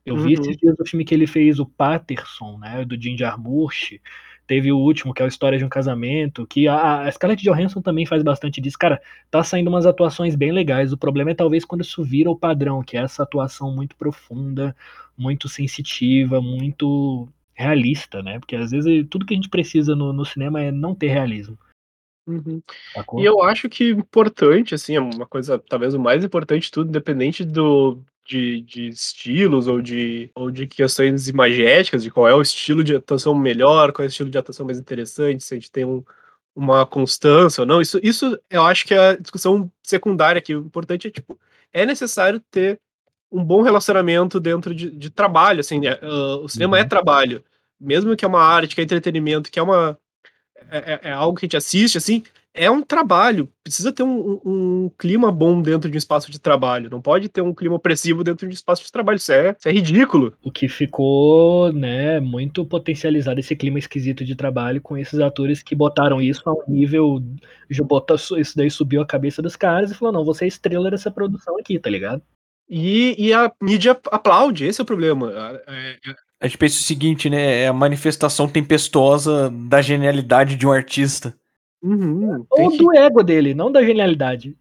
Eu 0.04 0.16
uhum. 0.16 0.22
vi 0.22 0.32
esses 0.32 0.56
dias 0.56 0.74
o 0.76 0.84
filme 0.84 1.04
que 1.04 1.14
ele 1.14 1.28
fez, 1.28 1.60
o 1.60 1.66
Patterson, 1.66 2.58
né, 2.58 2.84
do 2.84 3.00
Jim 3.00 3.16
Jarmusch, 3.16 4.00
teve 4.50 4.72
o 4.72 4.78
último, 4.78 5.14
que 5.14 5.22
é 5.22 5.24
a 5.24 5.28
História 5.28 5.56
de 5.56 5.64
um 5.64 5.68
Casamento, 5.68 6.44
que 6.44 6.66
a, 6.66 7.02
a 7.02 7.12
Scarlett 7.12 7.40
Johansson 7.40 7.80
também 7.80 8.04
faz 8.04 8.20
bastante 8.20 8.60
disso. 8.60 8.76
Cara, 8.76 9.00
tá 9.30 9.44
saindo 9.44 9.68
umas 9.68 9.86
atuações 9.86 10.34
bem 10.34 10.50
legais. 10.50 10.92
O 10.92 10.98
problema 10.98 11.30
é 11.30 11.34
talvez 11.34 11.64
quando 11.64 11.82
isso 11.82 12.02
vira 12.02 12.28
o 12.28 12.36
padrão, 12.36 12.82
que 12.82 12.96
é 12.96 13.00
essa 13.00 13.22
atuação 13.22 13.72
muito 13.72 13.94
profunda, 13.94 14.74
muito 15.16 15.48
sensitiva, 15.48 16.40
muito 16.40 17.28
realista, 17.54 18.24
né? 18.24 18.40
Porque 18.40 18.56
às 18.56 18.72
vezes 18.72 19.06
tudo 19.08 19.24
que 19.24 19.34
a 19.34 19.36
gente 19.36 19.48
precisa 19.48 19.94
no, 19.94 20.12
no 20.12 20.24
cinema 20.24 20.60
é 20.60 20.72
não 20.72 20.96
ter 20.96 21.10
realismo. 21.10 21.56
Uhum. 22.26 22.60
E 23.20 23.24
eu 23.24 23.44
acho 23.44 23.68
que 23.68 23.90
importante, 23.90 24.74
assim, 24.74 24.96
é 24.96 25.00
uma 25.00 25.26
coisa, 25.28 25.60
talvez 25.60 25.94
o 25.94 26.00
mais 26.00 26.24
importante 26.24 26.64
de 26.64 26.72
tudo, 26.72 26.88
independente 26.88 27.44
do, 27.44 28.02
de, 28.24 28.60
de, 28.62 28.88
estilos 28.88 29.66
ou 29.66 29.80
de, 29.82 30.30
ou 30.34 30.50
de 30.50 30.66
questões 30.66 31.28
imagéticas, 31.28 32.02
de 32.02 32.10
qual 32.10 32.28
é 32.28 32.34
o 32.34 32.42
estilo 32.42 32.84
de 32.84 32.94
atuação 32.96 33.34
melhor, 33.34 33.92
qual 33.92 34.04
é 34.04 34.06
o 34.06 34.10
estilo 34.10 34.30
de 34.30 34.38
atuação 34.38 34.64
mais 34.66 34.78
interessante, 34.78 35.42
se 35.42 35.54
a 35.54 35.56
gente 35.56 35.70
tem 35.70 35.84
um, 35.84 36.04
uma 36.54 36.86
constância 36.86 37.62
ou 37.62 37.66
não. 37.66 37.80
Isso, 37.80 37.98
isso 38.02 38.38
eu 38.48 38.64
acho 38.64 38.86
que 38.86 38.94
é 38.94 39.10
a 39.10 39.16
discussão 39.16 39.70
secundária 39.82 40.38
aqui. 40.38 40.54
O 40.54 40.60
importante 40.60 41.08
é, 41.08 41.10
tipo, 41.10 41.38
é 41.72 41.84
necessário 41.86 42.40
ter 42.50 42.80
um 43.32 43.44
bom 43.44 43.62
relacionamento 43.62 44.40
dentro 44.40 44.74
de, 44.74 44.90
de 44.90 45.10
trabalho, 45.10 45.60
assim? 45.60 45.78
Uh, 45.80 46.42
o 46.42 46.48
cinema 46.48 46.78
é 46.78 46.82
Uhum. 46.82 46.88
trabalho. 46.88 47.44
Mesmo 47.80 48.14
que 48.16 48.24
é 48.24 48.28
uma 48.28 48.42
arte, 48.42 48.74
que 48.74 48.80
é 48.80 48.84
entretenimento, 48.84 49.50
que 49.50 49.58
é 49.58 49.62
uma. 49.62 49.96
É, 50.70 50.78
é- 50.94 51.00
é 51.04 51.12
algo 51.12 51.38
que 51.38 51.44
a 51.44 51.46
gente 51.46 51.56
assiste, 51.56 51.96
assim, 51.96 52.22
é 52.54 52.70
um 52.70 52.82
trabalho. 52.82 53.48
Precisa 53.62 53.92
ter 53.92 54.02
um, 54.02 54.40
um- 54.44 54.84
um 54.84 54.90
clima 54.98 55.30
bom 55.30 55.62
dentro 55.62 55.88
de 55.90 55.96
um 55.96 55.98
espaço 55.98 56.30
de 56.30 56.38
trabalho. 56.38 56.90
Não 56.90 57.00
pode 57.00 57.28
ter 57.28 57.40
um 57.42 57.54
clima 57.54 57.76
opressivo 57.76 58.24
dentro 58.24 58.46
de 58.46 58.52
um 58.52 58.54
espaço 58.54 58.84
de 58.84 58.90
trabalho. 58.92 59.16
Isso 59.16 59.32
é, 59.32 59.54
isso 59.58 59.68
é 59.68 59.72
ridículo. 59.72 60.34
O 60.42 60.50
que 60.50 60.68
ficou, 60.68 61.72
né, 61.72 62.18
muito 62.20 62.64
potencializado 62.64 63.38
esse 63.40 63.54
clima 63.54 63.78
esquisito 63.78 64.24
de 64.24 64.34
trabalho 64.34 64.80
com 64.80 64.96
esses 64.98 65.20
atores 65.20 65.62
que 65.62 65.74
botaram 65.74 66.20
isso 66.20 66.42
a 66.46 66.52
um 66.52 66.62
nível. 66.68 67.22
botou- 67.84 68.16
Isso 68.38 68.56
daí 68.56 68.70
subiu 68.70 69.00
a 69.02 69.06
cabeça 69.06 69.40
dos 69.40 69.56
caras 69.56 69.90
e 69.90 69.94
falou: 69.94 70.12
não, 70.12 70.24
você 70.24 70.44
é 70.44 70.48
estrela 70.48 70.90
dessa 70.90 71.10
produção 71.10 71.58
aqui, 71.58 71.78
tá 71.78 71.88
ligado? 71.88 72.22
E, 72.68 73.16
e 73.18 73.32
a 73.32 73.50
mídia 73.60 73.98
aplaude, 74.12 74.64
esse 74.64 74.80
é 74.80 74.84
o 74.84 74.86
problema. 74.86 75.32
É- 75.66 75.98
é- 76.06 76.14
A 76.40 76.46
gente 76.46 76.56
pensa 76.56 76.76
o 76.78 76.82
seguinte, 76.82 77.28
né? 77.28 77.62
É 77.64 77.68
a 77.68 77.72
manifestação 77.72 78.48
tempestuosa 78.48 79.50
da 79.68 79.82
genialidade 79.82 80.56
de 80.56 80.66
um 80.66 80.72
artista. 80.72 81.34
Uhum, 81.82 82.44
Ou 82.50 82.70
que- 82.70 82.78
do 82.78 82.94
ego 82.94 83.22
dele, 83.22 83.54
não 83.54 83.70
da 83.72 83.82
genialidade. 83.82 84.56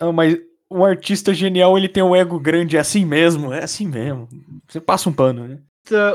Ah, 0.00 0.10
mas 0.12 0.36
um 0.70 0.84
artista 0.84 1.34
genial, 1.34 1.76
ele 1.76 1.88
tem 1.88 2.02
um 2.02 2.16
ego 2.16 2.40
grande, 2.40 2.76
é 2.76 2.80
assim 2.80 3.04
mesmo, 3.04 3.52
é 3.52 3.62
assim 3.62 3.86
mesmo. 3.86 4.28
Você 4.66 4.80
passa 4.80 5.08
um 5.08 5.12
pano, 5.12 5.46
né? 5.46 5.58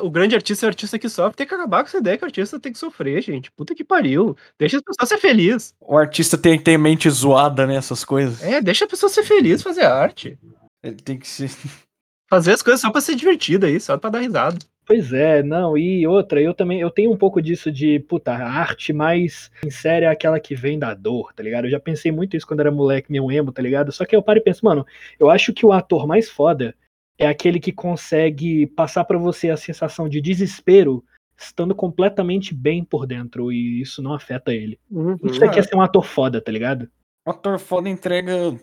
o 0.01 0.10
grande 0.10 0.34
artista 0.34 0.66
é 0.66 0.68
o 0.68 0.70
artista 0.70 0.97
que 0.97 1.10
sofre. 1.10 1.36
Tem 1.38 1.45
que 1.45 1.53
acabar 1.53 1.84
com 1.84 1.89
essa 1.89 1.97
ideia 1.97 2.18
que 2.18 2.24
o 2.24 2.26
artista 2.26 2.58
tem 2.60 2.72
que 2.72 2.80
sofrer, 2.80 3.22
gente. 3.22 3.51
Puta 3.51 3.76
que 3.76 3.84
pariu. 3.84 4.36
Deixa 4.58 4.78
as 4.78 4.82
pessoas 4.84 5.10
ser 5.10 5.18
felizes. 5.18 5.76
O 5.82 5.97
artista 5.97 6.38
tem 6.38 6.58
que 6.58 6.64
ter 6.64 6.78
mente 6.78 7.10
zoada 7.10 7.68
nessas 7.68 8.05
coisas. 8.05 8.41
É, 8.41 8.62
deixa 8.62 8.86
a 8.86 8.88
pessoa 8.88 9.10
ser 9.10 9.24
feliz, 9.24 9.62
fazer 9.62 9.84
arte. 9.84 10.39
Ele 10.82 10.95
tem 10.95 11.18
que 11.20 11.28
ser. 11.28 11.49
Fazer 12.30 12.53
as 12.53 12.61
coisas 12.61 12.82
só 12.82 12.91
pra 12.91 13.01
ser 13.01 13.15
divertido 13.15 13.65
aí, 13.65 13.80
só 13.80 13.97
pra 13.97 14.09
dar 14.09 14.19
risada. 14.19 14.57
Pois 14.86 15.11
é, 15.11 15.43
não, 15.43 15.78
e 15.78 16.07
outra, 16.07 16.41
eu 16.41 16.53
também, 16.53 16.80
eu 16.80 16.89
tenho 16.89 17.11
um 17.11 17.17
pouco 17.17 17.41
disso 17.41 17.69
de, 17.69 17.99
puta, 17.99 18.32
a 18.32 18.49
arte 18.49 18.93
mais 18.93 19.51
sincera 19.61 20.05
é 20.05 20.09
aquela 20.09 20.39
que 20.39 20.55
vem 20.55 20.80
da 20.80 20.93
dor, 20.93 21.34
tá 21.34 21.43
ligado? 21.43 21.65
Eu 21.65 21.71
já 21.71 21.80
pensei 21.80 22.09
muito 22.09 22.38
isso 22.38 22.47
quando 22.47 22.61
era 22.61 22.71
moleque, 22.71 23.11
meu 23.11 23.30
emo, 23.30 23.51
tá 23.51 23.61
ligado? 23.61 23.91
Só 23.91 24.05
que 24.05 24.15
eu 24.15 24.23
paro 24.23 24.39
e 24.39 24.41
penso, 24.41 24.63
mano, 24.63 24.86
eu 25.19 25.30
acho 25.30 25.51
que 25.53 25.65
o 25.65 25.73
ator 25.73 26.07
mais 26.07 26.30
foda 26.30 26.73
é 27.17 27.28
aquele 27.28 27.59
que 27.59 27.73
consegue 27.73 28.65
passar 28.67 29.03
pra 29.03 29.17
você 29.17 29.49
a 29.49 29.57
sensação 29.57 30.07
de 30.07 30.21
desespero 30.21 31.03
estando 31.38 31.75
completamente 31.75 32.53
bem 32.53 32.82
por 32.84 33.05
dentro 33.05 33.51
e 33.51 33.82
isso 33.82 34.01
não 34.01 34.13
afeta 34.13 34.53
ele. 34.53 34.80
Isso 35.23 35.43
Uhum. 35.43 35.49
aqui 35.49 35.59
é 35.59 35.63
ser 35.63 35.75
um 35.75 35.82
ator 35.82 36.05
foda, 36.05 36.39
tá 36.39 36.51
ligado? 36.51 36.89
O 37.25 37.32
ator 37.32 37.59
foda 37.59 37.89
entrega 37.89 38.57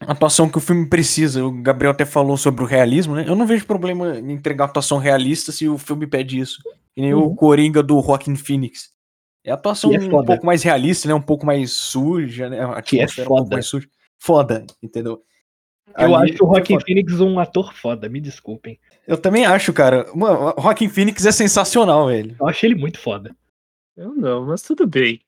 atuação 0.00 0.48
que 0.48 0.58
o 0.58 0.60
filme 0.60 0.88
precisa. 0.88 1.44
O 1.44 1.50
Gabriel 1.62 1.92
até 1.92 2.04
falou 2.04 2.36
sobre 2.36 2.62
o 2.62 2.66
realismo, 2.66 3.14
né? 3.14 3.24
Eu 3.26 3.36
não 3.36 3.46
vejo 3.46 3.66
problema 3.66 4.18
em 4.18 4.32
entregar 4.32 4.64
atuação 4.66 4.98
realista 4.98 5.52
se 5.52 5.68
o 5.68 5.78
filme 5.78 6.06
pede 6.06 6.38
isso. 6.38 6.62
E 6.96 7.00
nem 7.02 7.14
o 7.14 7.24
Uhum. 7.28 7.34
Coringa 7.34 7.82
do 7.82 8.00
Joaquin 8.00 8.36
Phoenix. 8.36 8.92
É 9.44 9.50
a 9.50 9.54
atuação 9.54 9.90
Que 9.90 9.96
é 9.96 10.00
um 10.00 10.24
pouco 10.24 10.46
mais 10.46 10.62
realista, 10.62 11.08
né? 11.08 11.14
Um 11.14 11.20
pouco 11.20 11.44
mais 11.44 11.72
suja, 11.72 12.48
né? 12.48 12.60
A 12.64 12.80
Que 12.80 13.00
é 13.00 13.04
um 13.04 13.08
foda. 13.08 13.56
mais 13.56 13.66
suja. 13.66 13.88
Foda, 14.18 14.64
entendeu? 14.82 15.22
Eu 15.98 16.16
Ali- 16.16 16.32
acho 16.32 16.44
o 16.44 16.48
Joaquin 16.48 16.74
foda. 16.74 16.84
Phoenix 16.86 17.20
um 17.20 17.38
ator 17.38 17.74
foda, 17.74 18.08
me 18.08 18.20
desculpem. 18.20 18.78
Eu 19.06 19.18
também 19.18 19.44
acho, 19.44 19.72
cara. 19.72 20.06
Mano, 20.14 20.54
o 20.56 20.62
Joaquin 20.62 20.88
Phoenix 20.88 21.26
é 21.26 21.32
sensacional, 21.32 22.06
velho. 22.06 22.34
Eu 22.40 22.48
acho 22.48 22.64
ele 22.64 22.74
muito 22.74 22.98
foda. 22.98 23.34
Eu 23.96 24.14
não, 24.14 24.46
mas 24.46 24.62
tudo 24.62 24.86
bem. 24.86 25.20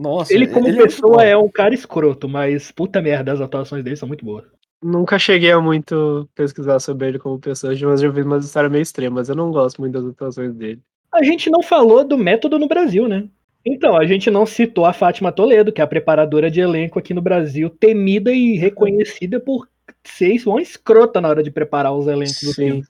Nossa, 0.00 0.32
Ele 0.32 0.46
como 0.46 0.66
é 0.66 0.72
muito 0.72 0.82
pessoa 0.84 1.16
bom. 1.16 1.20
é 1.20 1.36
um 1.36 1.48
cara 1.48 1.74
escroto, 1.74 2.26
mas 2.26 2.70
puta 2.72 3.02
merda, 3.02 3.32
as 3.32 3.40
atuações 3.40 3.84
dele 3.84 3.96
são 3.96 4.08
muito 4.08 4.24
boas. 4.24 4.46
Nunca 4.82 5.18
cheguei 5.18 5.52
a 5.52 5.60
muito 5.60 6.26
pesquisar 6.34 6.80
sobre 6.80 7.08
ele 7.08 7.18
como 7.18 7.38
personagem, 7.38 7.86
mas 7.86 8.00
já 8.00 8.08
vi 8.08 8.22
umas 8.22 8.46
histórias 8.46 8.72
meio 8.72 8.80
extremas. 8.80 9.28
Eu 9.28 9.36
não 9.36 9.50
gosto 9.50 9.78
muito 9.78 9.92
das 9.92 10.06
atuações 10.10 10.54
dele. 10.54 10.80
A 11.12 11.22
gente 11.22 11.50
não 11.50 11.62
falou 11.62 12.02
do 12.02 12.16
método 12.16 12.58
no 12.58 12.66
Brasil, 12.66 13.06
né? 13.06 13.28
Então, 13.62 13.94
a 13.94 14.06
gente 14.06 14.30
não 14.30 14.46
citou 14.46 14.86
a 14.86 14.94
Fátima 14.94 15.30
Toledo, 15.30 15.70
que 15.70 15.82
é 15.82 15.84
a 15.84 15.86
preparadora 15.86 16.50
de 16.50 16.60
elenco 16.62 16.98
aqui 16.98 17.12
no 17.12 17.20
Brasil, 17.20 17.68
temida 17.68 18.32
e 18.32 18.56
reconhecida 18.56 19.38
por 19.38 19.68
ser 20.02 20.40
uma 20.46 20.62
escrota 20.62 21.20
na 21.20 21.28
hora 21.28 21.42
de 21.42 21.50
preparar 21.50 21.92
os 21.92 22.06
elencos 22.06 22.40
do 22.42 22.54
Sim. 22.54 22.64
filme. 22.64 22.84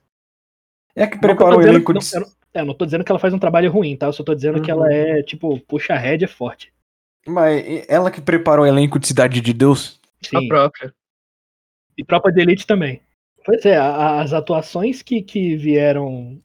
É 0.95 1.07
que 1.09 1.19
que 1.19 1.25
eu 1.25 1.35
preparou 1.35 1.59
o 1.59 1.63
elenco 1.63 1.93
não, 1.93 2.01
de... 2.01 2.15
eu 2.15 2.21
não- 2.21 2.29
é, 2.55 2.65
não 2.65 2.75
tô 2.75 2.85
dizendo 2.85 3.03
que 3.03 3.11
ela 3.11 3.19
faz 3.19 3.35
um 3.35 3.39
trabalho 3.39 3.69
ruim, 3.71 3.97
tá? 3.97 4.07
Eu 4.07 4.13
só 4.13 4.23
tô 4.23 4.33
dizendo 4.33 4.61
que 4.63 4.71
Uhum. 4.71 4.79
ela 4.85 4.93
é, 4.95 5.23
tipo, 5.25 5.59
puxa 5.67 5.95
a 5.95 5.99
rédea 5.99 6.29
forte. 6.29 6.73
Mas 7.27 7.85
ela 7.89 8.11
que 8.11 8.21
preparou 8.21 8.65
o 8.65 8.69
elenco 8.69 8.99
de 8.99 9.07
Cidade 9.07 9.41
de 9.41 9.53
Deus? 9.53 10.01
A 10.35 10.39
Sim. 10.41 10.49
própria. 10.49 10.95
E 11.97 12.05
Tropa 12.05 12.33
de 12.33 12.41
Elite 12.41 12.67
também. 12.67 13.01
Pois 13.45 13.65
é, 13.65 13.77
a- 13.77 13.85
a- 13.91 14.21
as 14.23 14.33
atuações 14.33 15.03
que, 15.03 15.23
que 15.23 15.57
vieram 15.57 16.41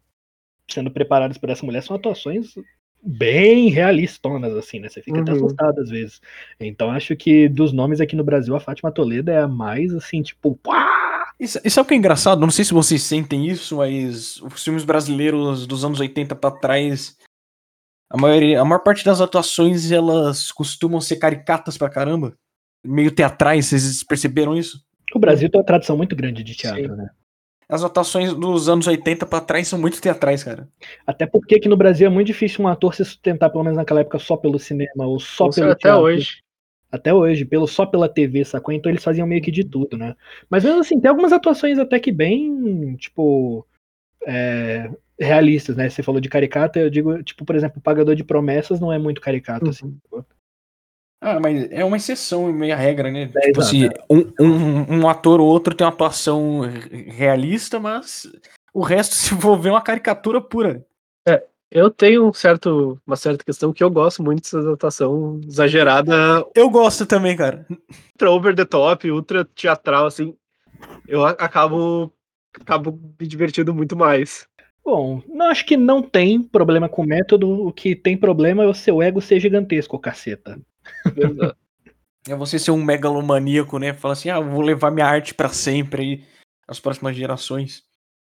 sendo 0.69 0.89
preparadas 0.91 1.37
por 1.37 1.49
essa 1.49 1.65
mulher 1.65 1.81
são 1.83 1.95
atuações 1.95 2.55
bem 3.01 3.69
realistonas, 3.69 4.53
assim, 4.55 4.79
né? 4.79 4.89
Você 4.89 5.01
fica 5.01 5.21
até 5.21 5.31
Uhum. 5.31 5.37
assustado 5.37 5.79
às 5.79 5.89
vezes. 5.89 6.19
Então 6.59 6.89
acho 6.91 7.15
que 7.15 7.47
dos 7.47 7.71
nomes 7.71 8.01
aqui 8.01 8.15
no 8.15 8.23
Brasil, 8.23 8.55
a 8.55 8.59
Fátima 8.59 8.91
Toledo 8.91 9.29
é 9.29 9.37
a 9.39 9.47
mais, 9.47 9.93
assim, 9.93 10.21
tipo, 10.23 10.55
pá! 10.55 11.31
E 11.39 11.47
sa- 11.47 11.61
e 11.63 11.69
sabe 11.69 11.85
o 11.85 11.87
que 11.89 11.93
é 11.93 11.97
engraçado? 11.97 12.39
Não 12.39 12.49
sei 12.49 12.65
se 12.65 12.73
vocês 12.73 13.03
sentem 13.03 13.45
isso, 13.47 13.75
mas 13.77 14.41
os 14.41 14.63
filmes 14.63 14.83
brasileiros 14.85 15.67
dos 15.67 15.83
anos 15.85 15.99
80 15.99 16.33
pra 16.35 16.49
trás, 16.49 17.15
a 18.15 18.17
maioria, 18.17 18.61
a 18.61 18.65
maior 18.65 18.79
parte 18.79 19.03
das 19.03 19.19
atuações 19.19 19.91
elas 19.91 20.49
costumam 20.49 21.01
ser 21.01 21.17
caricatas 21.17 21.77
pra 21.77 21.89
caramba, 21.89 22.33
meio 22.81 23.11
teatrais. 23.11 23.65
Vocês 23.65 24.03
perceberam 24.03 24.55
isso? 24.55 24.81
O 25.13 25.19
Brasil 25.19 25.49
tem 25.49 25.59
uma 25.59 25.65
tradição 25.65 25.97
muito 25.97 26.15
grande 26.15 26.41
de 26.41 26.55
teatro, 26.55 26.81
Sim. 26.81 26.95
né? 26.95 27.09
As 27.67 27.83
atuações 27.83 28.33
dos 28.33 28.69
anos 28.69 28.87
80 28.87 29.25
pra 29.25 29.41
trás 29.41 29.67
são 29.67 29.77
muito 29.77 29.99
teatrais, 29.99 30.43
cara. 30.45 30.69
Até 31.05 31.25
porque 31.25 31.55
aqui 31.55 31.67
no 31.67 31.75
Brasil 31.75 32.07
é 32.07 32.09
muito 32.09 32.27
difícil 32.27 32.63
um 32.63 32.69
ator 32.69 32.95
se 32.95 33.03
sustentar, 33.03 33.49
pelo 33.49 33.63
menos 33.63 33.75
naquela 33.77 33.99
época, 33.99 34.19
só 34.19 34.37
pelo 34.37 34.59
cinema 34.59 35.05
ou 35.05 35.19
só 35.19 35.49
pelo 35.49 35.71
Até 35.71 35.81
teatro. 35.89 36.03
hoje. 36.03 36.41
até 36.89 37.13
hoje, 37.13 37.43
pelo 37.43 37.67
só 37.67 37.85
pela 37.85 38.07
TV, 38.07 38.45
sacou? 38.45 38.73
Então 38.73 38.89
eles 38.89 39.03
faziam 39.03 39.27
meio 39.27 39.41
que 39.41 39.51
de 39.51 39.65
tudo, 39.65 39.97
né? 39.97 40.15
Mas 40.49 40.63
mesmo 40.63 40.79
assim, 40.79 41.01
tem 41.01 41.09
algumas 41.09 41.33
atuações 41.33 41.77
até 41.77 41.99
que 41.99 42.13
bem, 42.13 42.95
tipo, 42.95 43.67
é, 44.25 44.89
realistas, 45.19 45.75
né? 45.75 45.89
Você 45.89 46.03
falou 46.03 46.19
de 46.19 46.29
caricata, 46.29 46.79
eu 46.79 46.89
digo, 46.89 47.21
tipo, 47.23 47.45
por 47.45 47.55
exemplo, 47.55 47.79
o 47.79 47.81
Pagador 47.81 48.15
de 48.15 48.23
Promessas 48.23 48.79
não 48.79 48.91
é 48.91 48.97
muito 48.97 49.21
caricato, 49.21 49.69
assim. 49.69 49.97
Uhum. 50.11 50.23
Ah, 51.21 51.39
mas 51.39 51.71
é 51.71 51.83
uma 51.83 51.97
exceção 51.97 52.49
e 52.49 52.53
meia 52.53 52.75
regra, 52.75 53.09
né? 53.09 53.23
É, 53.35 53.47
tipo 53.47 53.61
exato, 53.61 53.61
assim, 53.61 53.89
um, 54.09 54.31
um, 54.39 54.99
um 55.01 55.09
ator 55.09 55.39
ou 55.39 55.47
outro 55.47 55.73
tem 55.73 55.85
uma 55.85 55.93
atuação 55.93 56.61
re- 56.61 57.09
realista, 57.09 57.79
mas 57.79 58.31
o 58.73 58.81
resto 58.81 59.15
se 59.15 59.33
é 59.33 59.71
uma 59.71 59.81
caricatura 59.81 60.39
pura. 60.41 60.85
Eu 61.71 61.89
tenho 61.89 62.29
um 62.29 62.33
certo, 62.33 62.97
uma 63.05 63.17
certa 63.17 63.43
questão 63.43 63.73
que 63.73 63.83
eu 63.83 63.89
gosto 63.89 64.23
muito 64.23 64.43
dessa 64.43 64.59
adaptação 64.59 65.41
exagerada, 65.45 66.45
Eu 66.55 66.69
gosto 66.69 67.05
também, 67.05 67.35
cara. 67.35 67.65
ultra 68.13 68.31
over 68.31 68.55
the 68.55 68.63
top, 68.63 69.11
ultra 69.11 69.43
teatral, 69.43 70.05
assim. 70.05 70.37
Eu 71.05 71.25
acabo, 71.25 72.13
acabo 72.61 72.97
me 73.19 73.27
divertindo 73.27 73.73
muito 73.73 73.95
mais. 73.95 74.47
Bom, 74.85 75.23
não 75.27 75.47
acho 75.47 75.65
que 75.65 75.75
não 75.75 76.03
tem 76.03 76.43
problema 76.43 76.87
com 76.87 77.01
o 77.01 77.07
método, 77.07 77.67
o 77.67 77.73
que 77.73 77.95
tem 77.95 78.15
problema 78.15 78.63
é 78.63 78.67
o 78.67 78.73
seu 78.73 79.01
ego 79.01 79.19
ser 79.19 79.39
gigantesco, 79.39 79.97
caceta. 79.97 80.59
Exato. 81.17 81.57
É 82.27 82.35
você 82.35 82.59
ser 82.59 82.71
um 82.71 82.83
megalomaníaco, 82.83 83.79
né? 83.79 83.93
Fala 83.93 84.13
assim, 84.13 84.29
ah, 84.29 84.37
eu 84.37 84.49
vou 84.49 84.61
levar 84.61 84.91
minha 84.91 85.05
arte 85.05 85.33
pra 85.33 85.49
sempre 85.49 86.01
aí, 86.01 86.23
as 86.67 86.79
próximas 86.79 87.15
gerações. 87.15 87.83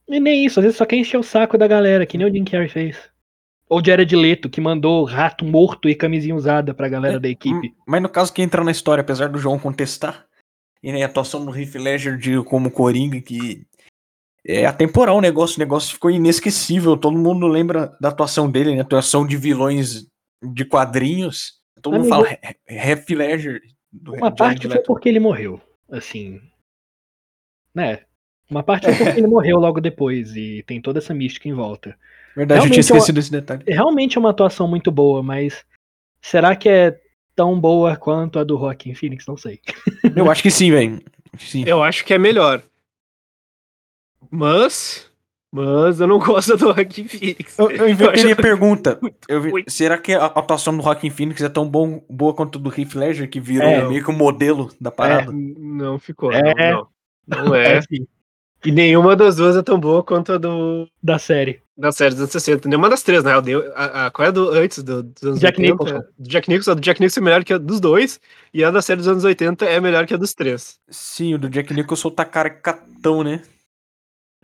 E 0.08 0.18
nem 0.18 0.44
isso, 0.44 0.58
às 0.58 0.64
vezes 0.64 0.76
só 0.76 0.84
quer 0.84 0.96
encher 0.96 1.18
o 1.18 1.22
saco 1.22 1.56
da 1.56 1.68
galera, 1.68 2.04
que 2.04 2.18
nem 2.18 2.26
o 2.26 2.32
Jim 2.32 2.44
Carrey 2.44 2.68
fez. 2.68 2.96
Ou 3.68 3.84
Jared 3.84 4.14
Leto, 4.16 4.50
que 4.50 4.60
mandou 4.60 5.04
rato 5.04 5.44
morto 5.44 5.88
e 5.88 5.94
camisinha 5.94 6.34
usada 6.34 6.74
pra 6.74 6.88
galera 6.88 7.20
da 7.20 7.28
equipe. 7.28 7.72
Mas 7.86 8.02
no 8.02 8.08
caso 8.08 8.32
que 8.32 8.42
entra 8.42 8.64
na 8.64 8.72
história, 8.72 9.02
apesar 9.02 9.28
do 9.28 9.38
João 9.38 9.58
contestar, 9.58 10.26
e 10.82 10.90
né, 10.90 11.02
a 11.02 11.06
atuação 11.06 11.44
do 11.44 11.56
Heath 11.56 11.74
Ledger 11.76 12.16
de, 12.16 12.42
como 12.42 12.70
Coringa, 12.70 13.20
que 13.20 13.64
é 14.46 14.64
atemporal 14.66 15.16
o 15.16 15.20
negócio, 15.20 15.56
o 15.56 15.58
negócio 15.60 15.92
ficou 15.94 16.10
inesquecível, 16.10 16.96
todo 16.96 17.18
mundo 17.18 17.46
lembra 17.46 17.96
da 18.00 18.08
atuação 18.08 18.50
dele, 18.50 18.74
né? 18.74 18.80
Atuação 18.80 19.26
de 19.26 19.36
vilões 19.36 20.06
de 20.42 20.64
quadrinhos. 20.64 21.60
Todo 21.82 21.94
mundo 21.98 22.12
Amigo, 22.14 22.28
fala 22.28 22.38
He- 22.68 22.90
Heath 22.90 23.10
Ledger. 23.10 23.60
Do 23.92 24.12
Uma 24.12 24.20
Jared 24.28 24.36
parte 24.36 24.68
foi 24.68 24.78
porque 24.82 25.08
ele 25.08 25.20
morreu, 25.20 25.60
assim. 25.90 26.40
Né? 27.74 28.00
Uma 28.50 28.62
parte 28.62 28.86
foi 28.86 28.94
porque 29.04 29.20
ele 29.20 29.26
morreu 29.28 29.58
logo 29.58 29.80
depois 29.80 30.34
e 30.36 30.62
tem 30.66 30.80
toda 30.80 30.98
essa 30.98 31.14
mística 31.14 31.48
em 31.48 31.52
volta. 31.54 31.96
Verdade, 32.36 32.60
eu 32.60 32.62
realmente 32.64 32.84
tinha 32.84 32.90
é 32.90 32.92
uma- 32.94 32.98
esquecido 32.98 33.18
esse 33.18 33.30
detalhe. 33.32 33.64
Realmente 33.66 34.16
é 34.16 34.20
uma 34.20 34.30
atuação 34.30 34.66
muito 34.68 34.90
boa, 34.90 35.22
mas 35.22 35.64
será 36.22 36.54
que 36.56 36.68
é 36.68 36.98
tão 37.34 37.58
boa 37.60 37.96
quanto 37.96 38.38
a 38.38 38.44
do 38.44 38.58
Joaquin 38.58 38.94
Phoenix? 38.94 39.26
Não 39.26 39.36
sei. 39.36 39.60
Eu 40.16 40.30
acho 40.30 40.42
que 40.42 40.50
sim, 40.50 40.70
velho. 40.70 41.00
Eu 41.66 41.82
acho 41.82 42.04
que 42.04 42.12
é 42.14 42.18
melhor. 42.18 42.62
Mas. 44.30 45.08
Mas 45.52 46.00
eu 46.00 46.06
não 46.06 46.18
gosto 46.20 46.56
do 46.56 46.58
Joaquin 46.58 47.08
Phoenix. 47.08 47.58
Eu, 47.58 47.70
eu 47.70 48.32
a 48.32 48.36
pergunta. 48.36 49.00
vi- 49.02 49.64
será 49.68 49.98
que 49.98 50.12
a 50.12 50.26
atuação 50.26 50.76
do 50.76 50.82
Joaquin 50.82 51.10
Phoenix 51.10 51.42
é 51.42 51.48
tão 51.48 51.68
bom, 51.68 52.02
boa 52.08 52.32
quanto 52.34 52.58
a 52.58 52.62
do 52.62 52.68
Heath 52.70 52.94
Ledger, 52.94 53.28
que 53.28 53.40
virou 53.40 53.68
É. 53.68 53.88
meio 53.88 54.04
que 54.04 54.10
o 54.10 54.12
modelo 54.14 54.70
da 54.80 54.90
parada? 54.92 55.32
Não 55.32 55.98
ficou. 55.98 56.30
É. 56.32 56.72
Não, 56.72 56.86
não. 57.26 57.44
Não 57.46 57.54
é. 57.56 57.80
sim. 57.82 58.06
E 58.64 58.70
nenhuma 58.70 59.16
das 59.16 59.36
duas 59.36 59.56
é 59.56 59.62
tão 59.62 59.80
boa 59.80 60.04
quanto 60.04 60.32
a 60.34 60.38
do, 60.38 60.86
Da 61.02 61.18
série. 61.18 61.62
da 61.78 61.90
série 61.90 62.10
dos 62.10 62.20
anos 62.20 62.32
60. 62.32 62.68
Nenhuma 62.68 62.90
das 62.90 63.02
três, 63.02 63.24
né? 63.24 63.32
A, 63.74 64.06
a, 64.06 64.10
qual 64.10 64.26
é 64.26 64.28
a 64.28 64.30
do 64.32 64.50
antes 64.50 64.82
do, 64.82 65.02
dos 65.02 65.22
anos 65.22 65.40
Jack 65.40 65.58
80? 65.58 65.72
Nicholson. 65.82 66.04
Do 66.18 66.28
Jack 66.28 66.48
Nicholson. 66.50 66.70
A 66.70 66.74
do 66.74 66.80
Jack 66.82 67.00
Nicholson 67.00 67.20
é 67.20 67.24
melhor 67.24 67.42
que 67.44 67.54
a 67.54 67.58
dos 67.58 67.80
dois. 67.80 68.20
E 68.52 68.62
a 68.62 68.70
da 68.70 68.82
série 68.82 68.98
dos 68.98 69.08
anos 69.08 69.24
80 69.24 69.64
é 69.64 69.80
melhor 69.80 70.06
que 70.06 70.12
a 70.12 70.18
dos 70.18 70.34
três. 70.34 70.78
Sim, 70.90 71.34
o 71.34 71.38
do 71.38 71.48
Jack 71.48 71.72
Nicholson 71.72 72.10
tá 72.10 72.22
caricatão, 72.24 73.24
né? 73.24 73.40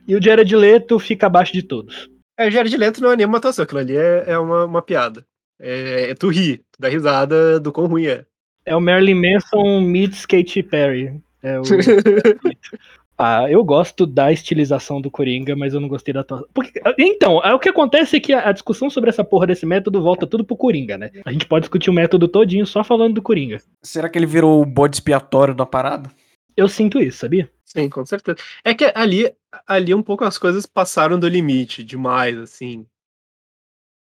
E 0.06 0.14
o 0.14 0.22
Jared 0.22 0.54
Leto 0.54 0.98
fica 0.98 1.26
abaixo 1.26 1.52
de 1.52 1.62
todos. 1.62 2.08
É, 2.38 2.50
Jared 2.50 2.76
Leto 2.76 3.00
não 3.00 3.12
é 3.12 3.16
nenhuma 3.16 3.38
atuação. 3.38 3.64
Aquilo 3.64 3.80
ali 3.80 3.96
é, 3.96 4.24
é 4.26 4.38
uma, 4.38 4.64
uma 4.64 4.82
piada. 4.82 5.24
É, 5.58 6.10
é 6.10 6.14
tu 6.14 6.28
ri, 6.28 6.58
tu 6.58 6.78
dá 6.78 6.88
risada 6.88 7.58
do 7.58 7.72
quão 7.72 7.86
ruim 7.86 8.06
é. 8.06 8.24
É 8.64 8.76
o 8.76 8.80
Marilyn 8.80 9.14
Manson 9.14 9.80
meets 9.80 10.26
Katy 10.26 10.62
Perry. 10.62 11.20
É 11.42 11.58
o... 11.58 11.62
ah, 13.16 13.50
eu 13.50 13.64
gosto 13.64 14.06
da 14.06 14.32
estilização 14.32 15.00
do 15.00 15.10
Coringa, 15.10 15.56
mas 15.56 15.72
eu 15.72 15.80
não 15.80 15.88
gostei 15.88 16.12
da 16.12 16.20
atuação. 16.20 16.46
Porque, 16.52 16.80
então, 16.98 17.40
é, 17.42 17.54
o 17.54 17.58
que 17.58 17.68
acontece 17.68 18.16
é 18.16 18.20
que 18.20 18.32
a, 18.32 18.48
a 18.48 18.52
discussão 18.52 18.90
sobre 18.90 19.08
essa 19.08 19.24
porra 19.24 19.46
desse 19.46 19.64
método 19.64 20.02
volta 20.02 20.26
tudo 20.26 20.44
pro 20.44 20.56
Coringa, 20.56 20.98
né? 20.98 21.10
A 21.24 21.32
gente 21.32 21.46
pode 21.46 21.62
discutir 21.62 21.90
o 21.90 21.94
método 21.94 22.28
todinho 22.28 22.66
só 22.66 22.84
falando 22.84 23.14
do 23.14 23.22
Coringa. 23.22 23.62
Será 23.82 24.08
que 24.08 24.18
ele 24.18 24.26
virou 24.26 24.60
o 24.60 24.66
bode 24.66 24.96
expiatório 24.96 25.54
da 25.54 25.64
parada? 25.64 26.10
Eu 26.56 26.68
sinto 26.68 27.00
isso, 27.00 27.18
sabia? 27.18 27.48
Sim, 27.64 27.88
com 27.88 28.04
certeza. 28.06 28.38
É 28.64 28.74
que 28.74 28.90
ali, 28.94 29.30
ali 29.66 29.94
um 29.94 30.02
pouco 30.02 30.24
as 30.24 30.38
coisas 30.38 30.66
passaram 30.66 31.18
do 31.18 31.28
limite 31.28 31.84
demais, 31.84 32.36
assim. 32.38 32.86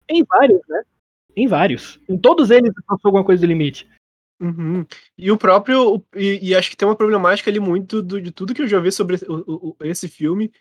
Em 0.09 0.24
vários, 0.24 0.61
né? 0.68 0.82
Em 1.36 1.46
vários. 1.46 2.01
Em 2.09 2.18
todos 2.18 2.51
eles 2.51 2.72
passou 2.86 3.09
alguma 3.09 3.24
coisa 3.24 3.40
do 3.40 3.46
limite. 3.46 3.88
Uhum. 4.40 4.86
E 5.16 5.30
o 5.30 5.36
próprio. 5.36 6.03
E, 6.14 6.51
e 6.51 6.55
acho 6.55 6.70
que 6.70 6.76
tem 6.76 6.86
uma 6.88 6.96
problemática 6.96 7.51
ali 7.51 7.61
muito 7.61 8.01
do- 8.03 8.20
de 8.20 8.30
tudo 8.30 8.55
que 8.55 8.62
eu 8.62 8.68
já 8.68 8.78
vi 8.80 8.90
sobre 8.92 9.16
o- 9.28 9.68
o- 9.70 9.76
esse 9.84 10.09
filme. 10.09 10.53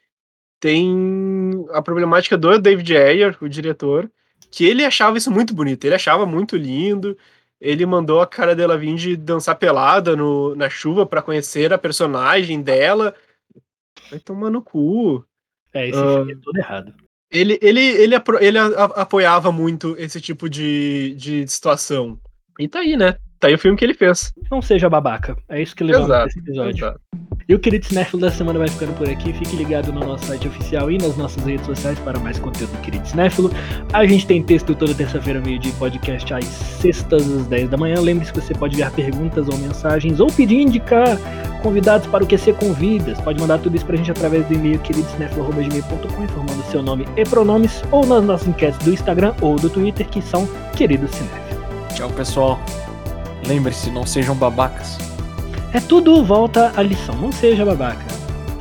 Tem 0.60 1.52
a 1.72 1.82
problemática 1.82 2.38
do 2.38 2.58
David 2.58 2.98
Ayer, 2.98 3.38
o 3.40 3.48
diretor, 3.48 4.12
que 4.52 4.66
ele 4.66 4.84
achava 4.84 5.18
isso 5.18 5.30
muito 5.30 5.54
bonito, 5.54 5.86
ele 5.86 5.94
achava 5.96 6.26
muito 6.26 6.58
lindo. 6.58 7.18
Ele 7.62 7.86
mandou 7.86 8.22
a 8.22 8.28
cara 8.28 8.56
dela 8.56 8.78
vir 8.78 8.96
de 8.96 9.16
dançar 9.16 9.56
pelada 9.58 10.16
no, 10.16 10.56
na 10.56 10.70
chuva 10.70 11.06
pra 11.06 11.22
conhecer 11.22 11.72
a 11.74 11.78
personagem 11.78 12.62
dela. 12.62 13.16
Vai 14.10 14.20
tomar 14.20 14.50
no 14.50 14.62
cu. 14.62 15.26
É, 15.74 15.90
esse 15.90 15.98
Ah. 16.00 16.16
filme 16.16 16.34
é 16.34 16.36
todo 16.38 16.58
errado. 16.58 16.94
Ele, 17.30 17.60
ele, 17.62 17.82
ele, 17.82 18.16
ele 18.40 18.58
apoiava 18.96 19.52
muito 19.52 19.96
esse 19.98 20.22
tipo 20.22 20.50
de, 20.50 21.14
de 21.16 21.46
situação. 21.48 22.18
E 22.58 22.68
tá 22.70 22.80
aí, 22.80 22.96
né? 22.96 23.18
Tá 23.40 23.48
aí 23.48 23.54
o 23.54 23.60
filme 23.60 23.78
que 23.78 23.86
ele 23.86 23.94
fez. 23.94 24.34
Não 24.50 24.62
seja 24.62 24.90
babaca. 24.90 25.38
É 25.50 25.62
isso 25.62 25.76
que 25.76 25.84
levamos 25.84 26.10
Exato, 26.10 26.28
esse 26.28 26.40
episódio. 26.40 26.86
Exato. 26.86 27.02
E 27.50 27.56
o 27.56 27.60
querido 27.60 27.86
Cinéfilo 27.86 28.22
da 28.22 28.30
semana 28.30 28.60
vai 28.60 28.68
ficando 28.68 28.94
por 28.98 29.08
aqui. 29.08 29.32
Fique 29.32 29.56
ligado 29.56 29.94
no 29.94 30.02
nosso 30.02 30.26
site 30.26 30.48
oficial 30.50 30.92
e 30.92 30.98
nas 30.98 31.16
nossas 31.16 31.44
redes 31.46 31.66
sociais 31.66 31.98
para 32.00 32.20
mais 32.20 32.38
conteúdo 32.40 32.72
do 32.72 32.82
querido 32.82 33.08
Cinéfilo. 33.08 33.50
A 33.94 34.06
gente 34.06 34.28
tem 34.28 34.44
texto 34.44 34.76
toda 34.76 34.94
terça-feira, 34.94 35.40
meio-dia, 35.40 35.72
podcast 35.80 36.34
às 36.34 36.44
sextas, 36.44 37.22
às 37.32 37.48
10 37.48 37.70
da 37.70 37.78
manhã. 37.78 38.02
Lembre-se 38.02 38.34
que 38.34 38.42
você 38.42 38.54
pode 38.54 38.74
enviar 38.74 38.92
perguntas 38.92 39.48
ou 39.48 39.58
mensagens 39.60 40.20
ou 40.20 40.28
pedir 40.28 40.60
indicar 40.60 41.18
convidados 41.62 42.08
para 42.08 42.24
o 42.24 42.28
QC 42.28 42.52
Convidas. 42.54 43.22
Pode 43.22 43.40
mandar 43.40 43.60
tudo 43.60 43.78
isso 43.78 43.86
pra 43.86 43.96
gente 43.96 44.12
através 44.12 44.46
do 44.48 44.54
e-mail 44.54 44.80
queridocinéfilo.gmail.com 44.80 46.24
informando 46.24 46.64
seu 46.64 46.82
nome 46.82 47.08
e 47.16 47.24
pronomes 47.24 47.82
ou 47.92 48.06
nas 48.06 48.26
nossas 48.26 48.48
enquetes 48.48 48.78
do 48.80 48.92
Instagram 48.92 49.34
ou 49.40 49.56
do 49.56 49.70
Twitter 49.70 50.06
que 50.10 50.22
são 50.22 50.46
Querido 50.76 51.08
Cinéfilo. 51.08 51.62
Tchau, 51.96 52.10
pessoal. 52.10 52.60
Lembre-se, 53.46 53.90
não 53.90 54.06
sejam 54.06 54.36
babacas. 54.36 54.98
É 55.74 55.80
tudo 55.80 56.24
volta 56.24 56.72
à 56.76 56.82
lição, 56.82 57.16
não 57.16 57.32
seja 57.32 57.66
babaca. 57.66 58.06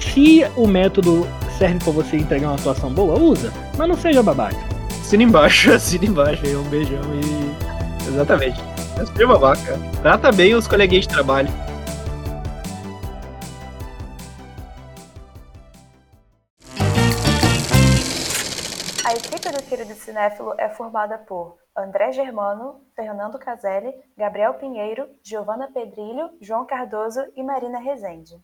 Se 0.01 0.45
o 0.57 0.67
método 0.67 1.27
serve 1.57 1.79
pra 1.79 1.93
você 1.93 2.17
entregar 2.17 2.49
uma 2.49 2.57
atuação 2.57 2.93
boa, 2.93 3.19
usa, 3.19 3.53
mas 3.77 3.89
não 3.89 3.97
seja 3.97 4.23
babaca. 4.23 4.57
Assina 5.01 5.23
embaixo, 5.23 5.71
assina 5.75 6.05
embaixo 6.05 6.45
aí, 6.45 6.57
um 6.57 6.65
beijão 6.65 7.03
e. 7.15 8.09
Exatamente. 8.09 8.61
É 8.99 9.05
super 9.05 9.27
babaca. 9.27 9.79
Trata 10.03 10.33
bem 10.33 10.55
os 10.55 10.67
coleguinhas 10.67 11.07
de 11.07 11.15
trabalho. 11.15 11.49
A 19.05 19.13
equipe 19.13 19.51
do 19.51 19.63
Querido 19.63 19.95
Cinéfilo 19.95 20.55
é 20.59 20.69
formada 20.69 21.19
por 21.19 21.57
André 21.77 22.11
Germano, 22.11 22.81
Fernando 22.95 23.39
Caselli, 23.39 23.95
Gabriel 24.17 24.55
Pinheiro, 24.55 25.09
Giovana 25.23 25.71
Pedrilho, 25.71 26.31
João 26.41 26.65
Cardoso 26.65 27.21
e 27.37 27.43
Marina 27.43 27.79
Rezende. 27.79 28.43